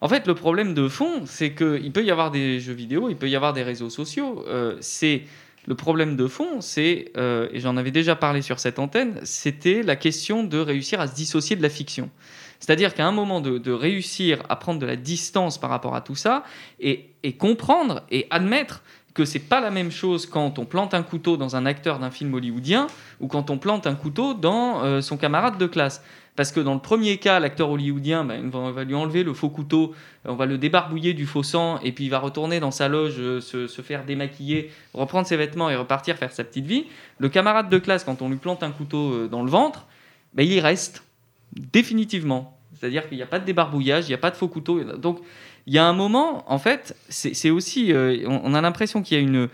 En 0.00 0.08
fait, 0.08 0.26
le 0.26 0.34
problème 0.34 0.74
de 0.74 0.88
fond, 0.88 1.22
c'est 1.24 1.52
qu'il 1.52 1.92
peut 1.92 2.04
y 2.04 2.10
avoir 2.10 2.30
des 2.30 2.60
jeux 2.60 2.74
vidéo, 2.74 3.08
il 3.08 3.16
peut 3.16 3.28
y 3.28 3.36
avoir 3.36 3.52
des 3.52 3.62
réseaux 3.62 3.88
sociaux. 3.88 4.44
Euh, 4.48 4.76
c'est 4.80 5.22
le 5.66 5.74
problème 5.74 6.16
de 6.16 6.26
fond, 6.26 6.60
c'est, 6.60 7.12
euh, 7.16 7.48
et 7.52 7.60
j'en 7.60 7.76
avais 7.76 7.90
déjà 7.90 8.16
parlé 8.16 8.42
sur 8.42 8.58
cette 8.58 8.78
antenne, 8.78 9.18
c'était 9.22 9.82
la 9.82 9.96
question 9.96 10.44
de 10.44 10.58
réussir 10.58 11.00
à 11.00 11.06
se 11.06 11.14
dissocier 11.14 11.56
de 11.56 11.62
la 11.62 11.70
fiction. 11.70 12.10
C'est-à-dire 12.60 12.94
qu'à 12.94 13.06
un 13.06 13.12
moment 13.12 13.40
de, 13.40 13.72
réussir 13.72 14.42
à 14.48 14.56
prendre 14.56 14.80
de 14.80 14.86
la 14.86 14.96
distance 14.96 15.58
par 15.58 15.70
rapport 15.70 15.94
à 15.94 16.00
tout 16.00 16.14
ça 16.14 16.44
et, 16.80 17.10
et 17.22 17.34
comprendre 17.34 18.02
et 18.10 18.26
admettre 18.30 18.82
que 19.14 19.24
c'est 19.24 19.38
pas 19.38 19.60
la 19.60 19.70
même 19.70 19.90
chose 19.90 20.26
quand 20.26 20.58
on 20.58 20.64
plante 20.64 20.92
un 20.92 21.02
couteau 21.02 21.36
dans 21.36 21.56
un 21.56 21.66
acteur 21.66 21.98
d'un 22.00 22.10
film 22.10 22.34
hollywoodien 22.34 22.88
ou 23.20 23.28
quand 23.28 23.48
on 23.50 23.58
plante 23.58 23.86
un 23.86 23.94
couteau 23.94 24.34
dans 24.34 24.82
euh, 24.82 25.00
son 25.00 25.16
camarade 25.16 25.56
de 25.56 25.66
classe. 25.66 26.02
Parce 26.36 26.50
que 26.50 26.58
dans 26.58 26.74
le 26.74 26.80
premier 26.80 27.18
cas, 27.18 27.38
l'acteur 27.38 27.70
hollywoodien, 27.70 28.24
ben, 28.24 28.50
on 28.52 28.72
va 28.72 28.84
lui 28.84 28.94
enlever 28.94 29.22
le 29.22 29.32
faux 29.34 29.50
couteau, 29.50 29.94
on 30.24 30.34
va 30.34 30.46
le 30.46 30.58
débarbouiller 30.58 31.14
du 31.14 31.26
faux 31.26 31.44
sang, 31.44 31.78
et 31.80 31.92
puis 31.92 32.04
il 32.04 32.10
va 32.10 32.18
retourner 32.18 32.58
dans 32.58 32.72
sa 32.72 32.88
loge, 32.88 33.14
euh, 33.18 33.40
se, 33.40 33.82
faire 33.82 34.04
démaquiller, 34.04 34.72
reprendre 34.94 35.28
ses 35.28 35.36
vêtements 35.36 35.70
et 35.70 35.76
repartir 35.76 36.16
faire 36.16 36.32
sa 36.32 36.42
petite 36.42 36.66
vie. 36.66 36.86
Le 37.18 37.28
camarade 37.28 37.68
de 37.68 37.78
classe, 37.78 38.02
quand 38.02 38.20
on 38.20 38.28
lui 38.28 38.36
plante 38.36 38.64
un 38.64 38.72
couteau 38.72 39.12
euh, 39.12 39.28
dans 39.28 39.44
le 39.44 39.50
ventre, 39.50 39.86
ben, 40.34 40.44
il 40.44 40.52
y 40.52 40.60
reste, 40.60 41.04
définitivement. 41.72 42.58
C'est-à-dire 42.74 43.08
qu'il 43.08 43.16
n'y 43.16 43.22
a 43.22 43.26
pas 43.26 43.38
de 43.38 43.44
débarbouillage, 43.44 44.06
il 44.06 44.08
n'y 44.08 44.14
a 44.14 44.18
pas 44.18 44.32
de 44.32 44.36
faux 44.36 44.48
couteau. 44.48 44.82
Donc 44.82 45.20
il 45.66 45.72
y 45.72 45.78
a 45.78 45.86
un 45.86 45.92
moment, 45.92 46.50
en 46.52 46.58
fait, 46.58 46.96
c'est 47.08 47.50
aussi, 47.50 47.92
euh, 47.92 48.24
on, 48.26 48.54
a 48.54 48.60
l'impression 48.60 49.02
qu'il 49.02 49.16
y 49.16 49.20
a 49.20 49.22
une, 49.22 49.48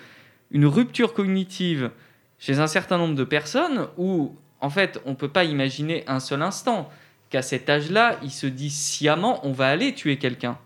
une 0.51 0.66
rupture 0.66 1.12
cognitive 1.12 1.91
chez 2.39 2.59
un 2.59 2.66
certain 2.66 2.99
nombre 2.99 3.14
de 3.14 3.24
personnes 3.24 3.87
où, 3.97 4.35
en 4.61 4.70
fait, 4.70 5.00
on 5.04 5.11
ne 5.11 5.14
peut 5.14 5.28
pas 5.28 5.44
imaginer 5.44 6.04
un 6.06 6.20
seul 6.20 6.42
instant 6.42 6.90
qu'à 7.30 7.42
cet 7.42 7.70
âge-là, 7.70 8.18
ils 8.22 8.30
se 8.30 8.46
disent 8.46 8.76
sciemment, 8.76 9.40
on 9.46 9.52
va 9.52 9.68
aller 9.68 9.94
tuer 9.94 10.16
quelqu'un. 10.16 10.58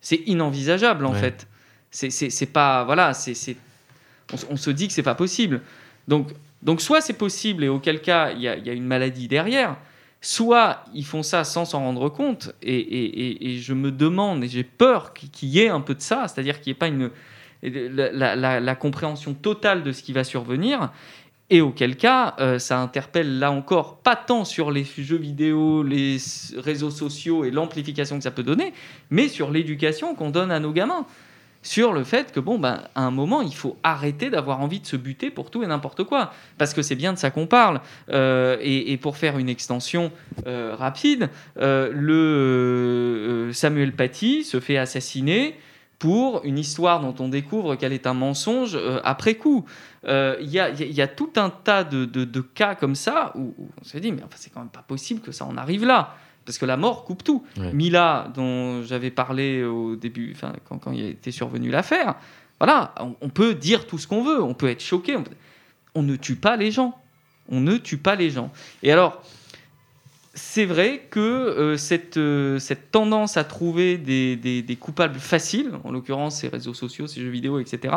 C'est 0.00 0.22
inenvisageable, 0.26 1.06
en 1.06 1.12
fait. 1.12 1.46
C'est 1.90 2.52
pas, 2.52 2.84
voilà, 2.84 3.14
c'est, 3.14 3.56
on, 4.48 4.56
se 4.56 4.70
dit 4.70 4.86
que 4.86 4.92
c'est 4.92 5.02
pas 5.02 5.14
possible. 5.14 5.62
Donc, 6.08 6.32
donc 6.62 6.80
soit 6.80 7.00
c'est 7.00 7.14
possible 7.14 7.64
et 7.64 7.68
auquel 7.68 8.00
cas 8.00 8.30
il 8.32 8.38
y, 8.38 8.42
y 8.42 8.70
a 8.70 8.72
une 8.72 8.86
maladie 8.86 9.28
derrière, 9.28 9.76
soit 10.20 10.84
ils 10.94 11.04
font 11.04 11.22
ça 11.22 11.44
sans 11.44 11.64
s'en 11.64 11.80
rendre 11.80 12.08
compte, 12.08 12.54
et, 12.62 13.58
je 13.58 13.72
me 13.72 13.90
demande, 13.90 14.44
et 14.44 14.48
j'ai 14.48 14.64
peur 14.64 15.12
qu'il 15.14 15.48
y 15.48 15.60
ait 15.60 15.68
un 15.68 15.80
peu 15.80 15.94
de 15.94 16.02
ça, 16.02 16.28
c'est-à-dire 16.28 16.60
qu'il 16.60 16.70
n'y 16.70 16.76
ait 16.76 16.78
pas 16.78 16.88
une, 16.88 17.10
la, 17.62 18.74
compréhension 18.74 19.34
totale 19.34 19.82
de 19.82 19.92
ce 19.92 20.02
qui 20.02 20.12
va 20.12 20.24
survenir, 20.24 20.92
et 21.50 21.60
auquel 21.60 21.96
cas, 21.96 22.34
euh, 22.38 22.60
ça 22.60 22.78
interpelle 22.78 23.40
là 23.40 23.50
encore, 23.50 23.96
pas 23.96 24.14
tant 24.14 24.44
sur 24.44 24.70
les 24.70 24.84
jeux 24.84 25.16
vidéo, 25.16 25.82
les 25.82 26.16
réseaux 26.56 26.92
sociaux 26.92 27.44
et 27.44 27.50
l'amplification 27.50 28.16
que 28.16 28.22
ça 28.22 28.30
peut 28.30 28.44
donner, 28.44 28.72
mais 29.10 29.28
sur 29.28 29.50
l'éducation 29.50 30.14
qu'on 30.14 30.30
donne 30.30 30.52
à 30.52 30.60
nos 30.60 30.72
gamins 30.72 31.06
sur 31.62 31.92
le 31.92 32.04
fait 32.04 32.32
que, 32.32 32.40
bon, 32.40 32.58
ben, 32.58 32.84
à 32.94 33.02
un 33.02 33.10
moment, 33.10 33.42
il 33.42 33.54
faut 33.54 33.76
arrêter 33.82 34.30
d'avoir 34.30 34.62
envie 34.62 34.80
de 34.80 34.86
se 34.86 34.96
buter 34.96 35.28
pour 35.28 35.50
tout 35.50 35.62
et 35.62 35.66
n'importe 35.66 36.04
quoi. 36.04 36.32
Parce 36.56 36.72
que 36.72 36.80
c'est 36.80 36.94
bien 36.94 37.12
de 37.12 37.18
ça 37.18 37.30
qu'on 37.30 37.46
parle. 37.46 37.82
Euh, 38.08 38.56
et, 38.62 38.96
pour 38.96 39.18
faire 39.18 39.36
une 39.36 39.50
extension 39.50 40.10
euh, 40.46 40.74
rapide, 40.74 41.28
le 41.56 43.50
Samuel 43.52 43.92
Paty 43.92 44.42
se 44.44 44.58
fait 44.58 44.78
assassiner 44.78 45.54
pour 46.00 46.40
une 46.44 46.58
histoire 46.58 47.00
dont 47.00 47.14
on 47.22 47.28
découvre 47.28 47.76
qu'elle 47.76 47.92
est 47.92 48.06
un 48.06 48.14
mensonge 48.14 48.72
euh, 48.74 49.00
après 49.04 49.34
coup. 49.34 49.66
Euh, 50.06 50.34
Il 50.40 50.48
y, 50.48 50.58
a, 50.58 50.70
y, 50.70 51.02
a, 51.02 51.06
tout 51.06 51.30
un 51.36 51.50
tas 51.50 51.84
de, 51.84 52.06
de, 52.06 52.24
de 52.24 52.40
cas 52.40 52.74
comme 52.74 52.94
ça 52.94 53.32
où, 53.36 53.54
où 53.58 53.68
on 53.80 53.84
se 53.84 53.98
dit, 53.98 54.10
mais 54.10 54.22
enfin, 54.22 54.36
c'est 54.36 54.50
quand 54.52 54.60
même 54.60 54.70
pas 54.70 54.82
possible 54.82 55.20
que 55.20 55.30
ça 55.30 55.44
en 55.44 55.56
arrive 55.58 55.84
là. 55.84 56.16
Parce 56.46 56.56
que 56.56 56.64
la 56.64 56.78
mort 56.78 57.04
coupe 57.04 57.22
tout. 57.22 57.44
Ouais. 57.58 57.72
Mila, 57.74 58.32
dont 58.34 58.82
j'avais 58.82 59.10
parlé 59.10 59.62
au 59.62 59.94
début, 59.94 60.34
quand, 60.66 60.78
quand 60.78 60.90
il 60.90 61.04
était 61.04 61.32
survenu 61.32 61.70
l'affaire, 61.70 62.14
voilà, 62.58 62.94
on, 62.98 63.14
on 63.20 63.28
peut 63.28 63.52
dire 63.54 63.86
tout 63.86 63.98
ce 63.98 64.08
qu'on 64.08 64.24
veut, 64.24 64.42
on 64.42 64.54
peut 64.54 64.70
être 64.70 64.82
choqué. 64.82 65.16
On, 65.16 65.24
on 65.94 66.02
ne 66.02 66.16
tue 66.16 66.36
pas 66.36 66.56
les 66.56 66.70
gens. 66.70 66.96
On 67.50 67.60
ne 67.60 67.76
tue 67.76 67.98
pas 67.98 68.16
les 68.16 68.30
gens. 68.30 68.50
Et 68.82 68.90
alors, 68.90 69.22
c'est 70.34 70.64
vrai 70.64 71.02
que 71.10 71.18
euh, 71.20 71.76
cette, 71.76 72.16
euh, 72.16 72.58
cette 72.58 72.90
tendance 72.92 73.36
à 73.36 73.44
trouver 73.44 73.98
des, 73.98 74.36
des- 74.36 74.62
des 74.62 74.76
coupables 74.76 75.18
faciles, 75.18 75.70
en 75.84 75.90
l'occurrence 75.90 76.36
ces 76.40 76.48
réseaux 76.48 76.74
sociaux, 76.74 77.06
ces 77.06 77.20
jeux 77.20 77.30
vidéo, 77.30 77.58
etc., 77.58 77.94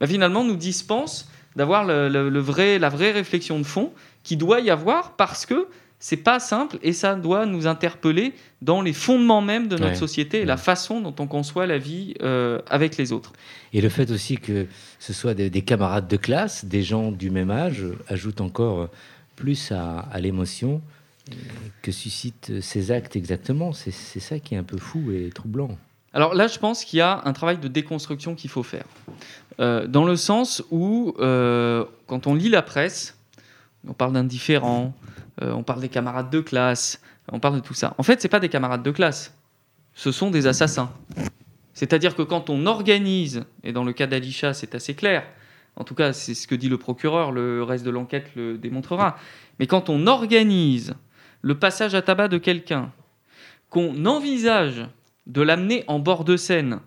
bah, 0.00 0.06
finalement 0.06 0.42
nous 0.44 0.56
dispense 0.56 1.30
d'avoir 1.54 1.84
le, 1.84 2.08
le- 2.08 2.28
le 2.28 2.40
vrai, 2.40 2.78
la 2.78 2.88
vraie 2.88 3.12
réflexion 3.12 3.58
de 3.58 3.64
fond 3.64 3.92
qui 4.24 4.36
doit 4.36 4.60
y 4.60 4.70
avoir 4.70 5.12
parce 5.16 5.46
que 5.46 5.68
c'est 5.98 6.18
pas 6.18 6.40
simple 6.40 6.76
et 6.82 6.92
ça 6.92 7.14
doit 7.14 7.46
nous 7.46 7.66
interpeller 7.66 8.34
dans 8.60 8.82
les 8.82 8.92
fondements 8.92 9.40
même 9.40 9.66
de 9.68 9.76
notre 9.76 9.92
Ouais. 9.92 9.94
société 9.94 10.40
et 10.40 10.44
la 10.44 10.58
façon 10.58 11.00
dont 11.00 11.14
on 11.20 11.26
conçoit 11.26 11.66
la 11.66 11.78
vie 11.78 12.12
euh, 12.20 12.60
avec 12.68 12.98
les 12.98 13.12
autres. 13.12 13.32
Et 13.72 13.80
le 13.80 13.88
fait 13.88 14.10
aussi 14.10 14.36
que 14.36 14.66
ce 14.98 15.12
soit 15.14 15.32
des, 15.34 15.48
des 15.48 15.62
camarades 15.62 16.06
de 16.08 16.16
classe, 16.18 16.64
des 16.66 16.82
gens 16.82 17.12
du 17.12 17.30
même 17.30 17.50
âge, 17.50 17.82
ajoute 18.08 18.40
encore 18.42 18.88
plus 19.36 19.72
à, 19.72 20.00
à 20.00 20.20
l'émotion 20.20 20.82
que 21.82 21.92
suscitent 21.92 22.60
ces 22.60 22.90
actes 22.90 23.16
exactement. 23.16 23.72
C'est 23.72 23.90
ça 24.20 24.38
qui 24.38 24.54
est 24.54 24.58
un 24.58 24.64
peu 24.64 24.78
fou 24.78 25.10
et 25.10 25.30
troublant. 25.30 25.76
Alors 26.12 26.34
là, 26.34 26.46
je 26.46 26.58
pense 26.58 26.84
qu'il 26.84 26.98
y 26.98 27.02
a 27.02 27.20
un 27.24 27.32
travail 27.32 27.58
de 27.58 27.68
déconstruction 27.68 28.34
qu'il 28.34 28.48
faut 28.48 28.62
faire. 28.62 28.86
Euh, 29.60 29.86
dans 29.86 30.04
le 30.04 30.16
sens 30.16 30.62
où, 30.70 31.14
euh, 31.18 31.84
quand 32.06 32.26
on 32.26 32.34
lit 32.34 32.48
la 32.48 32.62
presse, 32.62 33.18
on 33.86 33.92
parle 33.92 34.14
d'indifférents, 34.14 34.94
euh, 35.42 35.52
on 35.52 35.62
parle 35.62 35.80
des 35.80 35.88
camarades 35.88 36.30
de 36.30 36.40
classe, 36.40 37.00
on 37.30 37.38
parle 37.38 37.56
de 37.56 37.60
tout 37.60 37.74
ça. 37.74 37.94
En 37.98 38.02
fait, 38.02 38.22
ce 38.22 38.28
pas 38.28 38.40
des 38.40 38.48
camarades 38.48 38.82
de 38.82 38.90
classe, 38.90 39.34
ce 39.94 40.12
sont 40.12 40.30
des 40.30 40.46
assassins. 40.46 40.90
C'est-à-dire 41.74 42.16
que 42.16 42.22
quand 42.22 42.48
on 42.48 42.64
organise, 42.66 43.44
et 43.62 43.72
dans 43.72 43.84
le 43.84 43.92
cas 43.92 44.06
d'Alisha, 44.06 44.54
c'est 44.54 44.74
assez 44.74 44.94
clair, 44.94 45.22
en 45.76 45.84
tout 45.84 45.94
cas, 45.94 46.14
c'est 46.14 46.32
ce 46.32 46.46
que 46.46 46.54
dit 46.54 46.70
le 46.70 46.78
procureur, 46.78 47.32
le 47.32 47.62
reste 47.62 47.84
de 47.84 47.90
l'enquête 47.90 48.30
le 48.34 48.56
démontrera, 48.56 49.18
mais 49.58 49.66
quand 49.66 49.90
on 49.90 50.06
organise 50.06 50.94
le 51.46 51.54
passage 51.56 51.94
à 51.94 52.02
tabac 52.02 52.26
de 52.26 52.38
quelqu'un, 52.38 52.90
qu'on 53.70 54.04
envisage 54.04 54.84
de 55.28 55.42
l'amener 55.42 55.84
en 55.86 56.00
bord 56.00 56.24
de 56.24 56.36
Seine, 56.36 56.80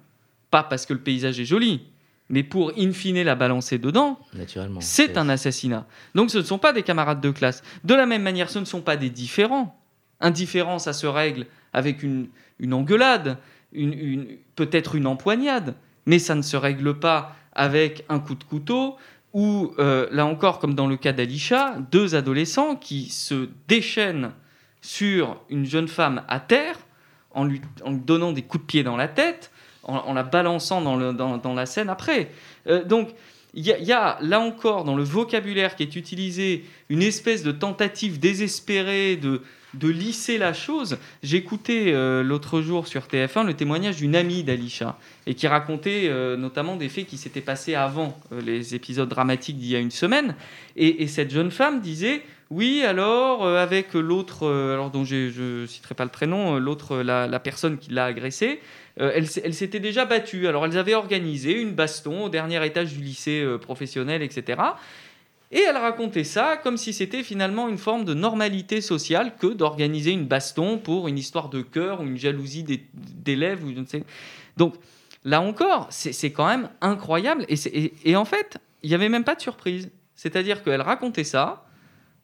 pas 0.52 0.64
parce 0.64 0.86
que 0.86 0.92
le 0.94 1.00
paysage 1.00 1.40
est 1.40 1.46
joli, 1.46 1.82
mais 2.28 2.44
pour 2.44 2.74
in 2.78 2.92
fine 2.92 3.24
la 3.24 3.36
balancer 3.36 3.78
dedans, 3.78 4.20
Naturellement. 4.34 4.82
c'est 4.82 5.18
un 5.18 5.30
assassinat. 5.30 5.86
Donc 6.14 6.30
ce 6.30 6.40
ne 6.40 6.44
sont 6.44 6.58
pas 6.58 6.74
des 6.74 6.84
camarades 6.84 7.22
de 7.22 7.32
classe. 7.32 7.64
De 7.86 7.94
la 7.96 8.06
même 8.06 8.22
manière, 8.22 8.50
ce 8.50 8.60
ne 8.60 8.66
sont 8.66 8.82
pas 8.82 8.98
des 8.98 9.10
différents. 9.10 9.80
Un 10.20 10.32
différent, 10.32 10.78
ça 10.78 10.92
se 10.92 11.08
règle 11.08 11.46
avec 11.72 12.04
une, 12.04 12.28
une 12.60 12.74
engueulade, 12.74 13.38
une, 13.72 13.94
une- 13.94 14.28
peut-être 14.58 14.96
une 14.96 15.08
empoignade, 15.08 15.74
mais 16.06 16.20
ça 16.20 16.36
ne 16.36 16.42
se 16.42 16.58
règle 16.58 17.00
pas 17.00 17.34
avec 17.54 18.04
un 18.10 18.20
coup 18.20 18.36
de 18.36 18.44
couteau 18.44 18.98
ou, 19.34 19.72
euh, 19.80 20.08
là 20.12 20.26
encore, 20.26 20.60
comme 20.60 20.74
dans 20.74 20.88
le 20.88 20.98
cas 20.98 21.14
d'Alisha, 21.14 21.78
deux 21.92 22.16
adolescents 22.16 22.76
qui 22.76 23.10
se 23.10 23.48
déchaînent 23.70 24.32
sur 24.82 25.38
une 25.50 25.66
jeune 25.66 25.88
femme 25.88 26.24
à 26.28 26.40
terre 26.40 26.78
en 27.32 27.44
lui, 27.46 27.62
en 27.84 27.92
lui 27.92 28.00
donnant 28.00 28.32
des 28.32 28.42
coups 28.42 28.64
de 28.64 28.68
pied 28.68 28.84
dans 28.84 28.98
la 28.98 29.08
tête, 29.08 29.52
en, 29.84 30.14
la 30.14 30.24
balançant 30.24 30.82
dans, 30.82 30.96
le- 30.96 31.14
dans- 31.14 31.38
dans 31.38 31.54
la 31.54 31.66
scène 31.66 31.90
après. 31.90 32.32
Euh, 32.68 32.84
donc, 32.84 33.10
il 33.56 33.66
y 33.66 33.92
a 33.94 34.18
là 34.22 34.40
encore 34.40 34.84
dans 34.84 34.96
le 34.96 35.04
vocabulaire 35.04 35.76
qui 35.76 35.82
est 35.84 35.96
utilisé 35.96 36.66
une 36.90 37.02
espèce 37.02 37.42
de 37.44 37.52
tentative 37.52 38.20
désespérée 38.20 39.16
de, 39.16 39.42
de 39.74 39.88
lisser 39.88 40.38
la 40.38 40.54
chose. 40.54 40.98
J'écoutais 41.24 41.94
euh, 41.94 42.24
l'autre 42.24 42.62
jour 42.62 42.88
sur 42.88 43.04
TF1 43.04 43.46
le 43.46 43.54
témoignage 43.54 43.98
d'une 43.98 44.16
amie 44.16 44.44
d'Alisha 44.44 44.98
et 45.28 45.36
qui 45.36 45.48
racontait 45.48 46.08
euh, 46.08 46.38
notamment 46.38 46.76
des 46.76 46.90
faits 46.90 47.06
qui 47.06 47.18
s'étaient 47.18 47.42
passés 47.42 47.76
avant 47.76 48.18
euh, 48.32 48.42
les 48.42 48.76
épisodes 48.76 49.10
dramatiques 49.10 49.58
d'il 49.58 49.70
y 49.70 49.76
a 49.76 49.80
une 49.80 49.92
semaine. 49.92 50.36
Et, 50.76 51.04
et 51.04 51.08
cette 51.08 51.32
jeune 51.32 51.52
femme 51.52 51.82
disait 51.82 52.24
oui, 52.50 52.82
alors 52.84 53.46
avec 53.46 53.94
l'autre, 53.94 54.52
alors 54.52 54.90
dont 54.90 55.06
je 55.06 55.62
ne 55.62 55.68
citerai 55.68 55.94
pas 55.94 56.04
le 56.04 56.10
prénom, 56.10 56.58
l'autre, 56.58 56.98
la, 56.98 57.40
personne 57.40 57.78
qui 57.78 57.92
l'a 57.92 58.06
agressée, 58.06 58.60
elle, 58.98 59.28
s'était 59.28 59.80
déjà 59.80 60.06
battue. 60.06 60.48
Alors 60.48 60.66
elles 60.66 60.80
avaient 60.80 60.96
organisé 60.96 61.52
une 61.52 61.74
baston 61.74 62.24
au 62.24 62.30
dernier 62.30 62.66
étage 62.66 62.92
du 62.92 63.04
lycée 63.04 63.46
professionnel, 63.62 64.24
etc. 64.24 64.58
Et 65.52 65.62
elle 65.68 65.78
racontait 65.78 66.24
ça 66.24 66.58
comme 66.58 66.78
si 66.78 66.94
c'était 66.94 67.24
finalement 67.24 67.70
une 67.70 67.80
forme 67.80 68.06
de 68.06 68.14
normalité 68.14 68.82
sociale 68.82 69.34
que 69.40 69.48
d'organiser 69.48 70.12
une 70.12 70.26
baston 70.28 70.78
pour 70.78 71.08
une 71.08 71.18
histoire 71.18 71.50
de 71.50 71.62
cœur 71.62 72.02
ou 72.02 72.04
une 72.04 72.18
jalousie 72.18 72.64
d'élèves 72.94 73.64
ou 73.66 73.74
je 73.74 73.80
ne 73.80 73.86
sais. 73.86 74.04
Donc 74.58 74.76
là 75.24 75.42
encore, 75.42 75.88
c'est 75.90 76.32
quand 76.32 76.48
même 76.48 76.70
incroyable. 76.82 77.46
Et, 77.50 78.16
en 78.16 78.26
fait, 78.26 78.58
il 78.84 78.90
n'y 78.90 78.96
avait 78.96 79.10
même 79.10 79.24
pas 79.24 79.34
de 79.34 79.42
surprise. 79.42 79.90
C'est-à-dire 80.14 80.64
qu'elle 80.64 80.82
racontait 80.82 81.24
ça 81.24 81.66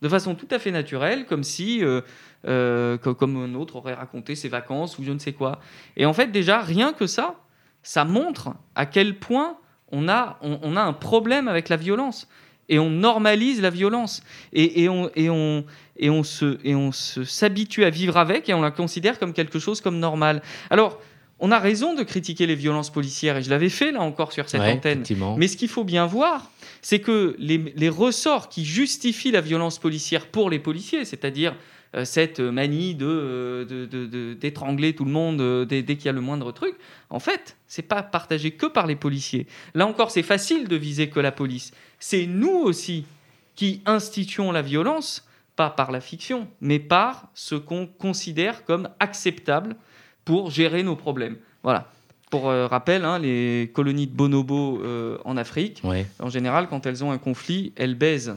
de 0.01 0.09
façon 0.09 0.35
tout 0.35 0.47
à 0.51 0.59
fait 0.59 0.71
naturelle, 0.71 1.25
comme 1.25 1.43
si, 1.43 1.83
euh, 1.83 2.01
euh, 2.47 2.97
co- 2.97 3.15
comme 3.15 3.37
un 3.37 3.55
autre 3.55 3.77
aurait 3.77 3.93
raconté 3.95 4.35
ses 4.35 4.49
vacances 4.49 4.99
ou 4.99 5.03
je 5.03 5.11
ne 5.11 5.17
sais 5.19 5.33
quoi. 5.33 5.59
Et 5.97 6.05
en 6.05 6.13
fait, 6.13 6.27
déjà, 6.27 6.61
rien 6.61 6.93
que 6.93 7.07
ça, 7.07 7.35
ça 7.81 8.05
montre 8.05 8.49
à 8.75 8.85
quel 8.85 9.17
point 9.17 9.57
on 9.91 10.07
a, 10.09 10.37
on 10.41 10.75
a 10.75 10.81
un 10.81 10.93
problème 10.93 11.47
avec 11.47 11.69
la 11.69 11.77
violence. 11.77 12.27
Et 12.69 12.79
on 12.79 12.89
normalise 12.89 13.61
la 13.61 13.69
violence. 13.69 14.23
Et, 14.53 14.83
et 14.83 14.89
on, 14.89 15.09
et 15.15 15.29
on, 15.29 15.65
et 15.97 16.09
on 16.09 16.23
se, 16.23 16.57
et 16.63 16.75
on 16.75 16.91
se 16.91 17.23
s'habitue 17.23 17.83
à 17.83 17.89
vivre 17.89 18.17
avec 18.17 18.49
et 18.49 18.53
on 18.53 18.61
la 18.61 18.71
considère 18.71 19.19
comme 19.19 19.33
quelque 19.33 19.59
chose 19.59 19.81
comme 19.81 19.99
normal. 19.99 20.41
Alors, 20.69 20.99
on 21.39 21.51
a 21.51 21.59
raison 21.59 21.93
de 21.93 22.03
critiquer 22.03 22.47
les 22.47 22.55
violences 22.55 22.89
policières, 22.89 23.37
et 23.37 23.43
je 23.43 23.49
l'avais 23.49 23.69
fait 23.69 23.91
là 23.91 24.01
encore 24.01 24.31
sur 24.31 24.47
cette 24.47 24.61
Ouais, 24.61 24.71
antenne. 24.71 25.03
Mais 25.37 25.47
ce 25.49 25.57
qu'il 25.57 25.67
faut 25.67 25.83
bien 25.83 26.05
voir, 26.05 26.49
c'est 26.81 26.99
que 26.99 27.35
les, 27.39 27.73
les 27.75 27.89
ressorts 27.89 28.47
qui 28.47 28.63
justifient 28.63 29.31
la 29.31 29.41
violence 29.41 29.77
policière 29.77 30.27
pour 30.27 30.49
les 30.49 30.59
policiers, 30.59 31.03
c'est-à-dire 31.03 31.55
cette 32.03 32.39
manie 32.41 32.93
de, 32.95 33.05
euh, 33.07 33.65
de- 33.65 34.33
d'étrangler 34.33 34.93
tout 34.93 35.05
le 35.05 35.11
monde 35.11 35.39
euh, 35.39 35.63
dès, 35.63 35.81
dès 35.81 35.95
qu'il 35.95 36.07
y 36.07 36.09
a 36.09 36.13
le 36.13 36.19
moindre 36.21 36.51
truc, 36.51 36.75
en 37.09 37.19
fait, 37.19 37.55
c'est 37.67 37.83
pas 37.87 38.03
partagé 38.03 38.51
que 38.51 38.65
par 38.65 38.85
les 38.87 38.95
policiers. 38.97 39.47
Là 39.75 39.85
encore, 39.87 40.11
c'est 40.11 40.23
facile 40.23 40.67
de 40.67 40.75
viser 40.75 41.09
que 41.09 41.19
la 41.21 41.31
police. 41.31 41.71
C'est 41.99 42.25
nous 42.25 42.49
aussi 42.51 43.05
qui 43.55 43.81
instituons 43.85 44.51
la 44.51 44.61
violence, 44.61 45.25
pas 45.55 45.69
par 45.69 45.91
la 45.93 46.01
fiction, 46.01 46.49
mais 46.59 46.79
par 46.79 47.29
ce 47.33 47.55
qu'on 47.55 47.87
considère 47.87 48.65
comme 48.65 48.89
acceptable 48.99 49.77
pour 50.25 50.51
gérer 50.51 50.83
nos 50.83 50.97
problèmes. 50.97 51.37
Voilà. 51.63 51.89
Pour 52.31 52.49
euh, 52.49 52.67
rappel, 52.67 53.05
hein, 53.05 53.19
les 53.19 53.71
colonies 53.73 54.07
de 54.07 54.11
bonobos 54.15 54.81
euh, 54.83 55.17
en 55.23 55.37
Afrique, 55.37 55.79
Ouais. 55.85 56.05
en 56.19 56.29
général, 56.29 56.67
quand 56.67 56.85
elles 56.85 57.03
ont 57.05 57.11
un 57.11 57.17
conflit, 57.19 57.71
elles 57.77 57.95
baisent. 57.95 58.35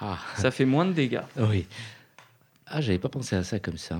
Ah, 0.00 0.18
Ça 0.36 0.50
fait 0.50 0.66
moins 0.66 0.84
de 0.84 0.92
dégâts. 0.92 1.22
oui. 1.38 1.66
Ah, 2.66 2.80
j'avais 2.80 2.98
pas 2.98 3.08
pensé 3.08 3.36
à 3.36 3.44
ça 3.44 3.58
comme 3.58 3.76
ça. 3.78 3.98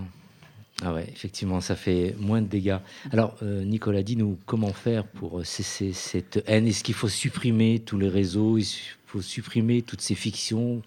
Ah 0.83 0.93
ouais, 0.93 1.07
effectivement, 1.11 1.61
ça 1.63 1.75
fait 1.75 2.15
moins 2.19 2.43
de 2.43 2.49
dégâts. 2.49 2.77
Alors, 3.11 3.35
euh, 3.43 3.65
Nicolas, 3.65 4.03
dis-nous 4.03 4.39
comment 4.45 4.73
faire 4.73 5.05
pour 5.05 5.39
euh, 5.41 5.45
cesser 5.45 5.93
cette 5.95 6.43
haine. 6.47 6.67
Est-ce 6.67 6.85
qu'il 6.85 6.95
faut 6.95 7.09
supprimer 7.09 7.79
tous 7.79 7.97
les 7.99 8.09
réseaux? 8.11 8.59
Il 8.59 8.67
faut 9.07 9.23
supprimer 9.23 9.81
toutes 9.81 10.03
ces 10.03 10.15
fictions 10.15 10.83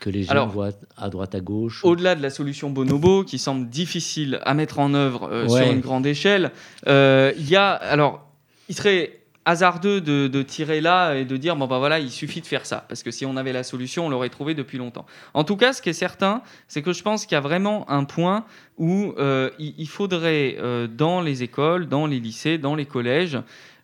que 0.00 0.08
les 0.08 0.22
gens 0.22 0.30
Alors, 0.30 0.48
voient 0.48 0.70
à 0.96 1.10
droite, 1.10 1.34
à 1.34 1.40
gauche? 1.40 1.84
Au-delà 1.84 2.14
de 2.14 2.22
la 2.22 2.30
solution 2.30 2.70
bonobo, 2.70 3.22
qui 3.24 3.38
semble 3.38 3.68
difficile 3.68 4.40
à 4.44 4.54
mettre 4.54 4.78
en 4.78 4.94
œuvre 4.94 5.28
euh, 5.30 5.46
Ouais. 5.46 5.62
sur 5.64 5.72
une 5.72 5.80
grande 5.80 6.06
échelle, 6.06 6.50
euh, 6.86 7.32
il 7.36 7.48
y 7.48 7.56
a. 7.56 7.70
Alors, 7.72 8.26
il 8.70 8.74
serait 8.74 9.23
hasardeux 9.44 10.00
de, 10.00 10.42
tirer 10.42 10.80
là 10.80 11.14
et 11.14 11.24
de 11.24 11.36
dire 11.36 11.56
bon, 11.56 11.66
bah 11.66 11.78
voilà, 11.78 11.98
il 11.98 12.10
suffit 12.10 12.40
de 12.40 12.46
faire 12.46 12.66
ça. 12.66 12.84
Parce 12.88 13.02
que 13.02 13.10
si 13.10 13.26
on 13.26 13.36
avait 13.36 13.52
la 13.52 13.62
solution, 13.62 14.06
on 14.06 14.08
l'aurait 14.08 14.28
trouvée 14.28 14.54
depuis 14.54 14.78
longtemps. 14.78 15.06
En 15.34 15.44
tout 15.44 15.56
cas, 15.56 15.72
ce 15.72 15.82
qui 15.82 15.90
est 15.90 15.94
certain, 15.94 16.42
c'est 16.68 16.82
que 16.82 16.92
je 16.92 17.02
pense 17.02 17.26
qu'il 17.26 17.34
y 17.34 17.38
a 17.38 17.40
vraiment 17.40 17.88
un 17.90 18.04
point 18.04 18.44
où 18.78 19.14
euh, 19.18 19.50
il, 19.58 19.88
faudrait, 19.88 20.56
euh, 20.58 20.86
dans 20.86 21.20
les 21.20 21.42
écoles, 21.42 21.86
dans 21.86 22.06
les 22.06 22.20
lycées, 22.20 22.58
dans 22.58 22.74
les 22.74 22.86
collèges, 22.86 23.38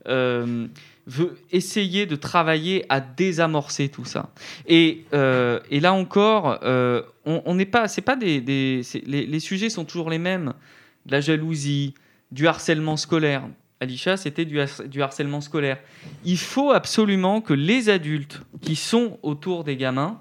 euh, 0.09 0.67
essayer 1.53 2.07
de 2.07 2.17
travailler 2.17 2.87
à 2.89 3.01
désamorcer 3.01 3.89
tout 3.89 4.05
ça. 4.05 4.31
Et, 4.67 5.05
là 5.13 5.93
encore, 5.93 6.59
on 7.25 7.55
n'est 7.55 7.67
pas, 7.67 7.89
c'est 7.89 8.01
pas 8.01 8.17
des, 8.17 8.41
les, 8.41 9.27
les 9.27 9.41
sujets 9.41 9.71
sont 9.71 9.85
toujours 9.85 10.11
les 10.11 10.19
mêmes, 10.19 10.55
de 11.07 11.13
la 11.13 11.21
jalousie, 11.21 11.95
du 12.31 12.47
harcèlement 12.47 12.97
scolaire. 12.97 13.43
Alisha, 13.81 14.17
c'était 14.17 14.45
du, 14.45 14.61
har- 14.61 14.85
du 14.87 15.03
harcèlement 15.03 15.41
scolaire. 15.41 15.79
Il 16.25 16.39
faut 16.39 16.71
absolument 16.71 17.41
que 17.41 17.55
les 17.55 17.89
adultes 17.89 18.43
qui 18.61 18.77
sont 18.77 19.19
autour 19.23 19.65
des 19.65 19.77
gamins 19.77 20.21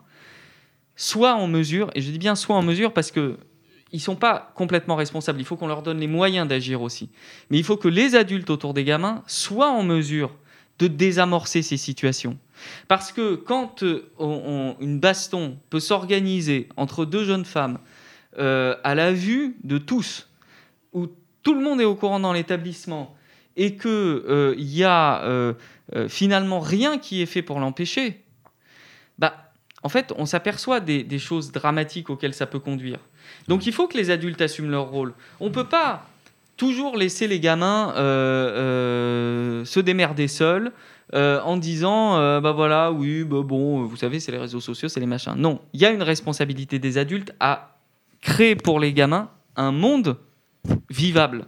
soient 0.95 1.35
en 1.35 1.47
mesure, 1.47 1.91
et 1.95 2.01
je 2.01 2.09
dis 2.11 2.17
bien 2.19 2.35
soient 2.35 2.55
en 2.55 2.61
mesure 2.61 2.93
parce 2.93 3.11
que 3.11 3.37
ils 3.91 3.99
sont 3.99 4.15
pas 4.15 4.51
complètement 4.55 4.95
responsables. 4.95 5.39
Il 5.39 5.45
faut 5.45 5.55
qu'on 5.57 5.67
leur 5.67 5.81
donne 5.81 5.99
les 5.99 6.07
moyens 6.07 6.47
d'agir 6.47 6.81
aussi. 6.83 7.09
Mais 7.49 7.57
il 7.57 7.63
faut 7.63 7.75
que 7.77 7.87
les 7.87 8.15
adultes 8.15 8.49
autour 8.51 8.75
des 8.75 8.83
gamins 8.83 9.23
soient 9.25 9.71
en 9.71 9.81
mesure 9.83 10.31
de 10.77 10.87
désamorcer 10.87 11.63
ces 11.63 11.75
situations. 11.75 12.37
Parce 12.87 13.11
que 13.11 13.33
quand 13.35 13.81
euh, 13.83 14.73
une 14.79 14.99
baston 14.99 15.57
peut 15.71 15.79
s'organiser 15.79 16.69
entre 16.77 17.03
deux 17.03 17.25
jeunes 17.25 17.45
femmes 17.45 17.79
euh, 18.37 18.75
à 18.83 18.93
la 18.93 19.11
vue 19.11 19.57
de 19.63 19.79
tous, 19.79 20.29
où 20.93 21.07
tout 21.41 21.55
le 21.55 21.61
monde 21.61 21.81
est 21.81 21.85
au 21.85 21.95
courant 21.95 22.19
dans 22.19 22.31
l'établissement, 22.33 23.15
et 23.59 23.75
qu'il 23.75 23.91
euh, 23.91 24.55
y 24.57 24.83
a 24.83 25.53
finalement 26.07 26.59
rien 26.59 26.97
qui 26.97 27.21
est 27.21 27.25
fait 27.25 27.41
pour 27.41 27.59
l'empêcher, 27.59 28.21
bah, 29.17 29.51
en 29.83 29.89
fait, 29.89 30.13
on 30.17 30.25
s'aperçoit 30.25 30.79
des, 30.79 31.19
choses 31.19 31.51
dramatiques 31.51 32.09
auxquelles 32.09 32.33
ça 32.33 32.45
peut 32.45 32.59
conduire. 32.59 32.99
Donc 33.47 33.65
il 33.67 33.73
faut 33.73 33.87
que 33.87 33.97
les 33.97 34.09
adultes 34.09 34.41
assument 34.41 34.71
leur 34.71 34.89
rôle. 34.89 35.13
On 35.39 35.45
ne 35.45 35.53
peut 35.53 35.67
pas 35.67 36.07
toujours 36.57 36.97
laisser 36.97 37.27
les 37.27 37.39
gamins 37.39 37.93
se 37.95 39.79
démerder 39.79 40.27
seuls, 40.27 40.71
euh, 41.15 41.41
en 41.41 41.57
disant 41.57 42.17
euh, 42.17 42.39
bah 42.39 42.51
voilà, 42.51 42.91
oui, 42.91 43.23
bah 43.23 43.41
bon, 43.43 43.83
vous 43.83 43.95
savez, 43.95 44.19
c'est 44.19 44.31
les 44.31 44.37
réseaux 44.37 44.59
sociaux, 44.59 44.89
c'est 44.89 44.99
les 44.99 45.07
machins. 45.07 45.33
Non, 45.35 45.59
il 45.73 45.81
y 45.81 45.85
a 45.85 45.89
une 45.89 46.03
responsabilité 46.03 46.77
des 46.77 46.99
adultes 46.99 47.33
à 47.39 47.77
créer 48.21 48.55
pour 48.55 48.79
les 48.79 48.93
gamins 48.93 49.29
un 49.55 49.71
monde 49.71 50.17
vivable. 50.91 51.47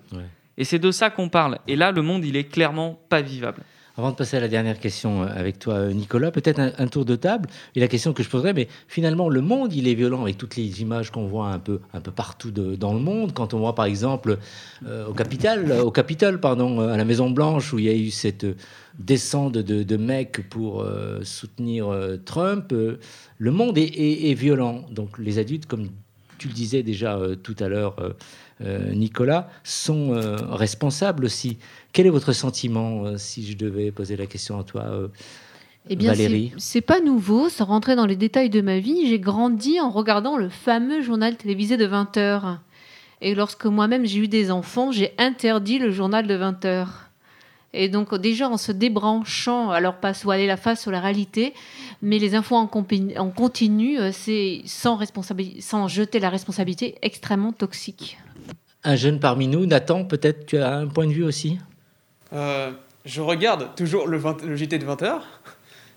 Et 0.61 0.63
c'est 0.63 0.77
de 0.77 0.91
ça 0.91 1.09
qu'on 1.09 1.27
parle. 1.27 1.57
Et 1.67 1.75
là, 1.75 1.91
le 1.91 2.03
monde, 2.03 2.23
il 2.23 2.35
est 2.35 2.43
clairement 2.43 2.99
pas 3.09 3.23
vivable. 3.23 3.63
Avant 3.97 4.11
de 4.11 4.15
passer 4.15 4.37
à 4.37 4.39
la 4.39 4.47
dernière 4.47 4.79
question 4.79 5.23
euh, 5.23 5.27
avec 5.35 5.57
toi, 5.57 5.73
euh, 5.73 5.91
Nicolas, 5.91 6.29
peut-être 6.29 6.59
un, 6.59 6.85
tour 6.85 7.03
de 7.03 7.15
table. 7.15 7.49
Et 7.73 7.79
la 7.79 7.87
question 7.87 8.13
que 8.13 8.21
je 8.21 8.29
poserais, 8.29 8.53
mais 8.53 8.67
finalement, 8.87 9.27
le 9.27 9.41
monde, 9.41 9.73
il 9.73 9.87
est 9.87 9.95
violent 9.95 10.21
avec 10.21 10.37
toutes 10.37 10.57
les 10.57 10.83
images 10.83 11.09
qu'on 11.09 11.25
voit 11.25 11.47
un 11.47 11.57
peu, 11.57 11.79
un 11.95 11.99
peu 11.99 12.11
partout 12.11 12.51
dans 12.51 12.93
le 12.93 12.99
monde. 12.99 13.33
Quand 13.33 13.55
on 13.55 13.57
voit, 13.57 13.73
par 13.73 13.85
exemple, 13.85 14.37
euh, 14.85 15.07
au 15.07 15.13
Capitole, 15.13 15.71
au 15.71 15.89
Capitole, 15.89 16.39
pardon, 16.39 16.79
à 16.79 16.95
la 16.95 17.05
Maison 17.05 17.31
Blanche, 17.31 17.73
où 17.73 17.79
il 17.79 17.85
y 17.85 17.89
a 17.89 17.95
eu 17.95 18.11
cette 18.11 18.45
descente 18.99 19.53
de, 19.53 19.97
mecs 19.97 20.47
pour 20.47 20.85
soutenir 21.23 21.87
Trump, 22.23 22.71
le 22.71 23.51
monde 23.51 23.79
est, 23.79 24.35
violent. 24.35 24.85
Donc, 24.91 25.17
les 25.17 25.39
adultes, 25.39 25.65
comme 25.65 25.89
tu 26.37 26.49
le 26.49 26.53
disais 26.53 26.83
déjà 26.83 27.19
tout 27.41 27.55
à 27.59 27.67
l'heure, 27.67 27.95
Nicolas, 28.93 29.49
sont 29.63 30.13
responsables 30.49 31.25
aussi. 31.25 31.57
Quel 31.93 32.07
est 32.07 32.11
votre 32.11 32.33
sentiment 32.33 33.05
euh, 33.05 33.17
si 33.17 33.45
je 33.45 33.57
devais 33.57 33.91
poser 33.91 34.15
la 34.15 34.25
question 34.25 34.59
à 34.59 34.63
toi 34.63 34.83
euh, 34.83 35.07
eh 35.89 35.95
bien, 35.95 36.13
c'est 36.57 36.81
pas 36.81 37.01
nouveau, 37.01 37.49
ça 37.49 37.63
rentrait 37.63 37.95
dans 37.95 38.05
les 38.05 38.15
détails 38.15 38.51
de 38.51 38.61
ma 38.61 38.77
vie. 38.77 39.07
J'ai 39.07 39.19
grandi 39.19 39.79
en 39.79 39.89
regardant 39.89 40.37
le 40.37 40.47
fameux 40.47 41.01
journal 41.01 41.35
télévisé 41.35 41.75
de 41.75 41.87
20 41.87 42.17
heures. 42.17 42.59
Et 43.19 43.33
lorsque 43.33 43.65
moi-même 43.65 44.05
j'ai 44.05 44.19
eu 44.19 44.27
des 44.27 44.51
enfants, 44.51 44.91
j'ai 44.91 45.15
interdit 45.17 45.79
le 45.79 45.89
journal 45.89 46.27
de 46.27 46.35
20 46.35 46.65
heures. 46.65 47.10
Et 47.73 47.87
donc 47.87 48.13
déjà 48.15 48.49
en 48.49 48.57
se 48.57 48.71
débranchant, 48.71 49.71
alors 49.71 49.95
pas 49.95 50.13
se 50.13 50.23
voiler 50.23 50.45
la 50.45 50.57
face 50.57 50.81
sur 50.81 50.91
la 50.91 50.99
réalité, 50.99 51.53
mais 52.01 52.19
les 52.19 52.35
infos 52.35 52.55
en, 52.55 52.69
en 53.17 53.29
continu, 53.29 53.99
euh, 53.99 54.11
c'est 54.11 54.61
sans, 54.65 54.99
sans 55.59 55.87
jeter 55.87 56.19
la 56.19 56.29
responsabilité 56.29 56.95
extrêmement 57.01 57.53
toxique. 57.53 58.17
Un 58.83 58.95
jeune 58.95 59.19
parmi 59.19 59.47
nous, 59.47 59.65
Nathan, 59.65 60.03
peut-être 60.03 60.47
tu 60.47 60.57
as 60.57 60.75
un 60.75 60.87
point 60.87 61.07
de 61.07 61.13
vue 61.13 61.23
aussi? 61.23 61.59
Euh, 62.33 62.71
je 63.05 63.21
regarde 63.21 63.75
toujours 63.75 64.07
le, 64.07 64.19
JT 64.55 64.79
de 64.79 64.85
20h. 64.85 65.21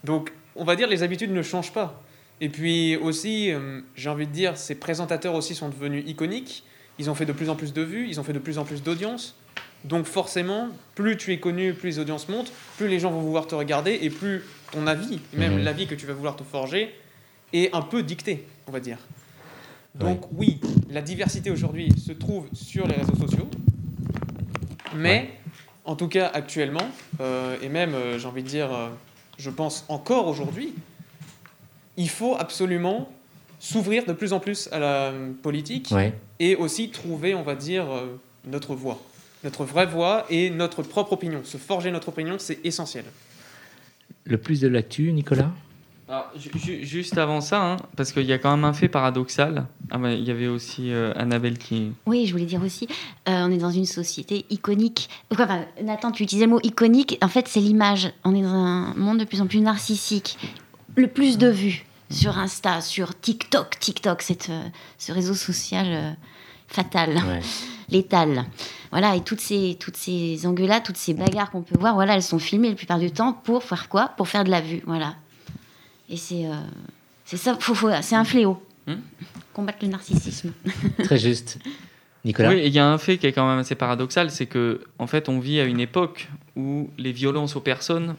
Donc, 0.05 0.33
on 0.55 0.65
va 0.65 0.77
dire 0.77 0.87
les 0.87 1.03
habitudes 1.03 1.33
ne 1.33 1.43
changent 1.43 1.73
pas. 1.73 2.03
Et 2.41 2.49
puis 2.49 2.97
aussi, 2.97 3.51
euh, 3.51 3.81
j'ai 3.97 4.11
envie 4.11 4.27
de 4.27 4.33
dire, 4.33 4.57
ces 4.57 4.75
présentateurs 4.75 5.35
aussi 5.35 5.55
sont 5.55 5.69
devenus 5.69 6.05
iconiques. 6.07 6.65
Ils 6.99 7.11
ont 7.11 7.15
fait 7.15 7.27
de 7.27 7.33
plus 7.33 7.49
en 7.49 7.57
plus 7.57 7.73
de 7.73 7.83
vues, 7.83 8.07
ils 8.09 8.21
ont 8.21 8.23
fait 8.23 8.33
de 8.33 8.39
plus 8.39 8.59
en 8.59 8.65
plus 8.65 8.83
d'audience. 8.83 9.35
Donc 9.85 10.07
forcément, 10.07 10.69
plus 10.95 11.17
tu 11.17 11.33
es 11.33 11.39
connu, 11.39 11.75
plus 11.75 11.89
les 11.91 11.99
audiences 11.99 12.29
montent, 12.29 12.53
plus 12.77 12.89
les 12.89 12.99
gens 12.99 13.11
vont 13.11 13.21
vouloir 13.21 13.47
te 13.47 13.55
regarder 13.55 13.99
et 14.01 14.11
plus 14.11 14.43
ton 14.73 14.87
avis, 14.87 15.21
même 15.35 15.59
mhm. 15.59 15.65
l'avis 15.65 15.87
que 15.87 15.95
tu 15.95 16.07
vas 16.07 16.15
vouloir 16.15 16.37
te 16.37 16.43
forger, 16.43 16.95
est 17.53 17.75
un 17.75 17.83
peu 17.83 18.03
dicté, 18.03 18.45
on 18.67 18.73
va 18.73 18.81
dire. 18.81 18.99
Donc 19.95 20.25
oui, 20.33 20.61
la 20.91 21.03
diversité 21.03 21.51
aujourd'hui 21.51 21.93
se 22.05 22.13
trouve 22.13 22.47
sur 22.53 22.89
les 22.89 22.95
réseaux 22.95 23.15
sociaux, 23.15 23.49
mais 24.97 25.31
en 25.85 25.95
tout 25.95 26.09
cas 26.09 26.31
actuellement, 26.33 26.89
euh, 27.21 27.57
et 27.63 27.69
même 27.69 27.95
euh, 27.95 28.19
j'ai 28.19 28.27
envie 28.27 28.43
de 28.43 28.49
dire, 28.49 28.73
euh, 28.73 28.89
je 29.39 29.51
pense 29.51 29.85
encore 29.89 30.27
aujourd'hui, 30.27 30.75
il 31.97 32.09
faut 32.09 32.35
absolument 32.37 33.09
s'ouvrir 33.61 34.05
de 34.05 34.13
plus 34.13 34.33
en 34.33 34.41
plus 34.41 34.69
à 34.73 34.79
la 34.81 35.13
politique 35.43 35.95
et 36.41 36.57
aussi 36.57 36.91
trouver, 36.91 37.35
on 37.35 37.43
va 37.43 37.55
dire, 37.55 37.87
notre 38.45 38.75
voix, 38.75 39.01
notre 39.45 39.65
vraie 39.65 39.87
voix 39.87 40.25
et 40.31 40.51
notre 40.51 40.83
propre 40.83 41.13
opinion. 41.13 41.41
Se 41.45 41.57
forger 41.57 41.91
notre 41.91 42.09
opinion, 42.09 42.37
c'est 42.39 42.65
essentiel. 42.65 43.05
Le 44.25 44.39
plus 44.39 44.61
de 44.61 44.69
l'actu, 44.69 45.13
Nicolas? 45.13 45.51
Juste 46.37 47.17
avant 47.17 47.41
ça, 47.41 47.63
hein, 47.63 47.77
parce 47.97 48.13
qu'il 48.13 48.25
y 48.25 48.33
a 48.33 48.39
quand 48.39 48.55
même 48.55 48.65
un 48.65 48.75
fait 48.75 48.89
paradoxal. 48.89 49.67
Ah 49.91 49.99
il 50.05 50.23
y 50.23 50.31
avait 50.31 50.49
aussi 50.49 50.93
euh, 50.93 51.13
Annabelle 51.17 51.57
qui. 51.57 51.93
Oui, 52.05 52.27
je 52.27 52.33
voulais 52.33 52.45
dire 52.45 52.63
aussi, 52.63 52.87
euh, 53.29 53.47
on 53.47 53.51
est 53.51 53.57
dans 53.59 53.71
une 53.71 53.87
société 53.87 54.45
iconique. 54.51 55.09
Enfin, 55.31 55.65
Nathan, 55.83 56.13
tu 56.13 56.23
utilisais 56.23 56.45
le 56.45 56.53
mot 56.53 56.61
iconique. 56.63 57.19
En 57.23 57.29
fait, 57.29 57.49
c'est 57.49 57.61
l'image. 57.61 58.13
On 58.25 58.35
est 58.35 58.43
dans 58.43 58.49
un 58.49 58.95
monde 58.95 59.19
de 59.19 59.25
plus 59.25 59.41
en 59.41 59.47
plus 59.47 59.61
narcissique. 59.61 60.37
Le 60.95 61.09
plus 61.09 61.39
de 61.39 61.49
vues 61.49 61.87
sur 62.11 62.37
Insta, 62.37 62.83
sur 62.83 63.19
TikTok. 63.19 63.79
TikTok, 63.81 64.21
c'est 64.21 64.51
euh, 64.51 64.63
ce 64.99 65.11
réseau 65.11 65.35
social 65.35 66.17
fatal, 66.69 67.21
létal. 67.89 68.45
Voilà, 68.91 69.17
et 69.17 69.23
toutes 69.23 69.41
ces, 69.41 69.77
toutes 69.79 69.97
ces 69.97 70.47
engueulades, 70.47 70.83
toutes 70.83 70.97
ces 70.97 71.15
bagarres 71.15 71.51
qu'on 71.51 71.63
peut 71.63 71.79
voir, 71.79 71.95
voilà, 71.95 72.15
elles 72.15 72.23
sont 72.23 72.39
filmées 72.39 72.71
la 72.71 72.75
plupart 72.75 72.99
du 72.99 73.11
temps 73.11 73.33
pour 73.33 73.65
faire 73.65 73.89
quoi? 73.89 74.09
Pour 74.17 74.29
faire 74.29 74.45
de 74.45 74.51
la 74.51 74.61
vue, 74.61 74.83
voilà. 74.87 75.17
Et 76.09 76.17
c'est 76.17 76.47
euh, 76.47 76.55
c'est 77.25 77.37
ça, 77.37 77.59
c'est 78.03 78.17
un 78.17 78.25
fléau. 78.25 78.63
Hmm? 78.87 78.97
Combattre 79.53 79.79
le 79.83 79.89
narcissisme. 79.89 80.53
Très 81.05 81.19
juste. 81.19 81.59
Nicolas? 82.25 82.51
Oui, 82.51 82.63
il 82.65 82.73
y 82.73 82.79
a 82.79 82.87
un 82.87 82.99
fait 82.99 83.19
qui 83.19 83.27
est 83.27 83.33
quand 83.33 83.49
même 83.49 83.59
assez 83.59 83.75
paradoxal, 83.75 84.31
c'est 84.31 84.47
que 84.47 84.81
en 84.99 85.07
fait, 85.07 85.29
on 85.29 85.41
vit 85.41 85.61
à 85.61 85.65
une 85.65 85.81
époque 85.81 86.29
où 86.57 86.91
les 86.99 87.13
violences 87.13 87.57
aux 87.57 87.61
personnes 87.61 88.17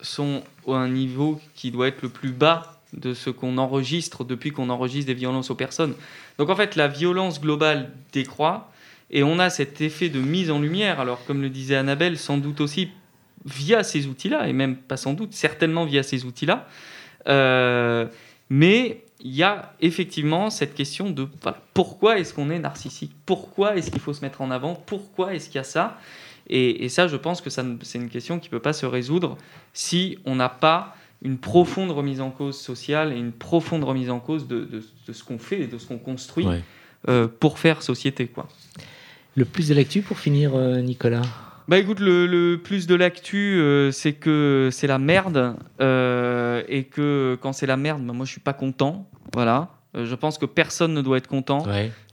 sont 0.00 0.42
à 0.68 0.72
un 0.72 0.88
niveau 0.88 1.40
qui 1.54 1.70
doit 1.70 1.88
être 1.88 2.02
le 2.02 2.08
plus 2.08 2.32
bas 2.32 2.80
de 2.92 3.14
ce 3.14 3.30
qu'on 3.30 3.58
enregistre 3.58 4.24
depuis 4.24 4.50
qu'on 4.50 4.70
enregistre 4.70 5.06
des 5.06 5.14
violences 5.14 5.50
aux 5.50 5.54
personnes. 5.54 5.94
Donc 6.38 6.50
en 6.50 6.56
fait, 6.56 6.76
la 6.76 6.88
violence 6.88 7.40
globale 7.40 7.92
décroît 8.12 8.70
et 9.10 9.22
on 9.22 9.38
a 9.38 9.50
cet 9.50 9.80
effet 9.80 10.08
de 10.08 10.20
mise 10.20 10.50
en 10.50 10.60
lumière. 10.60 11.00
Alors 11.00 11.24
comme 11.24 11.42
le 11.42 11.50
disait 11.50 11.76
Annabelle, 11.76 12.18
sans 12.18 12.38
doute 12.38 12.60
aussi 12.60 12.90
via 13.44 13.82
ces 13.82 14.06
outils-là, 14.06 14.48
et 14.48 14.52
même 14.52 14.76
pas 14.76 14.96
sans 14.96 15.12
doute, 15.12 15.32
certainement 15.32 15.84
via 15.84 16.02
ces 16.02 16.24
outils-là, 16.24 16.66
euh, 17.28 18.06
mais 18.50 19.04
il 19.20 19.34
y 19.34 19.42
a 19.42 19.74
effectivement 19.80 20.50
cette 20.50 20.74
question 20.74 21.10
de 21.10 21.26
pourquoi 21.72 22.18
est-ce 22.18 22.34
qu'on 22.34 22.50
est 22.50 22.58
narcissique? 22.58 23.12
Pourquoi 23.24 23.76
est-ce 23.76 23.90
qu'il 23.90 24.00
faut 24.00 24.12
se 24.12 24.20
mettre 24.20 24.42
en 24.42 24.50
avant? 24.50 24.74
Pourquoi 24.74 25.34
est-ce 25.34 25.46
qu'il 25.46 25.56
y 25.56 25.60
a 25.60 25.64
ça? 25.64 25.98
Et, 26.48 26.90
ça, 26.90 27.08
je 27.08 27.16
pense 27.16 27.40
que 27.40 27.48
c'est 27.48 27.62
une 27.94 28.10
question 28.10 28.38
qui 28.38 28.48
ne 28.48 28.50
peut 28.50 28.60
pas 28.60 28.74
se 28.74 28.84
résoudre 28.84 29.38
si 29.72 30.18
on 30.26 30.34
n'a 30.34 30.50
pas 30.50 30.94
une 31.22 31.38
profonde 31.38 31.90
remise 31.90 32.20
en 32.20 32.30
cause 32.30 32.60
sociale 32.60 33.14
et 33.14 33.16
une 33.16 33.32
profonde 33.32 33.82
remise 33.82 34.10
en 34.10 34.20
cause 34.20 34.46
de, 34.46 34.82
ce 35.10 35.24
qu'on 35.24 35.38
fait 35.38 35.62
et 35.62 35.66
de 35.66 35.78
ce 35.78 35.86
qu'on 35.86 35.96
construit 35.96 36.46
euh, 37.08 37.28
pour 37.28 37.58
faire 37.58 37.82
société. 37.82 38.26
Quoi. 38.26 38.46
Le 39.36 39.44
plus 39.44 39.68
de 39.68 39.74
lecture 39.74 40.02
pour 40.02 40.18
finir, 40.18 40.54
euh, 40.54 40.80
Nicolas? 40.80 41.22
Bah 41.66 41.78
écoute, 41.78 41.98
le, 42.00 42.56
plus 42.56 42.86
de 42.86 42.94
l'actu, 42.94 43.58
euh, 43.58 43.90
c'est 43.90 44.12
que 44.12 44.68
c'est 44.70 44.86
la 44.86 44.98
merde. 44.98 45.56
Euh, 45.80 46.62
et 46.68 46.84
que 46.84 47.38
quand 47.40 47.54
c'est 47.54 47.66
la 47.66 47.78
merde, 47.78 48.02
bah, 48.04 48.12
moi 48.12 48.26
je 48.26 48.32
suis 48.32 48.40
pas 48.40 48.52
content. 48.52 49.08
Voilà. 49.32 49.70
Euh, 49.96 50.04
je 50.04 50.14
pense 50.14 50.36
que 50.36 50.44
personne 50.44 50.92
ne 50.92 51.00
doit 51.00 51.16
être 51.16 51.26
content. 51.26 51.64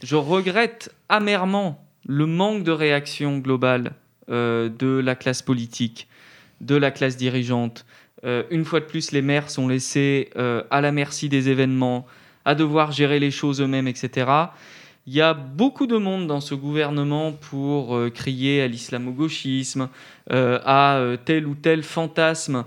Je 0.03 0.15
regrette 0.15 0.95
amèrement 1.09 1.85
le 2.07 2.25
manque 2.25 2.63
de 2.63 2.71
réaction 2.71 3.39
globale 3.39 3.93
de 4.29 5.01
la 5.03 5.15
classe 5.15 5.41
politique, 5.41 6.07
de 6.61 6.75
la 6.75 6.89
classe 6.89 7.17
dirigeante. 7.17 7.85
une 8.23 8.63
fois 8.63 8.79
de 8.79 8.85
plus, 8.85 9.11
les 9.11 9.21
maires 9.21 9.49
sont 9.49 9.67
laissés 9.67 10.29
à 10.35 10.79
la 10.79 10.91
merci 10.93 11.27
des 11.27 11.49
événements, 11.49 12.07
à 12.45 12.55
devoir 12.55 12.93
gérer 12.93 13.19
les 13.19 13.29
choses 13.29 13.59
eux-mêmes, 13.59 13.89
etc. 13.89 14.25
Il 15.07 15.13
y 15.13 15.21
a 15.21 15.33
beaucoup 15.33 15.87
de 15.87 15.97
monde 15.97 16.27
dans 16.27 16.41
ce 16.41 16.53
gouvernement 16.53 17.31
pour 17.31 17.95
euh, 17.95 18.11
crier 18.11 18.61
à 18.61 18.67
l'islamo-gauchisme, 18.67 19.89
euh, 20.31 20.59
à 20.63 20.97
euh, 20.97 21.17
tel 21.17 21.47
ou 21.47 21.55
tel 21.55 21.81
fantasme 21.81 22.65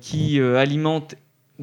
qui 0.00 0.38
alimente, 0.38 1.14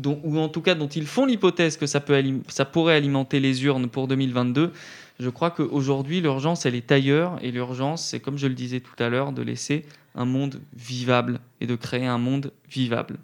ou 0.03 0.39
en 0.39 0.49
tout 0.49 0.61
cas 0.61 0.73
dont 0.73 0.87
ils 0.87 1.05
font 1.05 1.27
l'hypothèse 1.27 1.77
que 1.77 1.85
ça, 1.85 2.03
ça 2.47 2.65
pourrait 2.65 2.95
alimenter 2.95 3.39
les 3.39 3.63
urnes 3.63 3.87
pour 3.87 4.07
2022. 4.07 4.71
Je 5.19 5.29
crois 5.29 5.51
qu'aujourd'hui, 5.51 6.21
l'urgence, 6.21 6.65
elle 6.65 6.73
est 6.73 6.91
ailleurs. 6.91 7.37
Et 7.43 7.51
l'urgence, 7.51 8.03
c'est 8.03 8.19
comme 8.19 8.39
je 8.39 8.47
le 8.47 8.55
disais 8.55 8.79
tout 8.79 8.95
à 8.97 9.09
l'heure, 9.09 9.31
de 9.31 9.43
laisser 9.43 9.85
un 10.15 10.25
monde 10.25 10.59
vivable 10.75 11.39
et 11.59 11.67
de 11.67 11.75
créer 11.75 12.07
un 12.07 12.17
monde 12.17 12.51
vivable. 12.67 13.19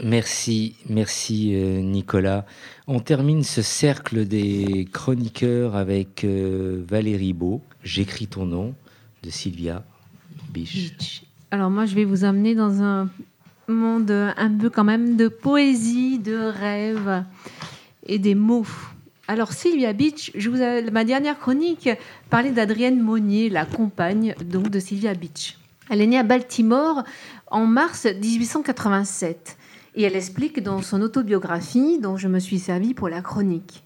Merci, 0.00 0.74
merci 0.88 1.54
euh, 1.54 1.80
Nicolas. 1.80 2.44
On 2.86 3.00
termine 3.00 3.42
ce 3.44 3.62
cercle 3.62 4.26
des 4.26 4.88
chroniqueurs 4.92 5.76
avec 5.76 6.24
euh, 6.24 6.82
Valérie 6.88 7.32
Beau, 7.32 7.62
J'écris 7.84 8.26
ton 8.26 8.46
nom, 8.46 8.74
de 9.22 9.30
Sylvia 9.30 9.84
Biche. 10.50 11.24
Alors 11.50 11.70
moi, 11.70 11.86
je 11.86 11.94
vais 11.94 12.04
vous 12.04 12.24
amener 12.24 12.54
dans 12.54 12.82
un 12.82 13.08
monde 13.68 14.10
un 14.10 14.50
peu 14.50 14.70
quand 14.70 14.84
même 14.84 15.16
de 15.16 15.28
poésie, 15.28 16.18
de 16.18 16.36
rêve 16.36 17.24
et 18.06 18.18
des 18.18 18.34
mots. 18.34 18.66
Alors 19.28 19.52
Sylvia 19.52 19.92
Beach, 19.92 20.32
je 20.34 20.50
vous 20.50 20.58
ma 20.90 21.04
dernière 21.04 21.38
chronique 21.38 21.88
parlait 22.28 22.50
d'Adrienne 22.50 23.00
Monnier, 23.00 23.48
la 23.48 23.64
compagne 23.64 24.34
donc 24.44 24.68
de 24.68 24.80
Sylvia 24.80 25.14
Beach. 25.14 25.58
Elle 25.90 26.00
est 26.00 26.06
née 26.06 26.18
à 26.18 26.22
Baltimore 26.22 27.04
en 27.50 27.66
mars 27.66 28.06
1887 28.06 29.56
et 29.94 30.02
elle 30.02 30.16
explique 30.16 30.62
dans 30.62 30.82
son 30.82 31.02
autobiographie 31.02 31.98
dont 31.98 32.16
je 32.16 32.28
me 32.28 32.38
suis 32.38 32.58
servie 32.58 32.94
pour 32.94 33.08
la 33.08 33.20
chronique. 33.20 33.84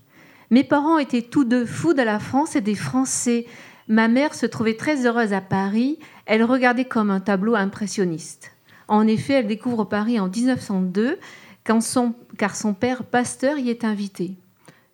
Mes 0.50 0.64
parents 0.64 0.98
étaient 0.98 1.22
tous 1.22 1.44
deux 1.44 1.66
fous 1.66 1.94
de 1.94 2.02
la 2.02 2.18
France 2.18 2.56
et 2.56 2.60
des 2.60 2.74
Français. 2.74 3.46
Ma 3.88 4.08
mère 4.08 4.34
se 4.34 4.46
trouvait 4.46 4.76
très 4.76 5.06
heureuse 5.06 5.32
à 5.32 5.40
Paris. 5.40 5.98
Elle 6.24 6.44
regardait 6.44 6.84
comme 6.84 7.10
un 7.10 7.20
tableau 7.20 7.54
impressionniste. 7.54 8.52
En 8.88 9.06
effet, 9.06 9.34
elle 9.34 9.48
découvre 9.48 9.84
Paris 9.84 10.20
en 10.20 10.28
1902 10.28 11.18
quand 11.64 11.80
son, 11.80 12.14
car 12.38 12.54
son 12.54 12.74
père, 12.74 13.02
pasteur, 13.02 13.58
y 13.58 13.70
est 13.70 13.84
invité. 13.84 14.36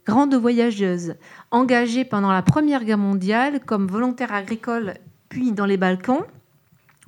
Grande 0.07 0.35
voyageuse, 0.35 1.17
engagée 1.51 2.05
pendant 2.05 2.33
la 2.33 2.43
Première 2.43 2.85
Guerre 2.85 2.99
mondiale 2.99 3.61
comme 3.61 3.87
volontaire 3.87 4.33
agricole 4.33 4.95
puis 5.33 5.53
dans 5.53 5.65
les 5.65 5.79
Balkans, 5.79 6.25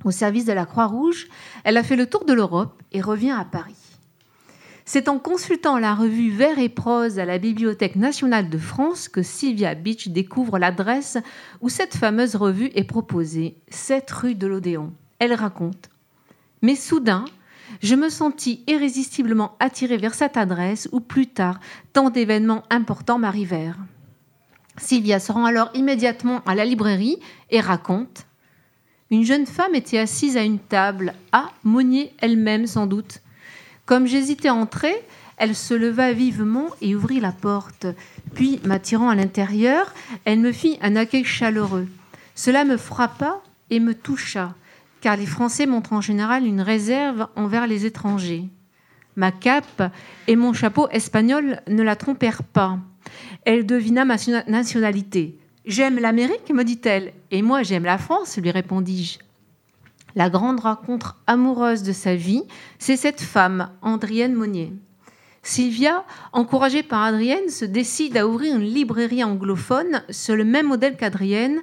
au 0.03 0.09
service 0.09 0.45
de 0.45 0.53
la 0.53 0.65
Croix-Rouge, 0.65 1.27
elle 1.63 1.77
a 1.77 1.83
fait 1.83 1.95
le 1.95 2.07
tour 2.07 2.25
de 2.25 2.33
l'Europe 2.33 2.81
et 2.91 2.99
revient 2.99 3.35
à 3.37 3.45
Paris. 3.45 3.84
C'est 4.87 5.09
en 5.09 5.17
consultant 5.17 5.79
la 5.79 5.95
revue 5.95 6.29
Vers 6.29 6.59
et 6.59 6.69
prose 6.69 7.17
à 7.17 7.25
la 7.25 7.39
Bibliothèque 7.39 7.95
nationale 7.95 8.51
de 8.51 8.57
France 8.59 9.09
que 9.09 9.23
Sylvia 9.23 9.73
Beach 9.73 10.09
découvre 10.09 10.59
l'adresse 10.59 11.17
où 11.61 11.69
cette 11.69 11.97
fameuse 11.97 12.35
revue 12.35 12.69
est 12.75 12.83
proposée, 12.83 13.55
7 13.69 14.11
rue 14.11 14.35
de 14.35 14.45
l'Odéon. 14.45 14.93
Elle 15.17 15.33
raconte 15.33 15.89
Mais 16.61 16.75
soudain, 16.75 17.25
je 17.81 17.95
me 17.95 18.09
sentis 18.09 18.63
irrésistiblement 18.67 19.55
attirée 19.59 19.97
vers 19.97 20.13
cette 20.13 20.37
adresse 20.37 20.87
où 20.91 20.99
plus 20.99 21.27
tard, 21.27 21.59
tant 21.91 22.11
d'événements 22.11 22.63
importants 22.69 23.17
m'arrivèrent. 23.17 23.79
Sylvia 24.77 25.19
se 25.19 25.31
rend 25.31 25.45
alors 25.45 25.71
immédiatement 25.73 26.41
à 26.45 26.53
la 26.53 26.63
librairie 26.63 27.17
et 27.49 27.59
raconte 27.59 28.27
Une 29.09 29.23
jeune 29.23 29.47
femme 29.47 29.73
était 29.73 29.97
assise 29.97 30.37
à 30.37 30.43
une 30.43 30.59
table, 30.59 31.15
à 31.31 31.49
Monnier 31.63 32.13
elle-même 32.19 32.67
sans 32.67 32.85
doute. 32.85 33.21
Comme 33.85 34.07
j'hésitais 34.07 34.47
à 34.47 34.55
entrer, 34.55 34.95
elle 35.37 35.55
se 35.55 35.73
leva 35.73 36.11
vivement 36.13 36.69
et 36.81 36.95
ouvrit 36.95 37.19
la 37.19 37.31
porte. 37.31 37.85
Puis, 38.33 38.59
m'attirant 38.63 39.09
à 39.09 39.15
l'intérieur, 39.15 39.93
elle 40.25 40.39
me 40.39 40.51
fit 40.51 40.77
un 40.81 40.95
accueil 40.95 41.23
chaleureux. 41.23 41.87
Cela 42.33 42.63
me 42.63 42.77
frappa 42.77 43.41
et 43.69 43.79
me 43.79 43.93
toucha, 43.93 44.55
car 45.01 45.17
les 45.17 45.25
Français 45.25 45.65
montrent 45.65 45.93
en 45.93 46.01
général 46.01 46.45
une 46.45 46.61
réserve 46.61 47.27
envers 47.35 47.67
les 47.67 47.85
étrangers. 47.85 48.49
Ma 49.15 49.31
cape 49.31 49.91
et 50.27 50.35
mon 50.35 50.51
chapeau 50.51 50.89
espagnol 50.89 51.61
ne 51.67 51.83
la 51.83 51.95
trompèrent 51.95 52.43
pas. 52.43 52.79
Elle 53.45 53.65
devina 53.65 54.03
ma 54.03 54.17
nationalité. 54.47 55.37
J'aime 55.65 55.99
l'Amérique, 55.99 56.51
me 56.51 56.63
dit-elle, 56.63 57.13
et 57.31 57.41
moi 57.41 57.63
j'aime 57.63 57.85
la 57.85 57.97
France, 57.97 58.37
lui 58.37 58.51
répondis-je. 58.51 59.24
La 60.15 60.29
grande 60.29 60.61
rencontre 60.61 61.17
amoureuse 61.27 61.83
de 61.83 61.91
sa 61.91 62.15
vie, 62.15 62.43
c'est 62.79 62.95
cette 62.95 63.19
femme, 63.19 63.69
Andrienne 63.81 64.33
Monnier. 64.33 64.71
Sylvia, 65.43 66.05
encouragée 66.31 66.83
par 66.83 67.03
Adrienne, 67.03 67.49
se 67.49 67.65
décide 67.65 68.15
à 68.15 68.25
ouvrir 68.25 68.55
une 68.55 68.63
librairie 68.63 69.25
anglophone 69.25 70.03
sur 70.09 70.37
le 70.37 70.45
même 70.45 70.67
modèle 70.67 70.95
qu'Adrienne, 70.95 71.61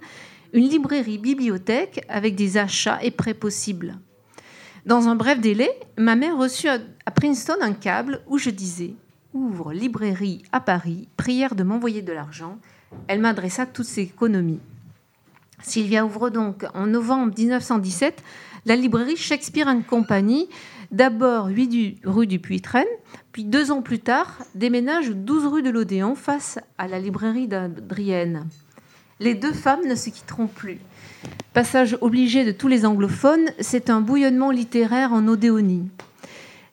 une 0.52 0.68
librairie 0.68 1.16
bibliothèque 1.16 2.04
avec 2.10 2.34
des 2.34 2.58
achats 2.58 3.02
et 3.02 3.10
prêts 3.10 3.34
possibles. 3.34 3.98
Dans 4.84 5.08
un 5.08 5.16
bref 5.16 5.40
délai, 5.40 5.70
ma 5.96 6.14
mère 6.14 6.36
reçut 6.36 6.68
à 6.68 7.10
Princeton 7.10 7.56
un 7.62 7.72
câble 7.72 8.20
où 8.26 8.36
je 8.36 8.50
disais 8.50 8.94
Ouvre 9.32 9.72
librairie 9.72 10.42
à 10.52 10.60
Paris, 10.60 11.08
prière 11.16 11.54
de 11.54 11.62
m'envoyer 11.62 12.02
de 12.02 12.12
l'argent. 12.12 12.58
Elle 13.08 13.20
m'adressa 13.20 13.64
toutes 13.64 13.86
ses 13.86 14.02
économies. 14.02 14.60
Sylvia 15.62 16.04
ouvre 16.04 16.30
donc 16.30 16.64
en 16.74 16.86
novembre 16.86 17.32
1917 17.36 18.22
la 18.66 18.76
librairie 18.76 19.16
Shakespeare 19.16 19.66
Company, 19.88 20.48
d'abord 20.90 21.46
8 21.46 22.00
rue 22.04 22.26
du 22.26 22.38
Puy-Train, 22.38 22.84
puis 23.32 23.44
deux 23.44 23.70
ans 23.72 23.82
plus 23.82 23.98
tard, 23.98 24.42
déménage 24.54 25.10
12 25.10 25.46
rue 25.46 25.62
de 25.62 25.70
l'Odéon 25.70 26.14
face 26.14 26.58
à 26.78 26.86
la 26.86 26.98
librairie 26.98 27.48
d'Adrienne. 27.48 28.46
Les 29.18 29.34
deux 29.34 29.52
femmes 29.52 29.86
ne 29.86 29.94
se 29.94 30.10
quitteront 30.10 30.46
plus. 30.46 30.78
Passage 31.52 31.96
obligé 32.00 32.44
de 32.44 32.52
tous 32.52 32.68
les 32.68 32.86
anglophones, 32.86 33.50
c'est 33.60 33.90
un 33.90 34.00
bouillonnement 34.00 34.50
littéraire 34.50 35.12
en 35.12 35.26
Odéonie. 35.28 35.88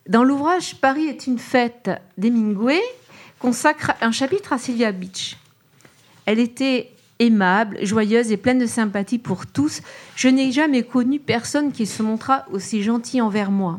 Dans 0.08 0.24
l'ouvrage 0.24 0.76
Paris 0.80 1.06
est 1.06 1.26
une 1.26 1.38
fête 1.38 1.90
d'Hemingway, 2.18 2.80
consacre 3.38 3.92
un 4.00 4.10
chapitre 4.10 4.52
à 4.52 4.58
Sylvia 4.58 4.92
Beach. 4.92 5.36
Elle 6.26 6.38
était 6.38 6.90
aimable, 7.20 7.78
joyeuse 7.82 8.32
et 8.32 8.36
pleine 8.36 8.58
de 8.58 8.66
sympathie 8.66 9.18
pour 9.18 9.46
tous, 9.46 9.82
je 10.16 10.28
n'ai 10.28 10.50
jamais 10.50 10.82
connu 10.82 11.20
personne 11.20 11.70
qui 11.70 11.86
se 11.86 12.02
montra 12.02 12.46
aussi 12.50 12.82
gentil 12.82 13.20
envers 13.20 13.52
moi. 13.52 13.78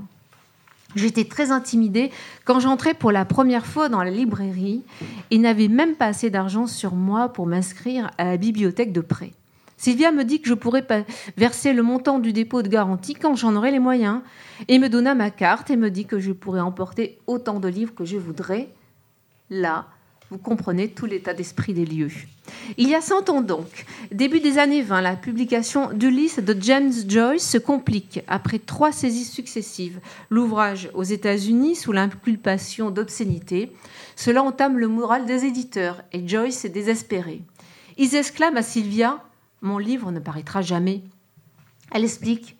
J'étais 0.95 1.25
très 1.25 1.51
intimidée 1.51 2.11
quand 2.45 2.59
j'entrais 2.59 2.93
pour 2.93 3.11
la 3.11 3.25
première 3.25 3.65
fois 3.65 3.89
dans 3.89 4.03
la 4.03 4.11
librairie 4.11 4.83
et 5.29 5.37
n'avais 5.37 5.67
même 5.67 5.95
pas 5.95 6.07
assez 6.07 6.29
d'argent 6.29 6.67
sur 6.67 6.95
moi 6.95 7.29
pour 7.29 7.47
m'inscrire 7.47 8.11
à 8.17 8.25
la 8.25 8.37
bibliothèque 8.37 8.91
de 8.91 9.01
prêt. 9.01 9.31
Sylvia 9.77 10.11
me 10.11 10.23
dit 10.23 10.41
que 10.41 10.47
je 10.47 10.53
pourrais 10.53 10.85
verser 11.37 11.73
le 11.73 11.81
montant 11.81 12.19
du 12.19 12.33
dépôt 12.33 12.61
de 12.61 12.67
garantie 12.67 13.15
quand 13.15 13.35
j'en 13.35 13.55
aurais 13.55 13.71
les 13.71 13.79
moyens 13.79 14.21
et 14.67 14.77
me 14.77 14.89
donna 14.89 15.15
ma 15.15 15.31
carte 15.31 15.71
et 15.71 15.75
me 15.75 15.89
dit 15.89 16.05
que 16.05 16.19
je 16.19 16.33
pourrais 16.33 16.59
emporter 16.59 17.17
autant 17.25 17.59
de 17.59 17.67
livres 17.67 17.95
que 17.95 18.05
je 18.05 18.17
voudrais. 18.17 18.69
Là, 19.49 19.87
vous 20.31 20.37
comprenez 20.37 20.87
tout 20.87 21.05
l'état 21.05 21.33
d'esprit 21.33 21.73
des 21.73 21.85
lieux. 21.85 22.09
Il 22.77 22.87
y 22.87 22.95
a 22.95 23.01
100 23.01 23.29
ans 23.29 23.41
donc, 23.41 23.85
début 24.13 24.39
des 24.39 24.59
années 24.59 24.81
20, 24.81 25.01
la 25.01 25.17
publication 25.17 25.91
d'Ulysse 25.91 26.39
de 26.39 26.55
James 26.61 26.93
Joyce 27.05 27.45
se 27.45 27.57
complique 27.57 28.21
après 28.29 28.57
trois 28.57 28.93
saisies 28.93 29.25
successives. 29.25 29.99
L'ouvrage 30.29 30.89
aux 30.93 31.03
États-Unis 31.03 31.75
sous 31.75 31.91
l'inculpation 31.91 32.91
d'obscénité. 32.91 33.73
Cela 34.15 34.41
entame 34.41 34.77
le 34.77 34.87
moral 34.87 35.25
des 35.25 35.43
éditeurs 35.43 36.01
et 36.13 36.25
Joyce 36.25 36.63
est 36.63 36.69
désespéré. 36.69 37.41
Ils 37.97 38.15
exclament 38.15 38.55
à 38.57 38.63
Sylvia 38.63 39.21
Mon 39.61 39.79
livre 39.79 40.13
ne 40.13 40.19
paraîtra 40.19 40.61
jamais. 40.61 41.01
Elle 41.91 42.05
explique 42.05 42.55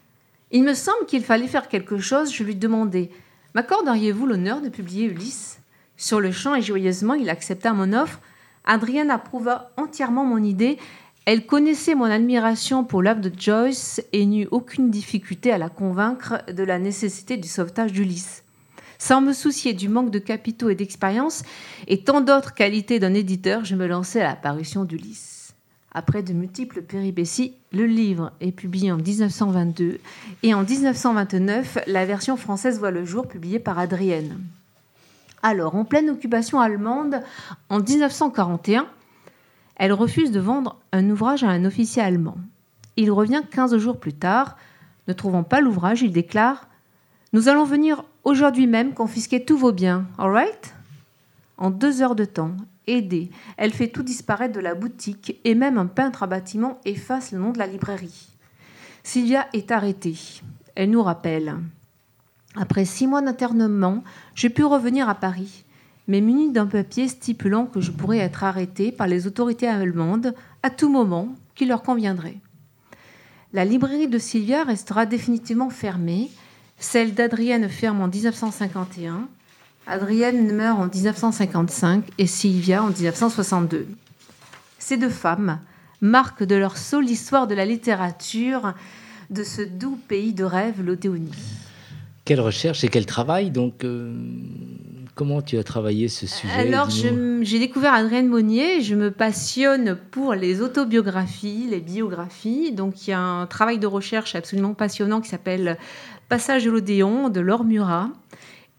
Il 0.51 0.63
me 0.63 0.73
semble 0.73 1.05
qu'il 1.07 1.23
fallait 1.23 1.47
faire 1.47 1.69
quelque 1.69 1.99
chose. 1.99 2.33
Je 2.33 2.43
lui 2.43 2.55
demandais 2.55 3.11
M'accorderiez-vous 3.55 4.25
l'honneur 4.25 4.59
de 4.59 4.67
publier 4.67 5.05
Ulysse 5.05 5.60
sur 6.01 6.19
le 6.19 6.31
champ 6.31 6.55
et 6.55 6.61
joyeusement 6.61 7.13
il 7.13 7.29
accepta 7.29 7.73
mon 7.73 7.93
offre. 7.93 8.19
Adrienne 8.65 9.11
approuva 9.11 9.71
entièrement 9.77 10.25
mon 10.25 10.43
idée. 10.43 10.77
Elle 11.25 11.45
connaissait 11.45 11.93
mon 11.93 12.05
admiration 12.05 12.83
pour 12.83 13.03
l'œuvre 13.03 13.21
de 13.21 13.31
Joyce 13.37 14.01
et 14.11 14.25
n'eut 14.25 14.47
aucune 14.49 14.89
difficulté 14.89 15.51
à 15.51 15.59
la 15.59 15.69
convaincre 15.69 16.43
de 16.51 16.63
la 16.63 16.79
nécessité 16.79 17.37
du 17.37 17.47
sauvetage 17.47 17.93
d'Ulysse. 17.93 18.43
Sans 18.97 19.21
me 19.21 19.31
soucier 19.31 19.73
du 19.73 19.89
manque 19.89 20.09
de 20.09 20.19
capitaux 20.19 20.69
et 20.69 20.75
d'expérience 20.75 21.43
et 21.87 22.03
tant 22.03 22.21
d'autres 22.21 22.55
qualités 22.55 22.99
d'un 22.99 23.13
éditeur, 23.13 23.63
je 23.63 23.75
me 23.75 23.85
lançai 23.85 24.21
à 24.21 24.29
la 24.29 24.35
parution 24.35 24.83
d'Ulysse. 24.83 25.53
Après 25.93 26.23
de 26.23 26.33
multiples 26.33 26.81
péripéties, 26.81 27.53
le 27.71 27.85
livre 27.85 28.31
est 28.41 28.51
publié 28.51 28.91
en 28.91 28.97
1922 28.97 29.99
et 30.41 30.53
en 30.55 30.63
1929, 30.63 31.79
la 31.85 32.05
version 32.05 32.37
française 32.37 32.79
voit 32.79 32.91
le 32.91 33.05
jour 33.05 33.27
publiée 33.27 33.59
par 33.59 33.77
Adrienne. 33.77 34.39
Alors, 35.43 35.75
en 35.75 35.85
pleine 35.85 36.09
occupation 36.09 36.59
allemande, 36.59 37.21
en 37.69 37.79
1941, 37.79 38.87
elle 39.75 39.93
refuse 39.93 40.31
de 40.31 40.39
vendre 40.39 40.79
un 40.91 41.09
ouvrage 41.09 41.43
à 41.43 41.49
un 41.49 41.65
officier 41.65 42.01
allemand. 42.01 42.37
Il 42.97 43.11
revient 43.11 43.41
15 43.49 43.77
jours 43.77 43.99
plus 43.99 44.13
tard. 44.13 44.57
Ne 45.07 45.13
trouvant 45.13 45.43
pas 45.43 45.61
l'ouvrage, 45.61 46.03
il 46.03 46.11
déclare 46.11 46.67
Nous 47.33 47.47
allons 47.49 47.63
venir 47.63 48.03
aujourd'hui 48.23 48.67
même 48.67 48.93
confisquer 48.93 49.43
tous 49.43 49.57
vos 49.57 49.71
biens, 49.71 50.05
all 50.19 50.31
right? 50.31 50.75
En 51.57 51.71
deux 51.71 52.01
heures 52.01 52.15
de 52.15 52.25
temps, 52.25 52.55
aidée, 52.85 53.31
elle 53.57 53.73
fait 53.73 53.87
tout 53.87 54.03
disparaître 54.03 54.53
de 54.53 54.59
la 54.59 54.75
boutique 54.75 55.39
et 55.43 55.55
même 55.55 55.77
un 55.77 55.87
peintre 55.87 56.23
à 56.23 56.27
bâtiment 56.27 56.79
efface 56.85 57.31
le 57.31 57.39
nom 57.39 57.51
de 57.51 57.59
la 57.59 57.67
librairie. 57.67 58.29
Sylvia 59.03 59.47
est 59.53 59.71
arrêtée. 59.71 60.41
Elle 60.75 60.91
nous 60.91 61.01
rappelle 61.01 61.57
après 62.55 62.85
six 62.85 63.07
mois 63.07 63.21
d'internement, 63.21 64.03
j'ai 64.35 64.49
pu 64.49 64.63
revenir 64.63 65.07
à 65.07 65.15
Paris, 65.15 65.63
mais 66.07 66.19
muni 66.19 66.51
d'un 66.51 66.65
papier 66.65 67.07
stipulant 67.07 67.65
que 67.65 67.79
je 67.79 67.91
pourrais 67.91 68.17
être 68.17 68.43
arrêté 68.43 68.91
par 68.91 69.07
les 69.07 69.27
autorités 69.27 69.67
allemandes 69.67 70.33
à 70.63 70.69
tout 70.69 70.89
moment 70.89 71.29
qui 71.55 71.65
leur 71.65 71.81
conviendrait. 71.81 72.37
La 73.53 73.65
librairie 73.65 74.07
de 74.07 74.17
Sylvia 74.17 74.63
restera 74.63 75.05
définitivement 75.05 75.69
fermée. 75.69 76.29
Celle 76.77 77.13
d'Adrienne 77.13 77.69
Ferme 77.69 78.01
en 78.01 78.07
1951. 78.07 79.27
Adrienne 79.87 80.53
meurt 80.55 80.79
en 80.79 80.87
1955 80.87 82.05
et 82.17 82.27
Sylvia 82.27 82.83
en 82.83 82.89
1962. 82.89 83.87
Ces 84.79 84.97
deux 84.97 85.09
femmes 85.09 85.59
marquent 85.99 86.43
de 86.43 86.55
leur 86.55 86.77
seule 86.77 87.05
l'histoire 87.05 87.47
de 87.47 87.55
la 87.55 87.65
littérature 87.65 88.73
de 89.29 89.43
ce 89.43 89.61
doux 89.61 89.99
pays 90.07 90.33
de 90.33 90.43
rêve, 90.43 90.81
l'Odéonie. 90.81 91.31
Quelle 92.25 92.41
recherche 92.41 92.83
et 92.83 92.87
quel 92.87 93.05
travail 93.05 93.49
donc 93.49 93.83
euh, 93.83 94.13
Comment 95.15 95.41
tu 95.41 95.57
as 95.57 95.63
travaillé 95.63 96.07
ce 96.07 96.25
sujet 96.27 96.53
Alors, 96.53 96.89
j'ai 96.89 97.59
découvert 97.59 97.93
Adrienne 97.93 98.27
Monnier. 98.27 98.81
Je 98.81 98.95
me 98.95 99.11
passionne 99.11 99.97
pour 100.11 100.33
les 100.33 100.61
autobiographies, 100.61 101.67
les 101.69 101.81
biographies. 101.81 102.71
Donc, 102.71 103.07
il 103.07 103.11
y 103.11 103.13
a 103.13 103.19
un 103.19 103.45
travail 103.45 103.77
de 103.77 103.87
recherche 103.87 104.35
absolument 104.35 104.73
passionnant 104.73 105.19
qui 105.19 105.29
s'appelle 105.29 105.77
Passage 106.29 106.65
de 106.65 106.71
l'Odéon 106.71 107.29
de 107.29 107.41
Laure 107.41 107.65
Murat. 107.65 108.09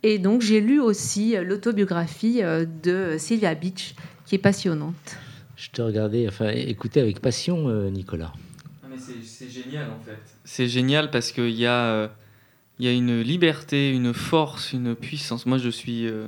Et 0.02 0.18
donc, 0.18 0.40
j'ai 0.40 0.60
lu 0.60 0.80
aussi 0.80 1.36
l'autobiographie 1.36 2.42
euh, 2.42 2.64
de 2.82 3.16
Sylvia 3.18 3.54
Beach, 3.54 3.94
qui 4.24 4.34
est 4.34 4.38
passionnante. 4.38 5.16
Je 5.56 5.70
te 5.70 5.82
regardais, 5.82 6.26
enfin, 6.26 6.48
écoutais 6.48 7.00
avec 7.00 7.20
passion, 7.20 7.68
euh, 7.68 7.90
Nicolas. 7.90 8.32
C'est 8.98 9.48
génial, 9.48 9.90
en 9.90 10.02
fait. 10.04 10.18
C'est 10.44 10.68
génial 10.68 11.10
parce 11.10 11.32
qu'il 11.32 11.50
y 11.50 11.66
a 11.66 11.84
euh, 11.84 12.08
il 12.82 12.86
y 12.86 12.88
a 12.88 12.92
une 12.92 13.20
liberté, 13.20 13.92
une 13.92 14.12
force, 14.12 14.72
une 14.72 14.96
puissance. 14.96 15.46
Moi, 15.46 15.56
je 15.56 15.68
suis. 15.68 16.08
Euh, 16.08 16.26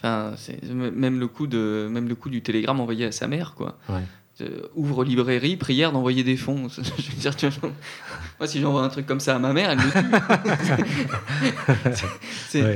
enfin, 0.00 0.34
même 0.72 1.20
le 1.20 1.28
coup 1.28 1.46
de 1.46 1.88
même 1.88 2.08
le 2.08 2.16
coup 2.16 2.30
du 2.30 2.42
télégramme 2.42 2.80
envoyé 2.80 3.06
à 3.06 3.12
sa 3.12 3.28
mère, 3.28 3.54
quoi. 3.54 3.78
Euh, 4.40 4.62
ouvre 4.74 5.04
librairie, 5.04 5.56
prière 5.56 5.92
d'envoyer 5.92 6.24
des 6.24 6.36
fonds. 6.36 6.68
je 6.68 6.80
veux 6.80 7.16
dire, 7.16 7.32
moi, 8.40 8.48
si 8.48 8.60
j'envoie 8.60 8.82
un 8.82 8.88
truc 8.88 9.06
comme 9.06 9.20
ça 9.20 9.36
à 9.36 9.38
ma 9.38 9.52
mère, 9.52 9.70
elle 9.70 9.78
me 9.78 9.92
tue. 12.48 12.74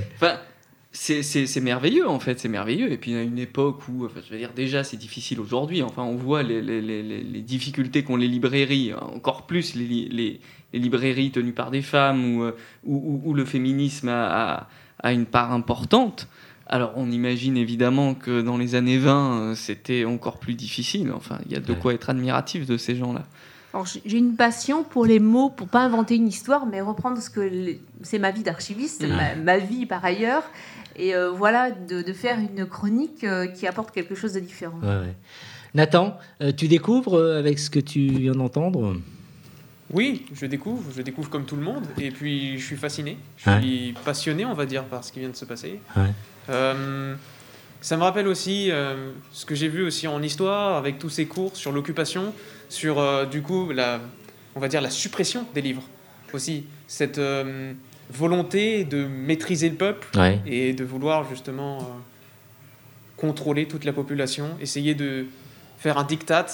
c'est, 0.92 1.22
c'est, 1.22 1.60
merveilleux 1.60 2.08
en 2.08 2.20
fait, 2.20 2.38
c'est 2.38 2.48
merveilleux. 2.48 2.92
Et 2.92 2.98
puis 2.98 3.16
à 3.16 3.22
une 3.22 3.40
époque 3.40 3.88
où, 3.88 4.06
enfin, 4.06 4.20
je 4.24 4.32
veux 4.32 4.38
dire, 4.38 4.52
déjà 4.54 4.84
c'est 4.84 4.96
difficile 4.96 5.40
aujourd'hui. 5.40 5.82
Enfin, 5.82 6.04
on 6.04 6.14
voit 6.14 6.44
les, 6.44 6.62
les, 6.62 6.80
les, 6.80 7.02
les 7.02 7.42
difficultés 7.42 8.04
qu'ont 8.04 8.16
les 8.16 8.28
librairies, 8.28 8.94
encore 8.94 9.46
plus 9.48 9.74
les, 9.74 10.40
les 10.76 10.82
librairies 10.82 11.30
tenues 11.30 11.52
par 11.52 11.70
des 11.70 11.80
femmes, 11.80 12.42
euh, 12.42 12.52
où, 12.84 13.20
où, 13.24 13.32
le 13.32 13.46
féminisme 13.46 14.08
a, 14.10 14.68
a, 15.02 15.12
une 15.12 15.24
part 15.24 15.52
importante. 15.52 16.28
Alors 16.66 16.92
on 16.96 17.10
imagine 17.10 17.56
évidemment 17.56 18.14
que 18.14 18.42
dans 18.42 18.58
les 18.58 18.74
années 18.74 18.98
20, 18.98 19.38
euh, 19.40 19.54
c'était 19.54 20.04
encore 20.04 20.38
plus 20.38 20.54
difficile. 20.54 21.12
Enfin, 21.14 21.38
il 21.46 21.52
y 21.52 21.56
a 21.56 21.60
de 21.60 21.72
quoi 21.72 21.94
être 21.94 22.10
admiratif 22.10 22.66
de 22.66 22.76
ces 22.76 22.94
gens-là. 22.94 23.24
J'ai 24.06 24.18
une 24.18 24.36
passion 24.36 24.84
pour 24.84 25.04
les 25.04 25.18
mots, 25.18 25.50
pour 25.50 25.68
pas 25.68 25.80
inventer 25.80 26.16
une 26.16 26.28
histoire, 26.28 26.64
mais 26.66 26.80
reprendre 26.80 27.20
ce 27.20 27.28
que 27.28 27.76
c'est 28.02 28.18
ma 28.18 28.30
vie 28.30 28.42
d'archiviste, 28.42 29.06
mmh. 29.06 29.42
ma, 29.42 29.58
vie 29.58 29.84
par 29.84 30.02
ailleurs, 30.02 30.44
et 30.96 31.14
euh, 31.14 31.30
voilà, 31.30 31.70
de, 31.70 32.00
de, 32.00 32.12
faire 32.14 32.38
une 32.38 32.64
chronique 32.64 33.26
qui 33.54 33.66
apporte 33.66 33.90
quelque 33.90 34.14
chose 34.14 34.32
de 34.32 34.40
différent. 34.40 34.80
Nathan, 35.74 36.16
tu 36.56 36.68
découvres 36.68 37.22
avec 37.22 37.58
ce 37.58 37.68
que 37.68 37.80
tu 37.80 38.08
viens 38.08 38.32
d'entendre? 38.32 38.96
Oui, 39.92 40.26
je 40.34 40.46
découvre, 40.46 40.90
je 40.94 41.02
découvre 41.02 41.30
comme 41.30 41.44
tout 41.44 41.56
le 41.56 41.62
monde, 41.62 41.86
et 42.00 42.10
puis 42.10 42.58
je 42.58 42.64
suis 42.64 42.76
fasciné, 42.76 43.18
je 43.36 43.50
suis 43.60 43.94
passionné, 44.04 44.44
on 44.44 44.54
va 44.54 44.66
dire, 44.66 44.84
par 44.84 45.04
ce 45.04 45.12
qui 45.12 45.20
vient 45.20 45.28
de 45.28 45.36
se 45.36 45.44
passer. 45.44 45.80
Euh, 46.48 47.14
ça 47.80 47.96
me 47.96 48.02
rappelle 48.02 48.26
aussi 48.26 48.70
euh, 48.70 49.12
ce 49.32 49.46
que 49.46 49.54
j'ai 49.54 49.68
vu 49.68 49.84
aussi 49.84 50.08
en 50.08 50.22
histoire, 50.22 50.76
avec 50.76 50.98
tous 50.98 51.10
ces 51.10 51.26
cours 51.26 51.56
sur 51.56 51.70
l'occupation, 51.70 52.32
sur 52.68 52.98
euh, 52.98 53.26
du 53.26 53.42
coup 53.42 53.70
la, 53.70 54.00
on 54.56 54.60
va 54.60 54.66
dire 54.66 54.80
la 54.80 54.90
suppression 54.90 55.46
des 55.54 55.62
livres 55.62 55.84
aussi, 56.32 56.64
cette 56.88 57.20
volonté 58.10 58.84
de 58.84 59.06
maîtriser 59.06 59.70
le 59.70 59.76
peuple 59.76 60.08
et 60.44 60.74
de 60.74 60.84
vouloir 60.84 61.26
justement 61.28 61.78
contrôler 63.16 63.66
toute 63.66 63.84
la 63.84 63.92
population, 63.92 64.56
essayer 64.60 64.94
de 64.94 65.26
faire 65.78 65.96
un 65.96 66.04
diktat. 66.04 66.46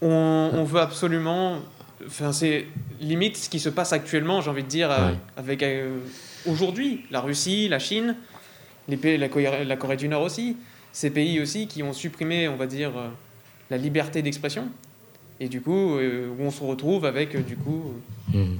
On, 0.00 0.50
on 0.54 0.64
veut 0.64 0.80
absolument 0.80 1.60
Enfin, 2.06 2.32
c'est 2.32 2.66
limite 3.00 3.36
ce 3.36 3.48
qui 3.48 3.58
se 3.58 3.68
passe 3.68 3.92
actuellement, 3.92 4.40
j'ai 4.40 4.50
envie 4.50 4.62
de 4.62 4.68
dire, 4.68 4.90
euh, 4.90 5.12
avec 5.36 5.62
euh, 5.62 5.98
aujourd'hui, 6.46 7.04
la 7.10 7.20
Russie, 7.20 7.68
la 7.68 7.78
Chine, 7.78 8.16
les 8.88 8.96
pays, 8.96 9.18
la, 9.18 9.28
Corée, 9.28 9.64
la 9.64 9.76
Corée 9.76 9.96
du 9.96 10.08
Nord 10.08 10.22
aussi, 10.22 10.56
ces 10.92 11.10
pays 11.10 11.40
aussi 11.40 11.66
qui 11.66 11.82
ont 11.82 11.92
supprimé, 11.92 12.48
on 12.48 12.56
va 12.56 12.66
dire, 12.66 12.96
euh, 12.96 13.08
la 13.70 13.76
liberté 13.76 14.22
d'expression. 14.22 14.68
Et 15.40 15.48
du 15.48 15.60
coup, 15.60 15.98
où 15.98 16.40
on 16.40 16.50
se 16.50 16.64
retrouve 16.64 17.04
avec, 17.04 17.36
du 17.46 17.56
coup, 17.56 17.92
hmm. 18.34 18.56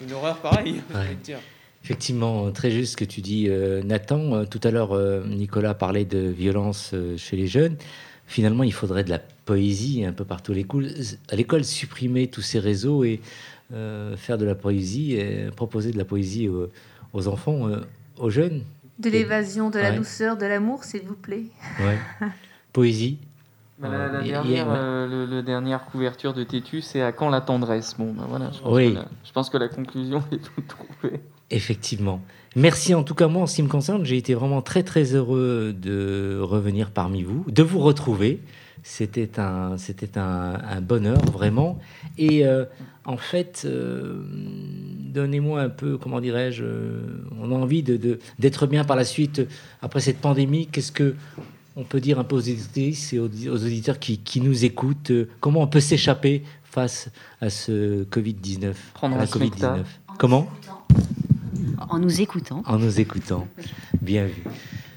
une 0.00 0.12
horreur 0.12 0.36
pareille, 0.36 0.80
dire. 1.24 1.38
Effectivement, 1.82 2.52
très 2.52 2.70
juste 2.70 2.92
ce 2.92 2.96
que 2.96 3.04
tu 3.04 3.20
dis, 3.20 3.48
Nathan. 3.84 4.44
Tout 4.44 4.60
à 4.62 4.70
l'heure, 4.70 4.96
Nicolas 5.26 5.74
parlait 5.74 6.04
de 6.04 6.20
violence 6.28 6.94
chez 7.16 7.36
les 7.36 7.48
jeunes 7.48 7.76
finalement, 8.30 8.62
il 8.62 8.72
faudrait 8.72 9.02
de 9.02 9.10
la 9.10 9.18
poésie 9.50 10.04
un 10.04 10.12
peu 10.12 10.24
partout 10.24 10.52
à 10.52 11.34
l'école, 11.34 11.64
supprimer 11.64 12.28
tous 12.28 12.40
ces 12.40 12.60
réseaux 12.60 13.02
et 13.02 13.20
euh, 13.72 14.16
faire 14.16 14.38
de 14.38 14.44
la 14.44 14.54
poésie, 14.54 15.14
et 15.14 15.50
proposer 15.56 15.90
de 15.90 15.98
la 15.98 16.04
poésie 16.04 16.48
aux, 17.12 17.26
enfants, 17.26 17.66
euh, 17.66 17.80
aux 18.16 18.30
jeunes. 18.30 18.62
De 19.00 19.10
l'évasion, 19.10 19.68
de 19.68 19.80
la 19.80 19.90
douceur, 19.90 20.36
de 20.36 20.46
l'amour, 20.46 20.84
s'il 20.84 21.02
vous 21.02 21.16
plaît. 21.16 21.46
Ouais. 21.80 21.98
Poésie. 22.72 23.18
Bah, 23.80 23.88
la, 23.88 24.22
dernière, 24.22 24.68
euh, 24.70 25.26
le, 25.26 25.42
dernière 25.42 25.84
couverture 25.86 26.32
de 26.32 26.44
Tétu, 26.44 26.80
c'est 26.80 27.02
à 27.02 27.10
quand 27.10 27.28
la 27.28 27.40
tendresse? 27.40 27.96
Bon, 27.98 28.12
ben 28.12 28.26
voilà, 28.28 28.52
je 28.52 28.60
pense, 28.60 28.72
oui. 28.72 28.90
que 28.90 28.98
la, 28.98 29.08
je 29.24 29.32
pense 29.32 29.50
que 29.50 29.58
la 29.58 29.68
conclusion 29.68 30.22
est 30.30 30.38
toute 30.38 30.68
trouvée. 30.68 31.20
Effectivement. 31.50 32.20
Merci 32.54 32.94
en 32.94 33.02
tout 33.02 33.14
cas, 33.16 33.26
moi 33.26 33.42
en 33.42 33.46
ce 33.48 33.56
qui 33.56 33.62
me 33.64 33.68
concerne, 33.68 34.04
j'ai 34.04 34.16
été 34.16 34.34
vraiment 34.34 34.62
très 34.62 34.84
très 34.84 35.14
heureux 35.14 35.74
de 35.76 36.38
revenir 36.40 36.90
parmi 36.92 37.24
vous, 37.24 37.44
de 37.48 37.62
vous 37.64 37.80
retrouver. 37.80 38.40
C'était 38.82 39.38
un, 39.38 39.76
c'était 39.76 40.18
un, 40.18 40.80
bonheur 40.80 41.20
vraiment. 41.30 41.78
Et 42.18 42.46
euh, 42.46 42.64
en 43.04 43.16
fait, 43.16 43.62
euh, 43.64 44.22
donnez-moi 45.12 45.60
un 45.62 45.68
peu, 45.68 45.98
comment 45.98 46.20
dirais-je, 46.20 46.64
euh, 46.64 47.00
on 47.40 47.52
a 47.52 47.54
envie 47.54 47.82
de, 47.82 48.18
d'être 48.38 48.66
bien 48.66 48.84
par 48.84 48.96
la 48.96 49.04
suite 49.04 49.42
après 49.82 50.00
cette 50.00 50.18
pandémie. 50.18 50.66
Qu'est-ce 50.66 50.92
que 50.92 51.14
on 51.76 51.84
peut 51.84 52.00
dire 52.00 52.18
un 52.18 52.24
peu 52.24 52.36
aux 52.36 52.40
et 52.40 53.18
aux, 53.18 53.64
auditeurs 53.64 53.98
qui, 53.98 54.18
qui, 54.18 54.40
nous 54.40 54.64
écoutent 54.64 55.12
Comment 55.40 55.62
on 55.62 55.66
peut 55.66 55.80
s'échapper 55.80 56.42
face 56.64 57.10
à 57.40 57.48
ce 57.48 58.04
Covid-19 58.04 58.74
Prendre 58.94 59.16
la 59.16 59.26
Covid-19 59.26 59.84
Comment? 60.18 60.48
En 61.88 61.98
nous 61.98 62.20
écoutant. 62.20 62.62
En 62.66 62.78
nous 62.78 63.00
écoutant. 63.00 63.46
Bien 64.02 64.26
vu. 64.26 64.42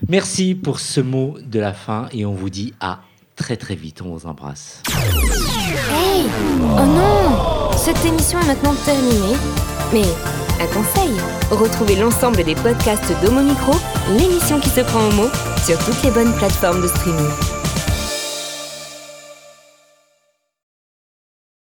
Merci 0.10 0.56
pour 0.56 0.80
ce 0.80 1.00
mot 1.00 1.38
de 1.40 1.60
la 1.60 1.74
fin 1.74 2.10
et 2.12 2.26
on 2.26 2.34
vous 2.34 2.50
dit 2.50 2.74
à 2.80 3.02
très 3.36 3.58
très 3.58 3.76
vite. 3.76 4.02
On 4.02 4.16
vous 4.16 4.28
embrasse. 4.28 4.82
Hey 4.90 6.26
Oh 6.62 6.86
non 6.86 7.72
Cette 7.78 8.04
émission 8.06 8.40
est 8.42 8.48
maintenant 8.48 8.76
terminée. 8.86 9.36
Mais 9.92 10.06
un 10.62 10.68
conseil 10.68 11.12
retrouvez 11.56 11.96
l'ensemble 11.96 12.44
des 12.44 12.56
podcasts 12.56 13.12
d'Homo 13.24 13.42
Micro, 13.42 13.74
l'émission 14.18 14.60
qui 14.60 14.70
se 14.70 14.82
prend 14.82 15.08
au 15.08 15.12
mot, 15.12 15.30
sur 15.66 15.78
toutes 15.80 16.02
les 16.04 16.12
bonnes 16.12 16.34
plateformes 16.36 16.82
de 16.82 16.88
streaming. 16.88 17.53